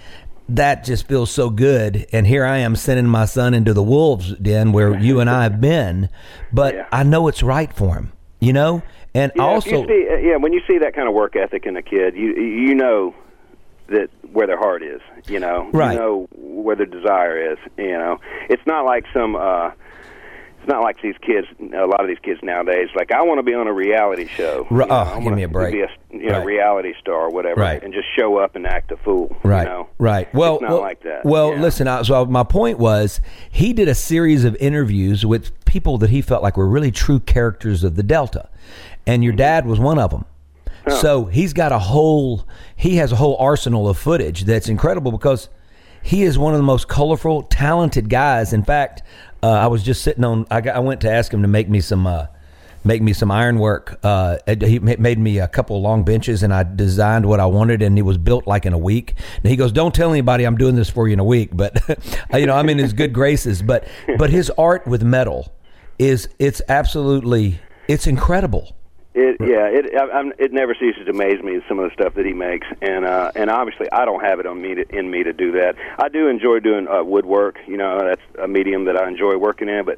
that. 0.47 0.85
Just 0.85 1.07
feels 1.07 1.29
so 1.29 1.49
good. 1.49 2.07
And 2.13 2.25
here 2.25 2.45
I 2.45 2.59
am 2.59 2.77
sending 2.77 3.05
my 3.05 3.25
son 3.25 3.53
into 3.53 3.73
the 3.73 3.83
wolves 3.83 4.33
den 4.35 4.71
where 4.71 4.97
you 4.97 5.19
and 5.19 5.29
I 5.29 5.43
have 5.43 5.59
been, 5.59 6.09
but 6.53 6.73
Yeah. 6.73 6.87
I 6.89 7.03
know 7.03 7.27
it's 7.27 7.43
right 7.43 7.71
for 7.73 7.95
him. 7.95 8.13
You 8.39 8.53
know, 8.53 8.81
and 9.13 9.31
Yeah, 9.35 9.43
also 9.43 9.81
you 9.81 9.87
see, 9.87 10.07
uh, 10.09 10.17
yeah, 10.17 10.35
when 10.37 10.53
you 10.53 10.61
see 10.65 10.77
that 10.77 10.95
kind 10.95 11.09
of 11.09 11.13
work 11.13 11.35
ethic 11.35 11.65
in 11.65 11.75
a 11.75 11.81
kid, 11.81 12.15
you 12.15 12.33
you 12.33 12.75
know 12.75 13.13
that 13.87 14.09
where 14.33 14.47
their 14.47 14.57
heart 14.59 14.83
is. 14.83 15.01
You 15.27 15.39
know, 15.39 15.69
Right. 15.73 15.93
You 15.93 15.99
know 15.99 16.27
where 16.35 16.75
their 16.75 16.85
desire 16.85 17.51
is. 17.53 17.57
You 17.77 17.91
know, 17.97 18.19
it's 18.49 18.65
not 18.65 18.85
like 18.85 19.05
some. 19.13 19.35
uh 19.35 19.71
it's 20.59 20.73
not 20.73 20.81
like 20.81 21.01
these 21.01 21.15
kids. 21.21 21.47
A 21.73 21.85
lot 21.85 22.01
of 22.01 22.07
these 22.07 22.17
kids 22.21 22.39
nowadays, 22.43 22.89
like 22.95 23.11
I 23.13 23.21
want 23.21 23.37
to 23.39 23.43
be 23.43 23.53
on 23.53 23.67
a 23.67 23.73
reality 23.73 24.27
show. 24.27 24.65
You 24.69 24.77
know, 24.77 24.87
oh, 24.89 24.95
I 25.15 25.21
give 25.23 25.31
me 25.33 25.43
a 25.43 25.47
break. 25.47 25.71
Be 25.71 25.81
a 25.81 25.87
you 26.11 26.29
know 26.29 26.39
Right. 26.39 26.45
reality 26.45 26.93
star 26.99 27.15
or 27.27 27.29
whatever, 27.29 27.61
Right. 27.61 27.81
and 27.81 27.93
just 27.93 28.07
show 28.17 28.37
up 28.37 28.55
and 28.57 28.65
act 28.67 28.91
a 28.91 28.97
fool. 28.97 29.33
Right, 29.43 29.61
You 29.63 29.69
know? 29.69 29.87
right. 29.97 30.33
Well, 30.33 30.55
it's 30.55 30.63
not 30.63 30.71
well, 30.71 30.81
like 30.81 31.03
that. 31.03 31.23
Well, 31.23 31.53
Yeah. 31.53 31.61
listen. 31.61 31.87
I, 31.87 32.01
so 32.01 32.25
my 32.25 32.43
point 32.43 32.79
was, 32.79 33.21
he 33.49 33.71
did 33.71 33.87
a 33.87 33.95
series 33.95 34.43
of 34.43 34.57
interviews 34.59 35.25
with 35.25 35.51
people 35.65 35.97
that 35.99 36.09
he 36.09 36.21
felt 36.21 36.43
like 36.43 36.57
were 36.57 36.67
really 36.67 36.91
true 36.91 37.19
characters 37.21 37.83
of 37.85 37.95
the 37.95 38.03
Delta, 38.03 38.49
and 39.05 39.23
your 39.23 39.33
dad 39.33 39.65
was 39.67 39.79
one 39.79 39.99
of 39.99 40.09
them. 40.09 40.25
So 40.95 41.25
he's 41.25 41.53
got 41.53 41.71
a 41.71 41.79
whole, 41.79 42.47
he 42.75 42.95
has 42.97 43.11
a 43.11 43.15
whole 43.15 43.37
arsenal 43.37 43.87
of 43.89 43.97
footage 43.97 44.45
that's 44.45 44.69
incredible 44.69 45.11
because 45.11 45.49
he 46.01 46.23
is 46.23 46.37
one 46.37 46.53
of 46.53 46.59
the 46.59 46.63
most 46.63 46.87
colorful, 46.87 47.43
talented 47.43 48.09
guys. 48.09 48.53
In 48.53 48.63
fact, 48.63 49.03
uh, 49.43 49.51
I 49.51 49.67
was 49.67 49.83
just 49.83 50.03
sitting 50.03 50.23
on. 50.23 50.45
I, 50.49 50.61
got, 50.61 50.75
I 50.75 50.79
went 50.79 51.01
to 51.01 51.11
ask 51.11 51.33
him 51.33 51.41
to 51.41 51.47
make 51.47 51.69
me 51.69 51.81
some. 51.81 52.07
Uh, 52.07 52.27
make 52.83 53.01
me 53.01 53.11
some 53.11 53.29
ironwork. 53.29 53.99
Uh, 54.01 54.37
he 54.47 54.79
made 54.79 55.19
me 55.19 55.39
a 55.39 55.47
couple 55.47 55.81
long 55.81 56.03
benches, 56.03 56.41
and 56.41 56.53
I 56.53 56.63
designed 56.63 57.25
what 57.25 57.41
I 57.41 57.45
wanted, 57.45 57.81
and 57.81 57.99
it 57.99 58.03
was 58.03 58.17
built 58.17 58.47
like 58.47 58.65
in 58.65 58.71
a 58.71 58.77
week. 58.77 59.15
And 59.43 59.51
he 59.51 59.57
goes, 59.57 59.73
"Don't 59.73 59.93
tell 59.93 60.11
anybody 60.11 60.45
I'm 60.45 60.57
doing 60.57 60.75
this 60.75 60.89
for 60.89 61.07
you 61.07 61.13
in 61.13 61.19
a 61.19 61.25
week," 61.25 61.49
but 61.53 61.77
you 62.33 62.45
know, 62.45 62.55
I'm 62.55 62.69
in 62.69 62.77
his 62.77 62.93
good 62.93 63.13
graces. 63.13 63.61
But 63.61 63.87
but 64.17 64.29
his 64.29 64.49
art 64.57 64.87
with 64.87 65.03
metal 65.03 65.53
is 65.99 66.29
it's 66.39 66.61
absolutely 66.69 67.59
it's 67.87 68.07
incredible. 68.07 68.76
It, 69.19 69.37
yeah, 69.41 69.65
it 69.65 69.95
I, 69.97 70.11
I'm, 70.11 70.31
it 70.37 70.53
never 70.53 70.75
ceases 70.75 71.05
to 71.05 71.09
amaze 71.09 71.41
me 71.41 71.59
some 71.67 71.79
of 71.79 71.89
the 71.89 71.93
stuff 71.95 72.13
that 72.13 72.25
he 72.27 72.33
makes, 72.33 72.67
and 72.83 73.03
uh, 73.03 73.31
and 73.33 73.49
obviously 73.49 73.91
I 73.91 74.05
don't 74.05 74.23
have 74.23 74.39
it 74.39 74.45
on 74.45 74.61
me 74.61 74.75
to, 74.75 74.95
in 74.95 75.09
me 75.09 75.23
to 75.23 75.33
do 75.33 75.53
that. 75.53 75.73
I 75.97 76.07
do 76.07 76.27
enjoy 76.27 76.59
doing 76.59 76.87
uh, 76.87 77.03
woodwork. 77.03 77.57
You 77.65 77.77
know, 77.77 77.97
that's 78.05 78.21
a 78.37 78.47
medium 78.47 78.85
that 78.85 78.95
I 78.95 79.07
enjoy 79.07 79.35
working 79.37 79.69
in, 79.69 79.85
but 79.85 79.97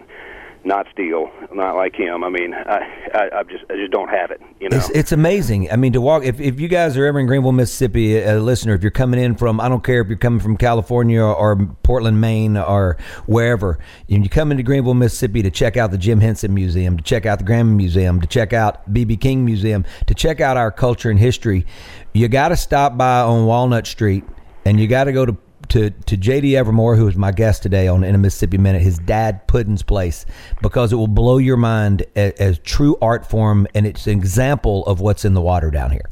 not 0.64 0.88
steel, 0.92 1.32
not 1.54 1.76
like 1.76 1.96
him. 1.96 2.24
I 2.24 2.30
mean, 2.30 2.54
I, 2.54 3.10
I, 3.14 3.40
I 3.40 3.44
just 3.44 3.64
I 3.70 3.76
just 3.76 3.92
don't 3.92 4.10
have 4.10 4.32
it. 4.32 4.42
You 4.60 4.70
know, 4.70 4.78
It's, 4.78 4.90
it's 4.90 5.12
amazing. 5.12 5.72
I 5.72 5.76
mean, 5.76 5.94
to 5.94 6.02
walk. 6.02 6.24
If, 6.24 6.40
if 6.40 6.60
you 6.60 6.68
guys 6.68 6.98
are 6.98 7.06
ever 7.06 7.20
in 7.20 7.28
Greenville, 7.28 7.52
Mississippi, 7.52 8.20
a 8.20 8.40
listener, 8.40 8.74
if 8.74 8.82
you're 8.82 8.92
coming 8.92 9.20
in 9.20 9.36
from, 9.36 9.60
I 9.62 9.70
don't 9.70 9.84
care 9.84 10.02
if 10.02 10.08
you're 10.08 10.18
coming 10.18 10.40
from 10.40 10.58
California 10.58 11.22
or, 11.22 11.56
Portland, 11.84 12.20
Maine, 12.20 12.58
or 12.58 12.98
wherever, 13.26 13.80
and 14.10 14.24
you 14.24 14.30
come 14.30 14.52
into 14.52 14.64
Greenville, 14.64 14.94
Mississippi 14.94 15.42
to 15.44 15.52
check 15.52 15.78
out 15.78 15.92
the 15.92 15.98
Jim 15.98 16.20
Henson 16.20 16.54
Museum, 16.54 16.98
to 16.98 17.04
check 17.04 17.26
out 17.26 17.40
the 17.40 17.46
Grammy 17.46 17.76
Museum, 17.76 18.22
to 18.22 18.28
check 18.28 18.54
out 18.54 18.92
BB 18.94 19.20
King 19.20 19.46
Museum, 19.46 19.86
to 20.08 20.14
check 20.14 20.40
out 20.40 20.58
our 20.58 20.72
culture 20.72 21.10
and 21.10 21.20
history, 21.20 21.66
you 22.14 22.28
got 22.28 22.50
to 22.50 22.58
stop 22.58 22.98
by 22.98 23.22
on 23.22 23.46
Walnut 23.46 23.88
Street, 23.88 24.24
and 24.66 24.80
you 24.80 24.88
got 24.88 25.06
to 25.06 25.14
go 25.14 25.26
to 25.26 25.38
to, 25.70 25.90
to 25.92 26.18
JD 26.18 26.54
Evermore, 26.56 26.96
who 26.96 27.08
is 27.08 27.16
my 27.16 27.32
guest 27.32 27.64
today 27.64 27.88
on 27.88 28.04
In 28.04 28.16
a 28.16 28.18
Mississippi 28.18 28.58
Minute, 28.58 28.82
his 28.82 29.00
dad 29.00 29.48
Puddin's 29.48 29.84
place, 29.84 30.26
because 30.62 30.92
it 30.92 30.96
will 30.96 31.08
blow 31.08 31.38
your 31.38 31.58
mind 31.58 32.06
as, 32.16 32.34
as 32.34 32.60
true 32.60 32.98
art 33.02 33.26
form, 33.26 33.68
and 33.74 33.86
it's 33.88 34.06
an 34.08 34.14
example 34.14 34.86
of 34.86 35.00
what's 35.00 35.26
in 35.26 35.34
the 35.34 35.42
water 35.42 35.72
down 35.72 35.92
here. 35.92 36.10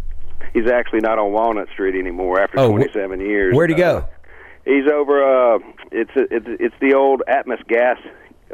he's 0.53 0.69
actually 0.69 1.01
not 1.01 1.19
on 1.19 1.31
Walnut 1.33 1.67
Street 1.73 1.95
anymore 1.99 2.39
after 2.39 2.59
Oh, 2.59 2.71
wh- 2.71 2.75
27 2.77 3.19
years. 3.19 3.55
Where'd 3.55 3.69
he 3.69 3.75
go? 3.75 3.97
Uh, 3.97 4.05
he's 4.65 4.87
over. 4.91 5.23
Uh, 5.55 5.59
it's 5.91 6.11
it's 6.15 6.45
it's 6.59 6.75
the 6.81 6.93
old 6.93 7.21
Atmos 7.29 7.65
Gas 7.67 7.97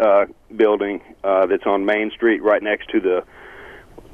uh, 0.01 0.25
building 0.55 1.01
uh, 1.23 1.45
that's 1.47 1.65
on 1.65 1.85
Main 1.85 2.11
Street, 2.11 2.41
right 2.43 2.61
next 2.63 2.89
to 2.91 2.99
the 2.99 3.23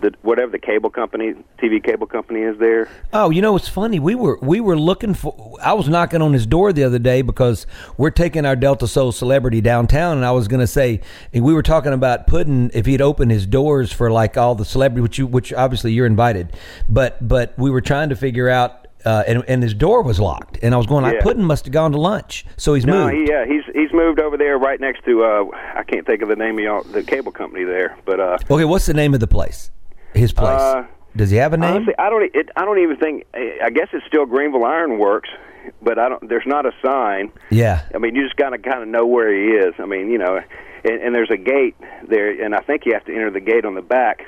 the 0.02 0.14
whatever 0.22 0.52
the 0.52 0.60
cable 0.60 0.90
company, 0.90 1.34
TV 1.62 1.84
cable 1.84 2.08
company 2.08 2.42
is 2.42 2.58
there. 2.60 2.90
Oh, 3.14 3.30
you 3.30 3.42
know 3.42 3.56
it's 3.56 3.68
funny. 3.70 4.00
We 4.00 4.16
were 4.16 4.38
we 4.42 4.60
were 4.60 4.78
looking 4.78 5.14
for. 5.14 5.56
I 5.62 5.74
was 5.74 5.88
knocking 5.90 6.22
on 6.22 6.34
his 6.34 6.46
door 6.46 6.72
the 6.74 6.84
other 6.84 7.00
day 7.00 7.22
because 7.22 7.66
we're 7.98 8.10
taking 8.12 8.46
our 8.46 8.56
Delta 8.56 8.88
Soul 8.88 9.12
celebrity 9.12 9.62
downtown, 9.62 10.18
and 10.18 10.26
I 10.26 10.32
was 10.32 10.48
going 10.48 10.62
to 10.62 10.68
say 10.68 11.02
we 11.34 11.54
were 11.54 11.64
talking 11.64 11.94
about 11.94 12.28
putting 12.28 12.72
if 12.74 12.86
he'd 12.86 13.02
open 13.02 13.30
his 13.30 13.46
doors 13.46 13.92
for 13.92 14.12
like 14.12 14.38
all 14.38 14.56
the 14.56 14.66
celebrity, 14.66 15.02
which 15.02 15.18
you 15.18 15.28
which 15.28 15.54
obviously 15.54 15.94
you're 15.94 16.06
invited, 16.06 16.54
but 16.88 17.26
but 17.28 17.54
we 17.58 17.70
were 17.70 17.82
trying 17.82 18.10
to 18.10 18.16
figure 18.16 18.50
out. 18.50 18.76
Uh, 19.06 19.24
and, 19.28 19.46
and 19.48 19.64
his 19.64 19.74
door 19.74 20.02
was 20.02 20.20
locked, 20.20 20.60
and 20.62 20.74
I 20.74 20.78
was 20.78 20.86
going 20.86 21.04
like 21.04 21.14
Yeah. 21.16 21.22
Puddin 21.22 21.46
must 21.46 21.64
have 21.64 21.72
gone 21.72 21.94
to 21.94 21.98
lunch, 21.98 22.46
so 22.58 22.74
he's 22.74 22.86
No, 22.86 23.06
moved. 23.06 23.16
he, 23.16 23.30
yeah, 23.30 23.46
he's 23.46 23.64
he's 23.74 23.94
moved 23.94 24.20
over 24.20 24.36
there 24.36 24.58
right 24.58 24.78
next 24.78 25.06
to 25.06 25.24
uh 25.24 25.46
I 25.74 25.84
can't 25.84 26.06
think 26.06 26.22
of 26.22 26.28
the 26.28 26.36
name 26.36 26.58
of 26.58 26.64
y'all, 26.66 26.84
the 26.84 27.02
cable 27.02 27.32
company 27.32 27.64
there, 27.64 27.98
but 28.04 28.20
uh 28.20 28.38
okay, 28.52 28.66
what's 28.66 28.88
the 28.88 28.94
name 28.94 29.14
of 29.14 29.22
the 29.22 29.26
place? 29.28 29.72
His 30.14 30.32
place. 30.34 30.60
Uh, 30.62 30.86
Does 31.16 31.30
he 31.30 31.38
have 31.38 31.54
a 31.54 31.58
name? 31.58 31.74
honestly, 31.76 31.94
I 32.00 32.10
don't 32.10 32.24
it, 32.36 32.50
I 32.56 32.66
don't 32.66 32.80
even 32.80 32.98
think 32.98 33.26
I 33.34 33.70
guess 33.70 33.88
it's 33.94 34.06
still 34.08 34.26
Greenville 34.26 34.66
Iron 34.66 34.98
Works, 35.00 35.30
but 35.82 35.98
I 36.00 36.10
don't 36.10 36.28
there's 36.30 36.46
not 36.48 36.66
a 36.66 36.72
sign. 36.84 37.32
yeah. 37.50 37.84
I 37.94 37.98
mean, 37.98 38.16
you 38.16 38.24
just 38.24 38.36
got 38.38 38.50
to 38.52 38.58
kind 38.58 38.82
of 38.82 38.88
know 38.88 39.06
where 39.06 39.34
he 39.34 39.52
is. 39.58 39.74
I 39.80 39.86
mean, 39.86 40.10
you 40.12 40.18
know, 40.18 40.40
and, 40.84 41.02
and 41.02 41.16
there's 41.16 41.32
a 41.32 41.38
gate 41.38 41.76
there, 42.08 42.30
and 42.44 42.56
I 42.56 42.60
think 42.60 42.86
you 42.86 42.94
have 42.94 43.06
to 43.06 43.14
enter 43.14 43.30
the 43.32 43.40
gate 43.42 43.66
on 43.66 43.76
the 43.76 43.82
back. 43.82 44.24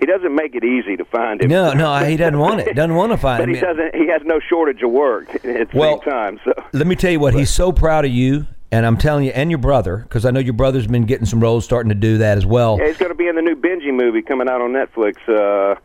He 0.00 0.06
doesn't 0.06 0.34
make 0.34 0.54
it 0.56 0.64
easy 0.64 0.96
to 0.96 1.04
find 1.04 1.40
him. 1.40 1.48
No, 1.48 1.72
no, 1.72 1.94
he 2.04 2.16
doesn't 2.16 2.38
want 2.38 2.60
it. 2.60 2.74
Doesn't 2.76 2.94
want 2.96 3.12
to 3.12 3.16
find 3.16 3.40
but 3.40 3.48
him. 3.48 3.54
he 3.54 3.60
doesn't. 3.60 3.94
He 3.94 4.08
has 4.08 4.22
no 4.24 4.40
shortage 4.40 4.82
of 4.82 4.90
work 4.90 5.32
at 5.36 5.42
the 5.42 5.68
Well, 5.72 6.02
same 6.02 6.10
time. 6.12 6.40
So 6.44 6.52
Let 6.72 6.86
me 6.88 6.96
tell 6.96 7.12
you 7.12 7.20
what, 7.20 7.32
he's 7.32 7.50
so 7.50 7.70
proud 7.72 8.04
of 8.04 8.10
you, 8.10 8.46
and 8.74 8.84
I'm 8.84 8.96
telling 8.96 9.24
you, 9.24 9.30
and 9.30 9.50
your 9.50 9.58
brother, 9.58 9.98
because 9.98 10.24
I 10.24 10.32
know 10.32 10.40
your 10.40 10.52
brother's 10.52 10.88
been 10.88 11.06
getting 11.06 11.26
some 11.26 11.40
roles, 11.40 11.64
starting 11.64 11.90
to 11.90 11.94
do 11.94 12.18
that 12.18 12.38
as 12.38 12.44
well. 12.44 12.76
yeah, 12.80 12.88
he's 12.88 12.96
going 12.96 13.12
to 13.12 13.14
be 13.16 13.28
in 13.28 13.36
the 13.36 13.42
new 13.42 13.54
Benji 13.54 13.94
movie 13.94 14.20
coming 14.20 14.48
out 14.48 14.60
on 14.60 14.72
Netflix. 14.72 15.16
Uh, 15.28 15.78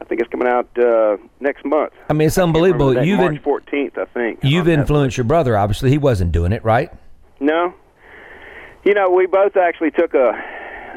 I 0.00 0.04
think 0.04 0.22
it's 0.22 0.30
coming 0.30 0.48
out 0.48 0.66
uh, 0.78 1.18
next 1.40 1.66
month. 1.66 1.92
I 2.08 2.14
mean, 2.14 2.28
it's 2.28 2.38
unbelievable. 2.38 3.04
You've 3.04 3.18
March 3.18 3.36
in, 3.36 3.42
14th, 3.42 3.98
I 3.98 4.06
think. 4.06 4.40
you've 4.42 4.66
on 4.66 4.72
Netflix. 4.72 4.78
influenced 4.78 5.16
your 5.18 5.24
brother. 5.24 5.56
Obviously, 5.58 5.90
he 5.90 5.98
wasn't 5.98 6.32
doing 6.32 6.52
it, 6.52 6.64
right? 6.64 6.90
No. 7.40 7.74
You 8.84 8.94
know, 8.94 9.10
we 9.10 9.26
both 9.26 9.58
actually 9.58 9.90
took 9.90 10.14
a 10.14 10.32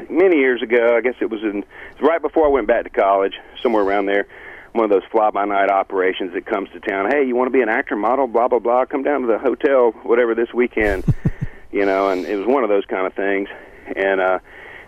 many 0.09 0.37
years 0.37 0.61
ago. 0.61 0.95
I 0.95 1.01
guess 1.01 1.15
it 1.19 1.29
was 1.29 1.41
in 1.43 1.65
right 2.01 2.21
before 2.21 2.45
I 2.45 2.49
went 2.49 2.67
back 2.67 2.85
to 2.85 2.89
college, 2.89 3.33
somewhere 3.61 3.83
around 3.83 4.05
there. 4.05 4.27
One 4.71 4.85
of 4.85 4.89
those 4.89 5.03
fly-by-night 5.11 5.69
operations 5.69 6.33
that 6.33 6.45
comes 6.47 6.69
to 6.71 6.79
town. 6.79 7.11
Hey, 7.11 7.27
you 7.27 7.35
want 7.35 7.47
to 7.47 7.51
be 7.51 7.61
an 7.61 7.69
actor, 7.69 7.95
model, 7.97 8.27
blah 8.27 8.47
blah 8.47 8.59
blah? 8.59 8.85
Come 8.85 9.03
down 9.03 9.21
to 9.21 9.27
the 9.27 9.37
hotel, 9.37 9.91
whatever, 10.03 10.33
this 10.33 10.53
weekend. 10.53 11.03
You 11.73 11.85
know, 11.85 12.09
and 12.09 12.25
it 12.25 12.37
was 12.37 12.47
one 12.47 12.63
of 12.63 12.69
those 12.69 12.85
kind 12.85 13.05
of 13.07 13.13
things. 13.13 13.49
And 13.95 14.21
uh, 14.21 14.39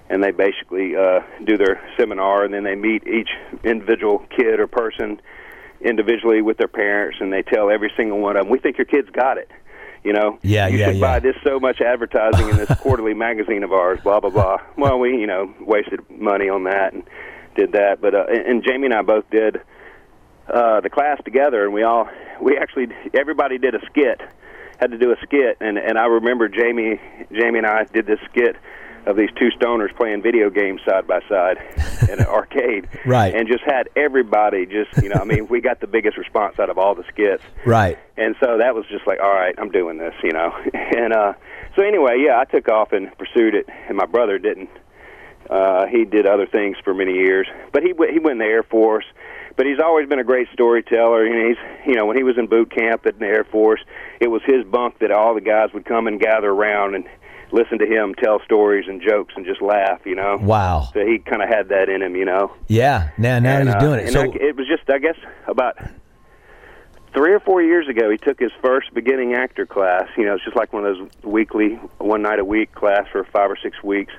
and 0.09 0.23
they 0.23 0.31
basically 0.31 0.95
uh, 0.95 1.21
do 1.43 1.57
their 1.57 1.81
seminar, 1.97 2.45
and 2.45 2.53
then 2.53 2.63
they 2.63 2.75
meet 2.75 3.05
each 3.07 3.29
individual 3.63 4.19
kid 4.37 4.59
or 4.59 4.67
person 4.67 5.19
individually 5.81 6.41
with 6.41 6.57
their 6.57 6.67
parents, 6.67 7.17
and 7.19 7.33
they 7.33 7.41
tell 7.41 7.69
every 7.69 7.91
single 7.97 8.19
one 8.19 8.37
of 8.37 8.43
them, 8.43 8.51
"We 8.51 8.59
think 8.59 8.77
your 8.77 8.85
kid's 8.85 9.09
got 9.09 9.37
it." 9.37 9.49
You 10.03 10.13
know, 10.13 10.37
Yeah, 10.43 10.67
you 10.67 10.77
yeah, 10.77 10.85
should 10.85 10.97
yeah. 10.97 11.01
buy 11.01 11.19
this 11.19 11.35
so 11.43 11.59
much 11.59 11.81
advertising 11.81 12.47
in 12.49 12.57
this 12.57 12.69
quarterly 12.79 13.15
magazine 13.15 13.63
of 13.63 13.73
ours, 13.73 13.99
blah 14.03 14.19
blah 14.19 14.29
blah. 14.29 14.57
Well, 14.77 14.99
we 14.99 15.17
you 15.19 15.27
know 15.27 15.51
wasted 15.59 15.99
money 16.09 16.47
on 16.47 16.65
that 16.65 16.93
and 16.93 17.03
did 17.55 17.71
that, 17.71 17.99
but 18.01 18.13
uh, 18.13 18.25
and, 18.29 18.45
and 18.47 18.63
Jamie 18.63 18.85
and 18.85 18.93
I 18.93 19.01
both 19.01 19.27
did 19.31 19.57
uh, 20.47 20.81
the 20.81 20.89
class 20.89 21.19
together, 21.25 21.65
and 21.65 21.73
we 21.73 21.81
all 21.83 22.07
we 22.39 22.57
actually 22.57 22.87
everybody 23.15 23.57
did 23.57 23.73
a 23.73 23.83
skit, 23.87 24.21
had 24.79 24.91
to 24.91 24.97
do 24.97 25.11
a 25.11 25.15
skit, 25.23 25.57
and 25.61 25.77
and 25.77 25.97
I 25.97 26.05
remember 26.05 26.47
Jamie 26.49 26.99
Jamie 27.31 27.59
and 27.59 27.67
I 27.67 27.83
did 27.85 28.05
this 28.05 28.19
skit 28.29 28.55
of 29.05 29.15
these 29.15 29.29
two 29.37 29.49
stoners 29.59 29.95
playing 29.95 30.23
video 30.23 30.49
games 30.49 30.81
side 30.83 31.05
by 31.05 31.19
side 31.29 31.57
in 32.11 32.19
an 32.19 32.25
arcade, 32.25 32.87
Right. 33.05 33.35
And 33.35 33.47
just 33.47 33.63
had 33.63 33.87
everybody 33.95 34.65
just 34.65 35.01
you 35.03 35.09
know 35.09 35.19
I 35.21 35.25
mean 35.25 35.47
we 35.47 35.61
got 35.61 35.79
the 35.79 35.87
biggest 35.87 36.17
response 36.17 36.57
out 36.59 36.69
of 36.69 36.77
all 36.77 36.95
the 36.95 37.03
skits, 37.09 37.43
Right. 37.65 37.97
and 38.17 38.35
so 38.39 38.57
that 38.57 38.73
was 38.75 38.85
just 38.89 39.05
like, 39.07 39.19
all 39.19 39.33
right, 39.33 39.53
I'm 39.57 39.69
doing 39.69 39.97
this, 39.97 40.13
you 40.23 40.31
know. 40.31 40.53
And 40.73 41.13
uh, 41.13 41.33
so 41.75 41.83
anyway, 41.83 42.23
yeah, 42.25 42.39
I 42.39 42.45
took 42.45 42.67
off 42.69 42.93
and 42.93 43.15
pursued 43.17 43.53
it, 43.53 43.67
and 43.87 43.97
my 43.97 44.05
brother 44.05 44.37
didn't. 44.39 44.69
Uh, 45.49 45.85
he 45.87 46.05
did 46.05 46.25
other 46.25 46.47
things 46.47 46.77
for 46.83 46.93
many 46.93 47.13
years, 47.13 47.47
but 47.71 47.83
he 47.83 47.89
w- 47.89 48.11
he 48.11 48.17
went 48.19 48.33
in 48.33 48.37
the 48.39 48.45
Air 48.45 48.63
Force. 48.63 49.05
But 49.57 49.65
he's 49.65 49.79
always 49.79 50.07
been 50.09 50.19
a 50.19 50.23
great 50.23 50.47
storyteller. 50.53 51.25
You 51.25 51.33
know, 51.33 51.47
he's 51.49 51.87
you 51.87 51.95
know 51.95 52.05
when 52.05 52.17
he 52.17 52.23
was 52.23 52.37
in 52.37 52.47
boot 52.47 52.71
camp 52.71 53.05
at 53.05 53.19
the 53.19 53.25
Air 53.25 53.43
Force, 53.45 53.81
it 54.19 54.27
was 54.27 54.41
his 54.45 54.65
bunk 54.65 54.99
that 54.99 55.11
all 55.11 55.33
the 55.33 55.41
guys 55.41 55.69
would 55.73 55.85
come 55.85 56.07
and 56.07 56.19
gather 56.19 56.49
around 56.49 56.95
and 56.95 57.05
listen 57.51 57.79
to 57.79 57.85
him 57.85 58.13
tell 58.15 58.41
stories 58.43 58.85
and 58.87 59.01
jokes 59.01 59.33
and 59.37 59.45
just 59.45 59.61
laugh. 59.61 60.01
You 60.05 60.15
know. 60.15 60.37
Wow. 60.41 60.89
So 60.93 61.05
he 61.05 61.19
kind 61.19 61.41
of 61.41 61.49
had 61.49 61.69
that 61.69 61.89
in 61.89 62.01
him, 62.01 62.15
you 62.15 62.25
know. 62.25 62.53
Yeah. 62.67 63.11
Now, 63.17 63.39
now 63.39 63.59
And, 63.59 63.69
he's 63.69 63.75
uh, 63.75 63.79
doing 63.79 63.99
it. 63.99 64.03
and 64.03 64.13
So, 64.13 64.21
I, 64.21 64.25
it 64.25 64.55
was 64.55 64.67
just, 64.67 64.89
I 64.89 64.97
guess, 64.97 65.17
about 65.47 65.77
three 67.15 67.33
or 67.33 67.39
four 67.39 67.63
years 67.63 67.87
ago, 67.87 68.11
he 68.11 68.17
took 68.17 68.39
his 68.39 68.51
first 68.61 68.93
beginning 68.93 69.33
actor 69.33 69.65
class. 69.65 70.07
You 70.17 70.25
know, 70.25 70.35
it's 70.35 70.43
just 70.43 70.57
like 70.57 70.73
one 70.73 70.85
of 70.85 70.97
those 70.97 71.07
weekly, 71.23 71.79
one 71.97 72.21
night 72.21 72.39
a 72.39 72.45
week 72.45 72.75
class 72.75 73.07
for 73.11 73.23
five 73.23 73.49
or 73.49 73.57
six 73.61 73.81
weeks. 73.81 74.13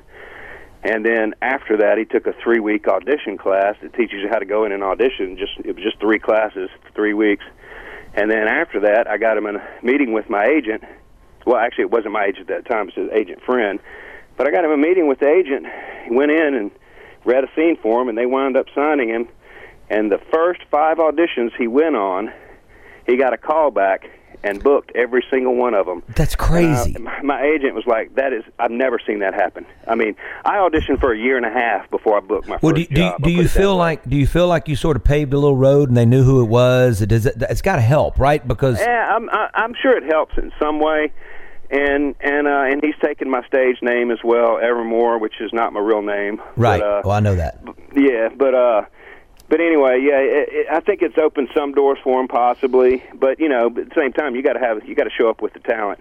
And 0.83 1.05
then 1.05 1.35
after 1.43 1.79
that, 1.79 1.99
he 1.99 2.05
took 2.05 2.27
a 2.27 2.35
three 2.43 2.61
week 2.61 2.87
audition 2.87 3.39
class 3.39 3.75
that 3.83 3.95
teaches 3.95 4.23
you 4.23 4.29
how 4.29 4.39
to 4.39 4.45
go 4.45 4.65
in 4.65 4.73
and 4.73 4.83
audition. 4.83 5.37
Just 5.37 5.53
it 5.65 5.75
was 5.75 5.83
just 5.83 5.99
three 6.01 6.19
classes, 6.19 6.71
three 6.95 7.15
weeks. 7.15 7.45
And 8.15 8.31
then 8.31 8.49
after 8.49 8.81
that, 8.81 9.09
I 9.09 9.19
got 9.19 9.37
him 9.37 9.47
in 9.47 9.57
a 9.57 9.69
meeting 9.83 10.13
with 10.13 10.31
my 10.31 10.45
agent. 10.45 10.85
Well, 11.45 11.57
actually, 11.57 11.83
it 11.83 11.91
wasn't 11.91 12.13
my 12.13 12.25
agent 12.25 12.51
at 12.51 12.65
that 12.65 12.71
time; 12.71 12.89
it 12.89 12.97
was 12.97 13.09
his 13.09 13.19
agent 13.19 13.43
friend. 13.43 13.79
But 14.37 14.47
I 14.47 14.51
got 14.51 14.65
him 14.65 14.71
a 14.71 14.77
meeting 14.77 15.09
with 15.09 15.21
the 15.21 15.29
agent. 15.29 15.67
He 16.05 16.15
went 16.15 16.31
in 16.31 16.55
and 16.55 16.71
read 17.25 17.45
a 17.45 17.49
scene 17.57 17.77
for 17.83 18.01
him, 18.03 18.09
and 18.09 18.17
they 18.17 18.27
wound 18.27 18.57
up 18.57 18.67
signing 18.75 19.09
him. 19.09 19.29
And 19.89 20.11
the 20.11 20.21
first 20.33 20.61
five 20.71 20.99
auditions 20.99 21.53
he 21.57 21.67
went 21.67 21.97
on, 21.97 22.33
he 23.07 23.17
got 23.17 23.33
a 23.33 23.39
call 23.39 23.71
back 23.71 24.11
and 24.47 24.63
booked 24.63 24.93
every 24.95 25.25
single 25.31 25.55
one 25.57 25.75
of 25.75 25.87
them. 25.87 26.03
that's 26.15 26.37
crazy. 26.37 26.95
And 26.95 27.09
I- 27.09 27.23
my 27.23 27.43
agent 27.43 27.75
was 27.75 27.85
like, 27.87 28.15
"That 28.15 28.33
is, 28.33 28.45
I've 28.59 28.71
never 28.71 28.99
seen 29.07 29.19
that 29.21 29.35
happen." 29.35 29.67
I 29.89 29.95
mean, 29.95 30.15
I 30.45 30.57
auditioned 30.57 31.01
for 31.01 31.13
a 31.13 31.19
year 31.19 31.37
and 31.37 31.45
a 31.47 31.51
half 31.51 31.91
before 31.91 32.17
I 32.17 32.21
booked 32.21 32.49
my 32.49 32.59
well, 32.63 32.73
do, 32.73 32.83
first 32.83 32.95
do, 32.95 33.01
you- 33.03 33.09
job. 33.11 33.23
do 33.23 33.31
you 33.31 33.49
feel 33.49 33.75
like 33.77 34.09
do 34.09 34.17
you 34.17 34.27
feel 34.27 34.47
like 34.49 34.69
you 34.69 34.77
sort 34.77 34.97
of 34.97 35.05
paved 35.05 35.33
a 35.33 35.39
little 35.39 35.57
road 35.57 35.89
and 35.89 35.97
they 35.97 36.07
knew 36.07 36.23
who 36.23 36.43
it 36.43 36.49
was? 36.49 37.03
It 37.03 37.09
does. 37.09 37.27
It, 37.27 37.37
it's 37.51 37.63
got 37.63 37.77
to 37.77 37.83
help, 37.83 38.19
right? 38.19 38.47
Because 38.47 38.81
Yeah, 38.81 39.15
I'm 39.15 39.29
I, 39.31 39.49
I'm 39.55 39.75
sure 39.83 39.97
it 39.97 40.05
helps 40.05 40.37
in 40.39 40.53
some 40.61 40.79
way, 40.81 41.13
and 41.71 42.15
and 42.21 42.47
uh, 42.47 42.65
and 42.71 42.83
he's 42.85 42.95
taken 43.05 43.29
my 43.29 43.45
stage 43.47 43.77
name 43.83 44.11
as 44.11 44.19
well, 44.23 44.59
Evermore, 44.63 45.19
which 45.19 45.41
is 45.41 45.53
not 45.53 45.73
my 45.73 45.81
real 45.81 46.03
name. 46.03 46.41
right. 46.57 46.81
But, 46.81 46.87
uh, 46.87 47.01
well, 47.05 47.17
I 47.17 47.21
know 47.21 47.35
that. 47.35 47.59
Yeah, 47.95 48.29
but 48.37 48.55
uh, 48.55 48.83
but 49.49 49.61
anyway, 49.61 50.01
yeah, 50.03 50.19
it, 50.19 50.49
it, 50.51 50.67
I 50.71 50.81
think 50.81 51.03
it's 51.03 51.19
opened 51.19 51.49
some 51.55 51.73
doors 51.73 51.99
for 52.03 52.21
him 52.21 52.29
possibly. 52.29 53.03
But 53.15 53.39
you 53.39 53.49
know, 53.49 53.71
but 53.71 53.85
at 53.85 53.89
the 53.91 53.95
same 53.95 54.13
time, 54.13 54.35
you 54.35 54.43
got 54.43 54.55
to 54.55 54.61
have 54.61 54.87
you 54.87 54.95
got 54.95 55.05
to 55.05 55.11
show 55.11 55.29
up 55.29 55.43
with 55.43 55.53
the 55.53 55.61
talent. 55.61 56.01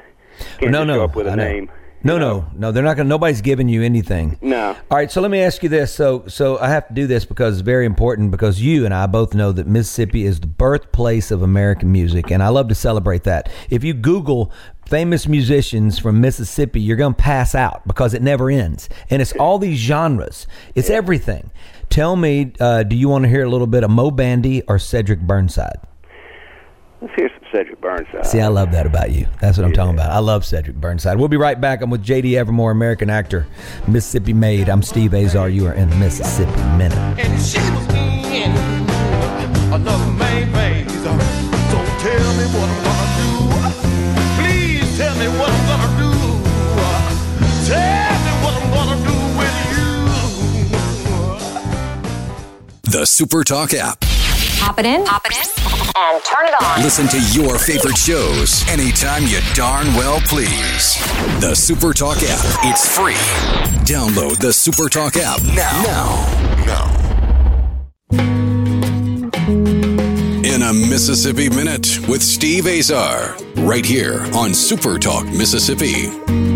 Can't 0.60 0.72
no, 0.72 0.84
no. 0.84 0.96
show 0.96 1.04
up 1.04 1.16
with 1.16 1.28
a 1.28 1.32
I 1.32 1.36
know. 1.36 1.44
name. 1.44 1.72
No, 2.04 2.20
no, 2.20 2.46
no. 2.54 2.72
They're 2.72 2.84
not 2.84 2.98
going. 2.98 3.08
Nobody's 3.08 3.42
giving 3.42 3.68
you 3.68 3.82
anything. 3.82 4.38
No. 4.40 4.78
All 4.92 4.98
right, 4.98 5.10
so 5.10 5.22
let 5.22 5.32
me 5.32 5.40
ask 5.42 5.64
you 5.64 5.70
this. 5.70 5.92
So, 5.92 6.28
so 6.28 6.60
I 6.60 6.70
have 6.70 6.88
to 6.88 6.94
do 6.94 7.08
this 7.08 7.26
because 7.26 7.56
it's 7.56 7.66
very 7.66 7.88
important 7.88 8.30
because 8.30 8.62
you 8.62 8.86
and 8.86 8.94
I 8.94 9.08
both 9.08 9.34
know 9.34 9.52
that 9.52 9.66
Mississippi 9.66 10.24
is 10.24 10.40
the 10.40 10.46
birthplace 10.46 11.32
of 11.32 11.42
American 11.42 11.92
music, 11.92 12.30
and 12.30 12.44
I 12.44 12.50
love 12.50 12.68
to 12.68 12.76
celebrate 12.76 13.24
that. 13.24 13.50
If 13.72 13.84
you 13.84 13.96
Google 13.96 14.52
famous 14.88 15.28
musicians 15.28 16.00
from 16.00 16.22
Mississippi, 16.22 16.80
you're 16.82 16.98
going 16.98 17.14
to 17.14 17.22
pass 17.22 17.56
out 17.56 17.86
because 17.88 18.14
it 18.14 18.22
never 18.22 18.50
ends, 18.50 18.90
and 19.10 19.22
it's 19.22 19.34
all 19.34 19.60
these 19.60 19.80
genres. 19.80 20.48
It's 20.76 20.90
everything. 20.90 21.52
Tell 21.90 22.16
me, 22.16 22.54
uh, 22.60 22.84
do 22.84 22.96
you 22.96 23.10
want 23.10 23.24
to 23.24 23.30
hear 23.30 23.44
a 23.44 23.50
little 23.50 23.68
bit 23.68 23.84
of 23.84 23.90
Moe 23.92 24.12
Bandy 24.12 24.62
or 24.64 24.80
Cedric 24.80 25.20
Burnside? 25.22 25.78
Let's 27.02 27.14
hear 27.16 27.30
some 27.30 27.48
Cedric 27.52 27.80
Burnside. 27.82 28.26
See, 28.26 28.40
I 28.42 28.48
love 28.48 28.72
that 28.72 28.86
about 28.88 29.12
you. 29.12 29.28
That's 29.40 29.58
what 29.58 29.66
I'm 29.66 29.74
talking 29.74 29.94
about. 29.94 30.12
I 30.12 30.20
love 30.20 30.44
Cedric 30.46 30.78
Burnside. 30.78 31.18
We'll 31.20 31.28
be 31.28 31.38
right 31.38 31.60
back. 31.60 31.82
I'm 31.82 31.90
with 31.90 32.04
JD 32.04 32.36
Evermore, 32.36 32.72
American 32.72 33.10
actor, 33.10 33.46
Mississippi 33.88 34.34
made. 34.34 34.70
I'm 34.70 34.82
Steve 34.82 35.14
Azar. 35.14 35.50
You 35.50 35.68
are 35.68 35.74
in 35.74 35.90
the 35.90 35.96
Mississippi 35.98 36.52
Minute. 36.78 36.98
and 36.98 37.42
she 37.42 37.60
was 37.60 37.88
in 38.34 38.52
another 39.74 40.12
main 40.14 40.52
phase. 40.54 40.92
So 41.04 41.12
tell 42.00 42.38
me 42.38 42.46
what 42.58 42.70
I'm 42.70 42.95
The 52.96 53.06
Super 53.06 53.44
Talk 53.44 53.74
app. 53.74 54.00
Pop 54.58 54.80
it 54.80 54.86
in. 54.86 55.04
Pop 55.04 55.26
it 55.26 55.34
in. 55.36 55.44
And 55.98 56.24
turn 56.24 56.48
it 56.48 56.54
on. 56.64 56.82
Listen 56.82 57.10
to 57.10 57.20
your 57.38 57.60
favorite 57.60 57.98
shows 57.98 58.66
anytime 58.70 59.24
you 59.24 59.42
darn 59.54 59.88
well 59.96 60.22
please. 60.22 60.96
The 61.42 61.54
Super 61.56 61.92
Talk 61.92 62.20
app. 62.20 62.40
It's 62.64 62.88
free. 62.88 63.16
Download 63.84 64.38
the 64.38 64.54
Super 64.54 64.88
Talk 64.88 65.18
app 65.18 65.44
now. 65.44 65.84
Now. 65.84 66.26
Now. 66.66 66.90
In 70.46 70.62
a 70.62 70.72
Mississippi 70.72 71.50
Minute 71.50 72.00
with 72.08 72.24
Steve 72.24 72.66
Azar. 72.66 73.36
Right 73.58 73.86
here 73.86 74.26
on 74.34 74.54
Super 74.54 74.98
Talk 74.98 75.26
Mississippi. 75.26 76.55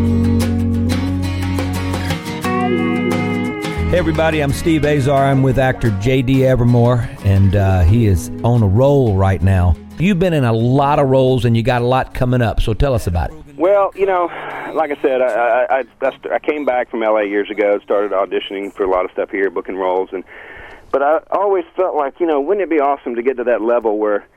Hey 3.90 3.98
everybody, 3.98 4.44
I'm 4.44 4.54
Steve 4.54 4.86
Azar. 4.86 5.26
I'm 5.26 5.42
with 5.42 5.58
actor 5.58 5.90
J.D. 6.00 6.46
Evermore, 6.46 7.10
and 7.26 7.56
uh, 7.56 7.82
he 7.82 8.06
is 8.06 8.30
on 8.44 8.62
a 8.62 8.68
roll 8.68 9.16
right 9.16 9.42
now. 9.42 9.76
You've 9.98 10.20
been 10.20 10.34
in 10.34 10.44
a 10.44 10.54
lot 10.54 11.00
of 11.00 11.10
roles, 11.10 11.44
and 11.44 11.58
you 11.58 11.64
got 11.64 11.82
a 11.82 11.86
lot 11.86 12.14
coming 12.14 12.40
up. 12.40 12.62
So 12.62 12.76
tell 12.76 12.94
us 12.94 13.08
about 13.08 13.32
it. 13.32 13.56
Well, 13.58 13.92
you 13.96 14.06
know, 14.06 14.26
like 14.76 14.92
I 14.92 15.02
said, 15.02 15.24
I 15.24 15.66
I, 15.80 15.84
I, 16.04 16.36
I 16.36 16.38
came 16.38 16.66
back 16.66 16.92
from 16.92 17.00
LA 17.00 17.22
years 17.22 17.50
ago, 17.50 17.80
started 17.80 18.12
auditioning 18.12 18.72
for 18.72 18.84
a 18.84 18.90
lot 18.92 19.06
of 19.06 19.12
stuff 19.12 19.32
here, 19.32 19.50
booking 19.50 19.76
roles, 19.76 20.10
and 20.12 20.24
but 20.92 21.02
I 21.02 21.22
always 21.32 21.66
felt 21.76 21.96
like, 21.96 22.20
you 22.20 22.28
know, 22.28 22.40
wouldn't 22.40 22.62
it 22.62 22.70
be 22.70 22.80
awesome 22.80 23.16
to 23.16 23.24
get 23.24 23.38
to 23.38 23.44
that 23.46 23.64
level 23.64 23.98
where 23.98 24.28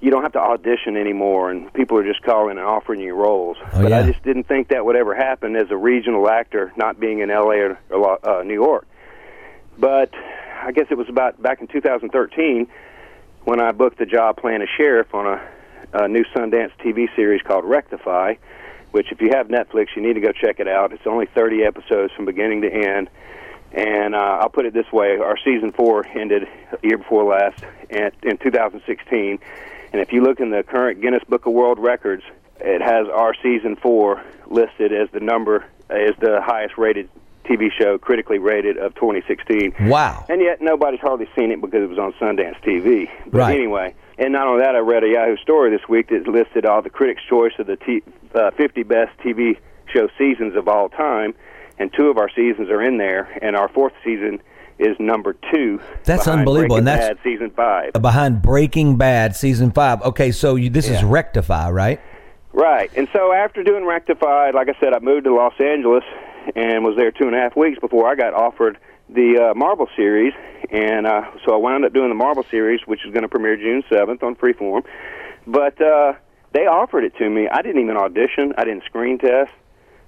you 0.00 0.12
don't 0.12 0.22
have 0.22 0.32
to 0.32 0.40
audition 0.40 0.96
anymore 0.96 1.50
and 1.50 1.72
people 1.74 1.98
are 1.98 2.04
just 2.04 2.22
calling 2.22 2.58
and 2.58 2.66
offering 2.66 3.00
you 3.00 3.14
roles. 3.14 3.58
Oh, 3.60 3.82
but 3.82 3.90
yeah. 3.90 3.98
I 3.98 4.10
just 4.10 4.22
didn't 4.22 4.44
think 4.44 4.68
that 4.68 4.86
would 4.86 4.96
ever 4.96 5.14
happen 5.14 5.56
as 5.56 5.70
a 5.70 5.76
regional 5.76 6.28
actor, 6.28 6.72
not 6.76 6.98
being 6.98 7.18
in 7.18 7.28
LA 7.28 7.56
or, 7.56 7.78
or 7.90 8.26
uh, 8.26 8.42
New 8.42 8.54
York. 8.54 8.86
But 9.78 10.12
I 10.62 10.72
guess 10.72 10.86
it 10.90 10.98
was 10.98 11.08
about 11.08 11.40
back 11.40 11.60
in 11.60 11.66
2013 11.66 12.66
when 13.44 13.60
I 13.60 13.72
booked 13.72 13.98
the 13.98 14.06
job 14.06 14.36
playing 14.36 14.62
a 14.62 14.66
sheriff 14.76 15.14
on 15.14 15.26
a, 15.26 15.48
a 15.94 16.08
new 16.08 16.24
Sundance 16.34 16.72
TV 16.84 17.14
series 17.16 17.40
called 17.42 17.64
Rectify, 17.64 18.34
which 18.90 19.10
if 19.12 19.20
you 19.20 19.30
have 19.34 19.48
Netflix, 19.48 19.88
you 19.96 20.02
need 20.02 20.14
to 20.14 20.20
go 20.20 20.32
check 20.32 20.60
it 20.60 20.68
out. 20.68 20.92
It's 20.92 21.06
only 21.06 21.26
30 21.26 21.64
episodes 21.64 22.12
from 22.14 22.26
beginning 22.26 22.62
to 22.62 22.72
end. 22.72 23.08
And 23.72 24.14
uh, 24.14 24.38
I'll 24.40 24.48
put 24.48 24.66
it 24.66 24.74
this 24.74 24.90
way: 24.92 25.16
our 25.16 25.36
season 25.44 25.72
four 25.72 26.04
ended 26.06 26.48
a 26.72 26.86
year 26.86 26.98
before 26.98 27.24
last, 27.24 27.62
in, 27.88 28.10
in 28.24 28.36
2016. 28.38 29.38
And 29.92 30.00
if 30.00 30.12
you 30.12 30.22
look 30.22 30.40
in 30.40 30.50
the 30.50 30.62
current 30.62 31.00
Guinness 31.00 31.22
Book 31.28 31.46
of 31.46 31.52
World 31.52 31.78
Records, 31.78 32.24
it 32.58 32.82
has 32.82 33.06
our 33.08 33.32
season 33.42 33.76
four 33.76 34.22
listed 34.46 34.92
as 34.92 35.08
the 35.12 35.20
number 35.20 35.64
as 35.88 36.14
the 36.20 36.40
highest 36.42 36.76
rated 36.76 37.08
TV 37.50 37.68
show, 37.78 37.98
critically 37.98 38.38
rated 38.38 38.76
of 38.78 38.94
2016. 38.94 39.74
Wow. 39.88 40.24
And 40.28 40.40
yet 40.40 40.60
nobody's 40.60 41.00
hardly 41.00 41.28
seen 41.36 41.50
it 41.50 41.60
because 41.60 41.82
it 41.82 41.88
was 41.88 41.98
on 41.98 42.12
Sundance 42.20 42.60
TV. 42.62 43.08
But 43.26 43.38
Right. 43.38 43.56
anyway, 43.56 43.94
and 44.18 44.32
not 44.32 44.46
only 44.46 44.62
that, 44.62 44.76
I 44.76 44.78
read 44.78 45.02
a 45.04 45.08
Yahoo 45.08 45.36
story 45.38 45.70
this 45.70 45.88
week 45.88 46.08
that 46.10 46.28
listed 46.28 46.64
all 46.66 46.82
the 46.82 46.90
critics' 46.90 47.22
choice 47.28 47.52
of 47.58 47.66
the 47.66 47.76
t- 47.76 48.02
uh, 48.34 48.50
50 48.52 48.82
best 48.84 49.10
TV 49.24 49.58
show 49.92 50.08
seasons 50.16 50.54
of 50.56 50.68
all 50.68 50.88
time, 50.88 51.34
and 51.78 51.92
two 51.92 52.08
of 52.08 52.18
our 52.18 52.28
seasons 52.30 52.70
are 52.70 52.82
in 52.82 52.98
there, 52.98 53.28
and 53.42 53.56
our 53.56 53.68
fourth 53.68 53.92
season 54.04 54.40
is 54.78 54.96
number 54.98 55.34
two. 55.52 55.80
That's 56.04 56.26
unbelievable, 56.28 56.76
and 56.76 56.84
Breaking 56.86 57.00
that's- 57.00 57.08
Bad 57.08 57.18
season 57.24 57.50
five. 57.50 57.92
Behind 58.00 58.40
Breaking 58.40 58.96
Bad 58.96 59.34
season 59.36 59.72
five. 59.72 60.00
Okay, 60.02 60.30
so 60.30 60.54
you, 60.56 60.70
this 60.70 60.88
is 60.88 61.02
Rectify, 61.02 61.70
right? 61.70 62.00
Right. 62.52 62.90
And 62.96 63.06
so 63.12 63.32
after 63.32 63.62
doing 63.62 63.84
Rectify, 63.84 64.50
like 64.54 64.68
I 64.68 64.74
said, 64.80 64.92
I 64.94 64.98
moved 65.00 65.24
to 65.24 65.34
Los 65.34 65.52
Angeles 65.60 66.02
and 66.56 66.84
was 66.84 66.96
there 66.96 67.10
two 67.10 67.26
and 67.26 67.34
a 67.34 67.38
half 67.38 67.56
weeks 67.56 67.78
before 67.78 68.08
I 68.08 68.14
got 68.14 68.34
offered 68.34 68.78
the 69.08 69.50
uh, 69.50 69.54
Marvel 69.54 69.88
series. 69.96 70.32
And 70.70 71.06
uh, 71.06 71.22
so 71.44 71.52
I 71.52 71.56
wound 71.56 71.84
up 71.84 71.92
doing 71.92 72.08
the 72.10 72.14
Marvel 72.14 72.44
series, 72.50 72.80
which 72.86 73.04
is 73.04 73.12
going 73.12 73.22
to 73.22 73.28
premiere 73.28 73.56
June 73.56 73.82
7th 73.90 74.22
on 74.22 74.36
Freeform. 74.36 74.84
But 75.46 75.80
uh, 75.80 76.12
they 76.52 76.66
offered 76.66 77.04
it 77.04 77.16
to 77.16 77.28
me. 77.28 77.48
I 77.48 77.62
didn't 77.62 77.82
even 77.82 77.96
audition, 77.96 78.52
I 78.56 78.64
didn't 78.64 78.84
screen 78.84 79.18
test, 79.18 79.52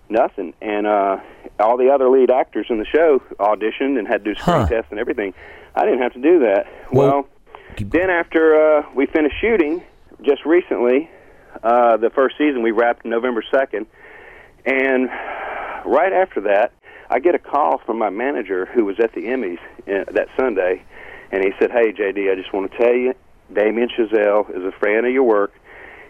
nothing. 0.08 0.54
And 0.60 0.86
uh, 0.86 1.18
all 1.58 1.76
the 1.76 1.90
other 1.90 2.08
lead 2.08 2.30
actors 2.30 2.66
in 2.68 2.78
the 2.78 2.84
show 2.86 3.20
auditioned 3.40 3.98
and 3.98 4.06
had 4.06 4.24
to 4.24 4.34
do 4.34 4.40
screen 4.40 4.56
Huh. 4.60 4.66
tests 4.68 4.90
and 4.90 5.00
everything. 5.00 5.34
I 5.74 5.84
didn't 5.84 6.02
have 6.02 6.12
to 6.14 6.20
do 6.22 6.40
that. 6.40 6.66
Well- 6.92 7.06
well 7.10 7.28
then 7.78 8.10
after 8.10 8.54
uh, 8.78 8.86
we 8.94 9.06
finished 9.06 9.36
shooting, 9.40 9.82
just 10.22 10.44
recently, 10.44 11.10
uh, 11.62 11.96
the 11.96 12.10
first 12.10 12.36
season 12.36 12.62
we 12.62 12.70
wrapped 12.70 13.04
November 13.04 13.42
2nd, 13.50 13.86
and 14.66 15.08
right 15.84 16.12
after 16.12 16.40
that, 16.42 16.72
I 17.10 17.18
get 17.18 17.34
a 17.34 17.38
call 17.38 17.78
from 17.84 17.98
my 17.98 18.10
manager 18.10 18.66
who 18.66 18.84
was 18.84 18.98
at 19.00 19.12
the 19.14 19.22
Emmys 19.22 19.58
uh, 19.86 20.10
that 20.12 20.28
Sunday, 20.38 20.82
and 21.30 21.44
he 21.44 21.50
said, 21.58 21.70
"Hey 21.70 21.92
JD, 21.92 22.30
I 22.30 22.34
just 22.34 22.52
want 22.52 22.70
to 22.72 22.78
tell 22.78 22.94
you, 22.94 23.14
Damien 23.52 23.88
Chazelle 23.96 24.48
is 24.50 24.62
a 24.64 24.72
fan 24.84 25.04
of 25.04 25.12
your 25.12 25.24
work, 25.24 25.52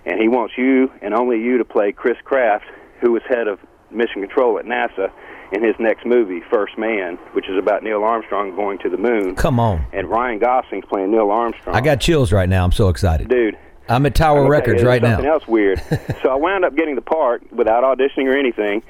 and 0.07 0.21
he 0.21 0.29
wants 0.29 0.55
you 0.57 0.91
and 1.01 1.15
only 1.15 1.41
you 1.41 1.59
to 1.59 1.65
play 1.65 1.93
Chris 1.93 2.17
Kraft, 2.25 2.67
who 3.01 3.13
was 3.13 3.23
head 3.29 3.49
of 3.49 3.59
mission 3.91 4.21
control 4.23 4.59
at 4.59 4.65
NASA." 4.65 5.11
In 5.55 5.63
his 5.63 5.75
next 5.79 6.07
movie, 6.07 6.41
First 6.51 6.79
Man, 6.79 7.17
which 7.35 7.47
is 7.47 7.59
about 7.59 7.83
Neil 7.83 8.03
Armstrong 8.05 8.57
going 8.57 8.79
to 8.79 8.89
the 8.89 8.97
moon, 8.97 9.35
Come 9.37 9.61
on. 9.61 9.85
and 9.93 10.09
Ryan 10.09 10.39
Gosling's 10.39 10.87
playing 10.87 11.11
Neil 11.11 11.31
Armstrong. 11.31 11.77
I 11.77 11.83
got 11.83 12.01
chills 12.01 12.33
right 12.33 12.49
now. 12.49 12.65
I'm 12.65 12.73
so 12.73 12.89
excited. 12.89 13.29
dude. 13.29 13.59
I'm 13.87 14.07
at 14.07 14.15
Tower 14.15 14.49
Records 14.49 14.83
right 14.83 15.03
Something 15.03 15.27
now. 15.27 15.33
else 15.35 15.47
weird. 15.47 15.79
so 16.23 16.31
I 16.31 16.37
wound 16.37 16.65
up 16.65 16.75
getting 16.75 16.95
the 16.95 17.03
part 17.03 17.53
without 17.53 17.85
auditioning 17.85 18.29
or 18.33 18.39
anything. 18.39 18.83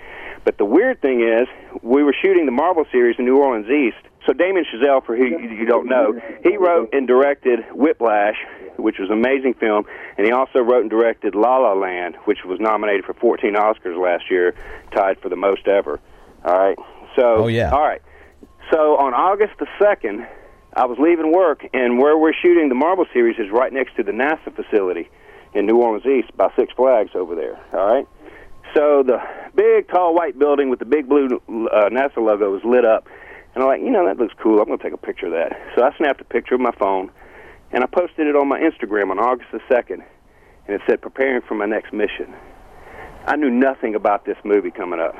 But 0.44 0.58
the 0.58 0.64
weird 0.64 1.00
thing 1.00 1.20
is, 1.22 1.46
we 1.82 2.02
were 2.02 2.14
shooting 2.20 2.46
the 2.46 2.52
Marvel 2.52 2.84
series 2.90 3.16
in 3.18 3.24
New 3.24 3.38
Orleans 3.38 3.70
East. 3.70 4.04
So 4.26 4.32
Damien 4.32 4.64
Chazelle, 4.64 5.04
for 5.04 5.16
who 5.16 5.24
you 5.24 5.66
don't 5.66 5.88
know, 5.88 6.20
he 6.42 6.56
wrote 6.56 6.90
and 6.92 7.06
directed 7.06 7.60
Whiplash, 7.72 8.36
which 8.76 8.98
was 8.98 9.10
an 9.10 9.18
amazing 9.18 9.54
film, 9.54 9.84
and 10.16 10.26
he 10.26 10.32
also 10.32 10.60
wrote 10.60 10.82
and 10.82 10.90
directed 10.90 11.34
La 11.34 11.58
La 11.58 11.72
Land, 11.74 12.16
which 12.24 12.44
was 12.44 12.60
nominated 12.60 13.04
for 13.04 13.14
14 13.14 13.54
Oscars 13.54 14.00
last 14.00 14.30
year, 14.30 14.54
tied 14.92 15.18
for 15.20 15.28
the 15.28 15.36
most 15.36 15.66
ever. 15.66 16.00
All 16.44 16.58
right. 16.58 16.78
So. 17.16 17.44
Oh, 17.44 17.46
yeah. 17.48 17.70
All 17.70 17.82
right. 17.82 18.02
So 18.72 18.96
on 18.96 19.12
August 19.12 19.54
the 19.58 19.66
second, 19.80 20.26
I 20.74 20.86
was 20.86 20.98
leaving 20.98 21.32
work, 21.32 21.66
and 21.74 21.98
where 21.98 22.16
we're 22.16 22.32
shooting 22.32 22.68
the 22.68 22.74
Marvel 22.74 23.04
series 23.12 23.38
is 23.38 23.50
right 23.50 23.72
next 23.72 23.96
to 23.96 24.02
the 24.02 24.12
NASA 24.12 24.54
facility 24.54 25.10
in 25.54 25.66
New 25.66 25.76
Orleans 25.76 26.06
East, 26.06 26.34
by 26.36 26.48
Six 26.56 26.72
Flags 26.72 27.10
over 27.14 27.34
there. 27.34 27.60
All 27.74 27.86
right. 27.86 28.08
So 28.74 29.02
the 29.02 29.18
big, 29.54 29.88
tall, 29.88 30.14
white 30.14 30.38
building 30.38 30.70
with 30.70 30.78
the 30.78 30.84
big 30.84 31.08
blue 31.08 31.26
uh, 31.26 31.90
NASA 31.90 32.18
logo 32.18 32.50
was 32.50 32.62
lit 32.64 32.84
up, 32.84 33.06
and 33.54 33.62
I'm 33.62 33.68
like, 33.68 33.80
you 33.80 33.90
know, 33.90 34.06
that 34.06 34.18
looks 34.18 34.34
cool. 34.42 34.60
I'm 34.60 34.66
going 34.66 34.78
to 34.78 34.84
take 34.84 34.94
a 34.94 34.96
picture 34.96 35.26
of 35.26 35.32
that. 35.32 35.52
So 35.76 35.82
I 35.82 35.94
snapped 35.98 36.20
a 36.20 36.24
picture 36.24 36.56
with 36.56 36.62
my 36.62 36.72
phone, 36.78 37.10
and 37.72 37.84
I 37.84 37.86
posted 37.86 38.26
it 38.26 38.36
on 38.36 38.48
my 38.48 38.60
Instagram 38.60 39.10
on 39.10 39.18
August 39.18 39.50
the 39.52 39.60
second, 39.70 40.02
and 40.66 40.74
it 40.74 40.80
said, 40.88 41.02
"Preparing 41.02 41.42
for 41.42 41.54
my 41.54 41.66
next 41.66 41.92
mission." 41.92 42.34
I 43.26 43.36
knew 43.36 43.50
nothing 43.50 43.94
about 43.94 44.24
this 44.24 44.36
movie 44.44 44.72
coming 44.72 44.98
up 44.98 45.14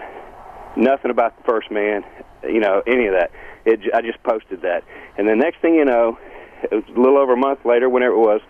nothing 0.77 1.11
about 1.11 1.37
the 1.37 1.43
first 1.45 1.71
man, 1.71 2.05
you 2.45 2.61
know, 2.61 2.83
any 2.87 3.07
of 3.07 3.15
that. 3.15 3.31
It, 3.65 3.81
I 3.95 4.01
just 4.01 4.23
posted 4.23 4.63
that, 4.63 4.83
and 5.17 5.29
the 5.29 5.37
next 5.37 5.61
thing 5.61 5.75
you 5.75 5.85
know, 5.85 6.19
it 6.63 6.75
was 6.75 6.85
a 6.89 6.99
little 6.99 7.19
over 7.19 7.35
a 7.35 7.37
month 7.37 7.65
later, 7.65 7.89
whenever 7.89 8.15
it 8.15 8.19
was, 8.19 8.41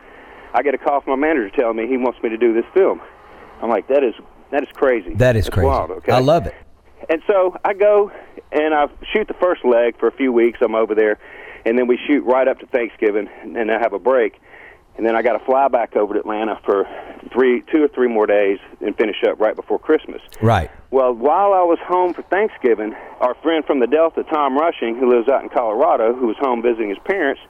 I 0.54 0.62
get 0.62 0.74
a 0.74 0.78
call 0.78 1.00
from 1.00 1.20
my 1.20 1.28
manager 1.28 1.50
telling 1.54 1.76
me 1.76 1.86
he 1.86 1.96
wants 1.96 2.22
me 2.22 2.28
to 2.30 2.36
do 2.36 2.52
this 2.52 2.64
film. 2.74 3.00
I'm 3.62 3.70
like, 3.70 3.88
that 3.88 4.02
is 4.04 4.14
that 4.52 4.62
is 4.62 4.68
crazy. 4.72 5.14
That 5.14 5.36
is 5.36 5.46
That's 5.46 5.54
crazy. 5.54 5.66
Wild, 5.66 5.90
okay? 5.90 6.12
I 6.12 6.20
love 6.20 6.46
it. 6.46 6.54
And 7.10 7.20
so 7.26 7.56
I 7.64 7.74
go 7.74 8.12
and 8.52 8.74
I 8.74 8.86
shoot 9.12 9.26
the 9.26 9.34
first 9.34 9.64
leg 9.64 9.98
for 9.98 10.06
a 10.06 10.12
few 10.12 10.32
weeks. 10.32 10.58
I'm 10.62 10.74
over 10.74 10.94
there, 10.94 11.18
and 11.64 11.78
then 11.78 11.86
we 11.86 11.98
shoot 12.06 12.22
right 12.24 12.46
up 12.46 12.60
to 12.60 12.66
Thanksgiving, 12.66 13.28
and 13.42 13.56
then 13.56 13.70
I 13.70 13.78
have 13.78 13.92
a 13.92 13.98
break, 13.98 14.40
and 14.96 15.06
then 15.06 15.16
I 15.16 15.22
got 15.22 15.38
to 15.38 15.44
fly 15.44 15.68
back 15.68 15.96
over 15.96 16.14
to 16.14 16.20
Atlanta 16.20 16.60
for 16.64 16.86
three, 17.32 17.62
two 17.72 17.82
or 17.82 17.88
three 17.88 18.08
more 18.08 18.26
days, 18.26 18.58
and 18.80 18.96
finish 18.96 19.16
up 19.26 19.40
right 19.40 19.56
before 19.56 19.78
Christmas. 19.78 20.20
Right. 20.40 20.70
Well, 20.90 21.12
while 21.14 21.54
I 21.54 21.62
was 21.62 21.78
home 21.86 22.12
for 22.12 22.22
Thanksgiving, 22.22 22.94
our 23.20 23.34
friend 23.42 23.64
from 23.64 23.80
the 23.80 23.86
Delta, 23.86 24.22
Tom 24.24 24.56
Rushing, 24.56 24.96
who 24.96 25.10
lives 25.10 25.28
out 25.28 25.42
in 25.42 25.48
Colorado, 25.48 26.14
who 26.14 26.26
was 26.26 26.36
home 26.38 26.62
visiting 26.62 26.90
his 26.90 26.98
parents, 27.04 27.40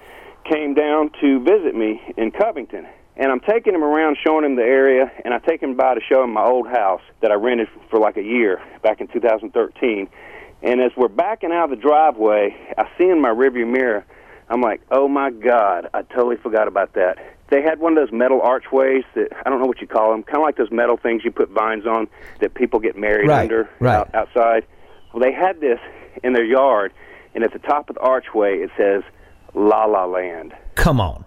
came 0.45 0.75
down 0.75 1.11
to 1.21 1.41
visit 1.41 1.75
me 1.75 2.01
in 2.17 2.31
Covington. 2.31 2.87
And 3.17 3.31
I'm 3.31 3.41
taking 3.41 3.75
him 3.75 3.85
around, 3.85 4.17
showing 4.25 4.45
him 4.45 4.57
the 4.57 4.63
area, 4.63 5.11
and 5.25 5.35
I 5.35 5.39
take 5.39 5.63
him 5.63 5.77
by 5.77 5.95
to 5.95 6.01
show 6.01 6.25
him 6.25 6.33
my 6.33 6.45
old 6.45 6.67
house 6.67 7.03
that 7.21 7.31
I 7.31 7.35
rented 7.35 7.69
for 7.91 7.99
like 7.99 8.17
a 8.17 8.23
year 8.23 8.61
back 8.83 9.01
in 9.01 9.09
2013. 9.09 10.09
And 10.63 10.81
as 10.81 10.93
we're 10.97 11.09
backing 11.09 11.53
out 11.53 11.65
of 11.65 11.71
the 11.71 11.77
driveway, 11.77 12.57
I 12.79 12.89
see 12.97 13.09
in 13.09 13.21
my 13.21 13.29
rearview 13.29 13.71
mirror, 13.71 14.05
I'm 14.49 14.61
like, 14.61 14.81
oh 14.91 15.09
my 15.09 15.31
God, 15.31 15.89
I 15.93 16.03
totally 16.03 16.37
forgot 16.37 16.69
about 16.69 16.95
that. 16.95 17.19
They 17.51 17.61
had 17.63 17.81
one 17.81 17.97
of 17.99 17.99
those 18.09 18.13
metal 18.17 18.41
archways 18.41 19.05
that 19.15 19.29
I 19.45 19.51
don't 19.51 19.61
know 19.61 19.67
what 19.67 19.81
you 19.83 19.87
call 19.87 20.11
them, 20.13 20.23
kind 20.23 20.39
of 20.39 20.43
like 20.43 20.57
those 20.57 20.71
metal 20.71 20.97
things 20.97 21.23
you 21.25 21.31
put 21.31 21.51
vines 21.51 21.85
on 21.87 22.09
that 22.41 22.55
people 22.55 22.81
get 22.81 22.97
married 22.97 23.29
Right, 23.29 23.43
under 23.43 23.69
right. 23.79 23.95
out, 23.97 24.15
outside. 24.15 24.65
Well, 25.13 25.23
they 25.23 25.33
had 25.33 25.61
this 25.61 25.79
in 26.25 26.33
their 26.33 26.45
yard, 26.47 26.93
and 27.35 27.45
at 27.45 27.53
the 27.53 27.59
top 27.59 27.91
of 27.91 27.97
the 27.97 28.01
archway 28.01 28.59
it 28.61 28.71
says 28.77 29.03
La 29.55 29.85
La 29.85 30.07
Land. 30.07 30.55
Come 30.77 30.99
on. 30.99 31.27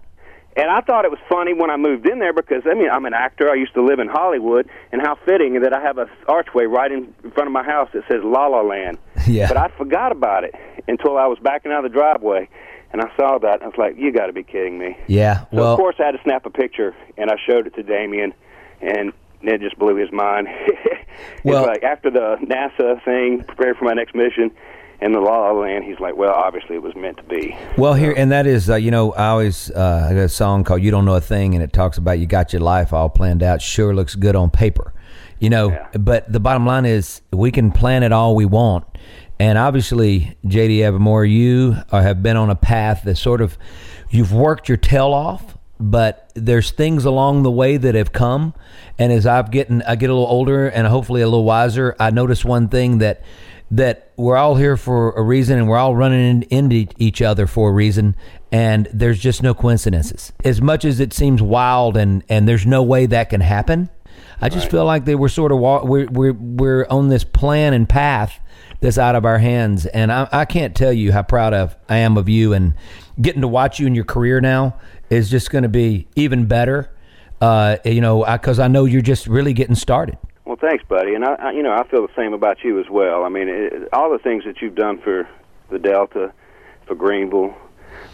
And 0.58 0.70
I 0.72 0.80
thought 0.82 1.04
it 1.04 1.12
was 1.12 1.20
funny 1.28 1.54
when 1.54 1.70
I 1.70 1.76
moved 1.76 2.08
in 2.08 2.20
there 2.20 2.32
because 2.32 2.64
I 2.66 2.74
mean 2.76 2.90
I'm 2.90 3.06
an 3.06 3.14
actor. 3.14 3.50
I 3.50 3.56
used 3.56 3.74
to 3.74 3.84
live 3.84 4.00
in 4.00 4.08
Hollywood, 4.08 4.70
and 4.92 5.02
how 5.02 5.16
fitting 5.26 5.60
that 5.62 5.74
I 5.74 5.82
have 5.82 5.98
a 5.98 6.08
archway 6.30 6.64
right 6.66 6.92
in 6.92 7.14
front 7.34 7.48
of 7.48 7.52
my 7.52 7.64
house 7.64 7.90
that 7.94 8.04
says 8.10 8.22
La 8.24 8.48
La 8.48 8.62
Land. 8.62 8.98
Yeah. 9.28 9.48
But 9.48 9.58
I 9.58 9.70
forgot 9.76 10.12
about 10.12 10.44
it 10.44 10.54
until 10.88 11.18
I 11.18 11.26
was 11.26 11.40
backing 11.42 11.72
out 11.72 11.84
of 11.84 11.92
the 11.92 11.98
driveway, 11.98 12.48
and 12.94 13.02
I 13.02 13.10
saw 13.18 13.40
that. 13.40 13.56
And 13.56 13.64
I 13.64 13.68
was 13.68 13.78
like, 13.78 13.96
"You 13.98 14.12
got 14.12 14.28
to 14.28 14.34
be 14.34 14.44
kidding 14.44 14.78
me!" 14.78 14.96
Yeah. 15.08 15.40
So 15.42 15.48
Well, 15.52 15.74
of 15.74 15.78
course 15.80 15.96
I 16.00 16.04
had 16.06 16.12
to 16.12 16.22
snap 16.24 16.46
a 16.46 16.52
picture, 16.52 16.96
and 17.18 17.32
I 17.32 17.36
showed 17.48 17.66
it 17.66 17.74
to 17.76 17.84
Damien, 17.84 18.34
and 18.82 19.12
it 19.42 19.62
just 19.62 19.78
blew 19.80 19.96
his 19.96 20.12
mind. 20.12 20.48
Well- 21.44 21.60
it's 21.64 21.68
like 21.68 21.84
after 21.84 22.10
the 22.12 22.36
NASA 22.44 23.04
thing, 23.06 23.44
prepare 23.44 23.74
for 23.76 23.86
my 23.86 23.94
next 23.94 24.14
mission, 24.16 24.52
and 25.02 25.14
the 25.14 25.20
La 25.20 25.52
La 25.52 25.52
Land. 25.52 25.84
He's 25.84 26.00
like, 26.00 26.16
"Well, 26.16 26.34
obviously 26.34 26.76
it 26.76 26.82
was 26.84 26.96
meant 26.96 27.18
to 27.18 27.24
be." 27.24 27.56
well, 27.78 27.94
here 27.94 28.14
and 28.16 28.32
that 28.32 28.48
is, 28.48 28.70
uh, 28.70 28.76
you 28.76 28.92
know, 28.92 29.14
I 29.14 29.28
always 29.28 29.70
uh, 29.72 30.08
I 30.10 30.14
got 30.14 30.22
a 30.22 30.30
song 30.30 30.64
called 30.64 30.82
"You 30.82 30.92
Don't 30.92 31.06
Know 31.06 31.16
a 31.16 31.22
Thing," 31.22 31.54
and 31.54 31.64
it 31.64 31.74
talks 31.74 31.98
about 31.98 32.20
you 32.20 32.26
got 32.28 32.54
your 32.54 32.62
life 32.62 32.94
all 32.94 33.10
planned 33.10 33.44
out. 33.44 33.62
Sure 33.62 33.94
looks 33.94 34.16
good 34.16 34.36
on 34.36 34.50
paper. 34.50 34.94
You 35.40 35.50
know, 35.50 35.70
Yeah. 35.72 35.88
but 36.00 36.32
the 36.32 36.40
bottom 36.40 36.66
line 36.66 36.86
is 36.86 37.22
we 37.32 37.52
can 37.52 37.72
plan 37.72 38.04
it 38.04 38.12
all 38.14 38.36
we 38.36 38.46
want. 38.46 38.86
And 39.38 39.58
obviously, 39.58 40.38
JD 40.46 40.80
Evermore, 40.82 41.26
you 41.26 41.76
have 41.92 42.24
been 42.24 42.38
on 42.38 42.50
a 42.50 42.56
path 42.56 43.02
that 43.04 43.18
sort 43.18 43.42
of 43.42 43.58
you've 44.10 44.32
worked 44.32 44.70
your 44.70 44.78
tail 44.78 45.08
off, 45.14 45.58
but 45.78 46.32
there's 46.36 46.72
things 46.72 47.04
along 47.04 47.44
the 47.44 47.52
way 47.52 47.76
that 47.76 47.96
have 47.96 48.14
come. 48.14 48.54
And 48.98 49.12
as 49.12 49.28
I've 49.28 49.52
getting, 49.52 49.82
I 49.82 49.98
get 49.98 50.10
a 50.10 50.14
little 50.14 50.26
older 50.30 50.68
and 50.68 50.88
hopefully 50.88 51.20
a 51.22 51.26
little 51.28 51.44
wiser. 51.44 51.98
I 52.00 52.12
notice 52.12 52.46
one 52.46 52.70
thing 52.70 53.00
that 53.00 53.22
that 53.76 54.12
we're 54.18 54.38
all 54.38 54.56
here 54.56 54.78
for 54.78 55.12
a 55.12 55.22
reason 55.22 55.58
and 55.58 55.68
we're 55.68 55.78
all 55.78 55.96
running 55.96 56.44
in, 56.44 56.68
into 56.68 56.94
each 56.98 57.22
other 57.22 57.48
for 57.48 57.70
a 57.70 57.74
reason 57.74 58.16
and 58.52 58.88
there's 58.94 59.20
just 59.20 59.44
no 59.44 59.54
coincidences. 59.54 60.32
As 60.44 60.62
much 60.62 60.86
as 60.86 61.00
it 61.00 61.14
seems 61.14 61.42
wild 61.42 61.98
and 61.98 62.24
and 62.30 62.48
there's 62.48 62.66
no 62.66 62.84
way 62.84 63.06
that 63.06 63.30
can 63.30 63.42
happen 63.42 63.90
i 64.42 64.50
just 64.50 64.70
feel 64.70 64.86
like 64.86 65.06
they 65.06 65.16
were 65.16 65.30
sort 65.30 65.52
of 65.52 65.60
we're, 65.60 66.08
we're 66.08 66.34
we're 66.34 66.86
on 66.90 67.10
this 67.10 67.24
plan 67.24 67.74
and 67.74 67.88
path 67.88 68.40
that's 68.86 68.98
out 68.98 69.16
of 69.16 69.26
our 69.26 69.40
hands. 69.40 69.86
And 69.86 70.12
I, 70.12 70.28
I 70.32 70.46
can't 70.46 70.76
tell 70.76 70.94
you 70.94 71.12
how 71.12 71.24
proud 71.24 71.54
of 71.54 71.76
i 71.90 71.98
am 71.98 72.18
of 72.18 72.30
you. 72.30 72.54
And 72.54 72.76
getting 73.22 73.42
to 73.42 73.48
watch 73.48 73.80
you 73.80 73.88
in 73.88 73.96
your 73.96 74.06
career 74.06 74.42
now 74.42 74.80
is 75.10 75.30
just 75.30 75.50
going 75.52 75.64
to 75.64 75.70
be 75.70 76.08
even 76.16 76.46
better. 76.46 76.92
Uh, 77.42 77.78
you 77.84 78.00
know 78.00 78.24
because 78.24 78.60
I 78.60 78.70
know 78.70 78.86
you're 78.86 79.02
just 79.02 79.28
really 79.28 79.52
getting 79.52 79.76
started 79.76 80.18
Well, 80.46 80.58
thanks, 80.62 80.84
buddy. 80.88 81.16
And 81.16 81.26
I, 81.26 81.34
I, 81.36 81.52
you 81.52 81.64
know, 81.64 81.74
I 81.74 81.88
feel 81.88 82.06
the 82.06 82.14
same 82.16 82.34
about 82.34 82.64
you 82.64 82.80
as 82.80 82.86
well. 82.90 83.24
I 83.24 83.30
mean, 83.30 83.50
it, 83.50 83.90
all 83.92 84.12
the 84.12 84.20
things 84.20 84.44
that 84.46 84.62
you've 84.62 84.76
done 84.76 85.00
for 85.00 85.28
the 85.70 85.80
Delta, 85.80 86.32
for 86.86 86.96
Greenville, 86.96 87.56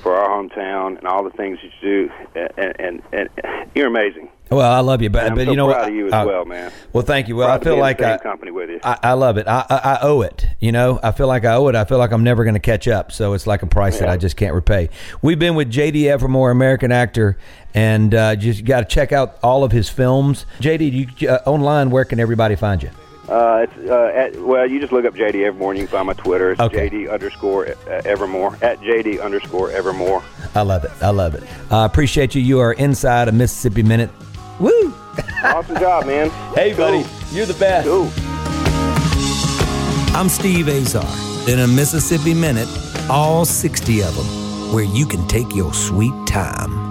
for 0.02 0.16
our 0.16 0.30
hometown, 0.30 0.98
and 0.98 1.08
all 1.08 1.24
the 1.24 1.30
things 1.32 1.60
that 1.62 1.72
you 1.82 2.08
do, 2.08 2.12
and 2.58 2.80
and, 2.80 3.02
and, 3.12 3.30
and 3.44 3.72
you're 3.76 3.88
amazing. 3.88 4.30
Well, 4.50 4.70
I 4.70 4.80
love 4.80 5.02
you, 5.02 5.10
but 5.10 5.24
I'm 5.28 5.36
but 5.36 5.46
so 5.46 5.52
you 5.52 5.56
know 5.56 5.68
proud 5.68 5.80
what? 5.80 5.90
of 5.90 5.96
you 5.96 6.08
as 6.08 6.14
Uh, 6.14 6.24
well, 6.28 6.44
man. 6.44 6.74
Well, 6.92 7.06
thank 7.06 7.30
you. 7.30 7.38
Well, 7.38 7.48
Proud 7.48 7.62
I 7.62 7.64
feel 7.64 7.72
be 7.72 7.76
in 7.76 7.78
the 7.78 7.82
like 7.84 8.02
I, 8.02 8.18
company 8.18 8.52
with 8.52 8.70
you. 8.70 8.80
I, 8.84 8.98
I 9.02 9.14
love 9.14 9.38
it. 9.38 9.48
I, 9.48 9.66
I 9.70 9.76
I 9.78 10.00
owe 10.02 10.22
it. 10.22 10.46
You 10.60 10.74
know, 10.74 11.00
I 11.02 11.12
feel 11.12 11.28
like 11.28 11.46
I 11.46 11.54
owe 11.54 11.70
it. 11.70 11.76
I 11.76 11.86
feel 11.86 11.98
like 12.00 12.12
I'm 12.12 12.24
never 12.24 12.44
going 12.44 12.56
to 12.56 12.60
catch 12.60 12.88
up. 12.90 13.14
So 13.14 13.32
it's 13.34 13.48
like 13.48 13.64
a 13.64 13.68
price 13.68 14.00
that 14.00 14.10
I 14.10 14.18
just 14.18 14.36
can't 14.36 14.54
repay. 14.54 14.90
We've 15.22 15.40
been 15.40 15.56
with 15.56 15.72
JD 15.72 16.04
Evermore, 16.08 16.52
American 16.52 16.92
actor, 16.92 17.38
and 17.74 18.14
uh, 18.14 18.36
just 18.36 18.66
got 18.66 18.82
to 18.82 18.86
check 18.94 19.14
out 19.14 19.38
all 19.42 19.64
of 19.64 19.72
his 19.72 19.88
films. 19.88 20.46
JD, 20.60 21.22
you, 21.22 21.30
uh, 21.30 21.40
online, 21.46 21.90
where 21.90 22.04
can 22.04 22.20
everybody 22.20 22.56
find 22.58 22.84
you? 22.84 22.90
Uh, 23.30 23.66
it's 23.70 23.90
uh, 23.90 24.12
at, 24.14 24.36
well, 24.42 24.68
you 24.70 24.80
just 24.80 24.92
look 24.92 25.06
up 25.06 25.14
JD 25.14 25.46
Evermore, 25.46 25.72
and 25.72 25.80
you 25.80 25.86
can 25.88 25.92
find 25.92 26.08
my 26.08 26.14
Twitter. 26.14 26.52
It's 26.52 26.62
Okay. 26.62 26.90
JD 26.90 27.12
underscore 27.12 27.68
uh, 27.70 28.02
Evermore 28.04 28.58
at 28.62 28.80
JD 28.80 29.22
underscore 29.22 29.72
Evermore. 29.72 30.24
I 30.56 30.62
love 30.64 30.84
it. 30.84 30.92
I 31.02 31.10
love 31.12 31.36
it. 31.36 31.44
I 31.72 31.86
appreciate 31.86 32.34
you. 32.36 32.42
You 32.42 32.60
are 32.60 32.74
inside 32.74 33.28
a 33.28 33.32
Mississippi 33.32 33.84
Minute. 33.84 34.10
Woo! 34.60 34.94
Awesome 35.44 35.76
job, 35.80 36.06
man. 36.06 36.30
Hey, 36.54 36.72
buddy, 36.76 37.04
you're 37.32 37.48
the 37.48 37.56
best. 37.56 37.88
Cool. 37.88 38.12
I'm 40.16 40.30
Steve 40.30 40.68
Azar. 40.70 41.04
In 41.50 41.60
a 41.62 41.68
Mississippi 41.68 42.36
Minute, 42.36 42.68
all 43.10 43.44
60 43.44 44.04
of 44.04 44.16
them, 44.16 44.72
where 44.74 44.84
you 44.84 45.08
can 45.08 45.28
take 45.28 45.56
your 45.56 45.74
sweet 45.74 46.14
time. 46.28 46.91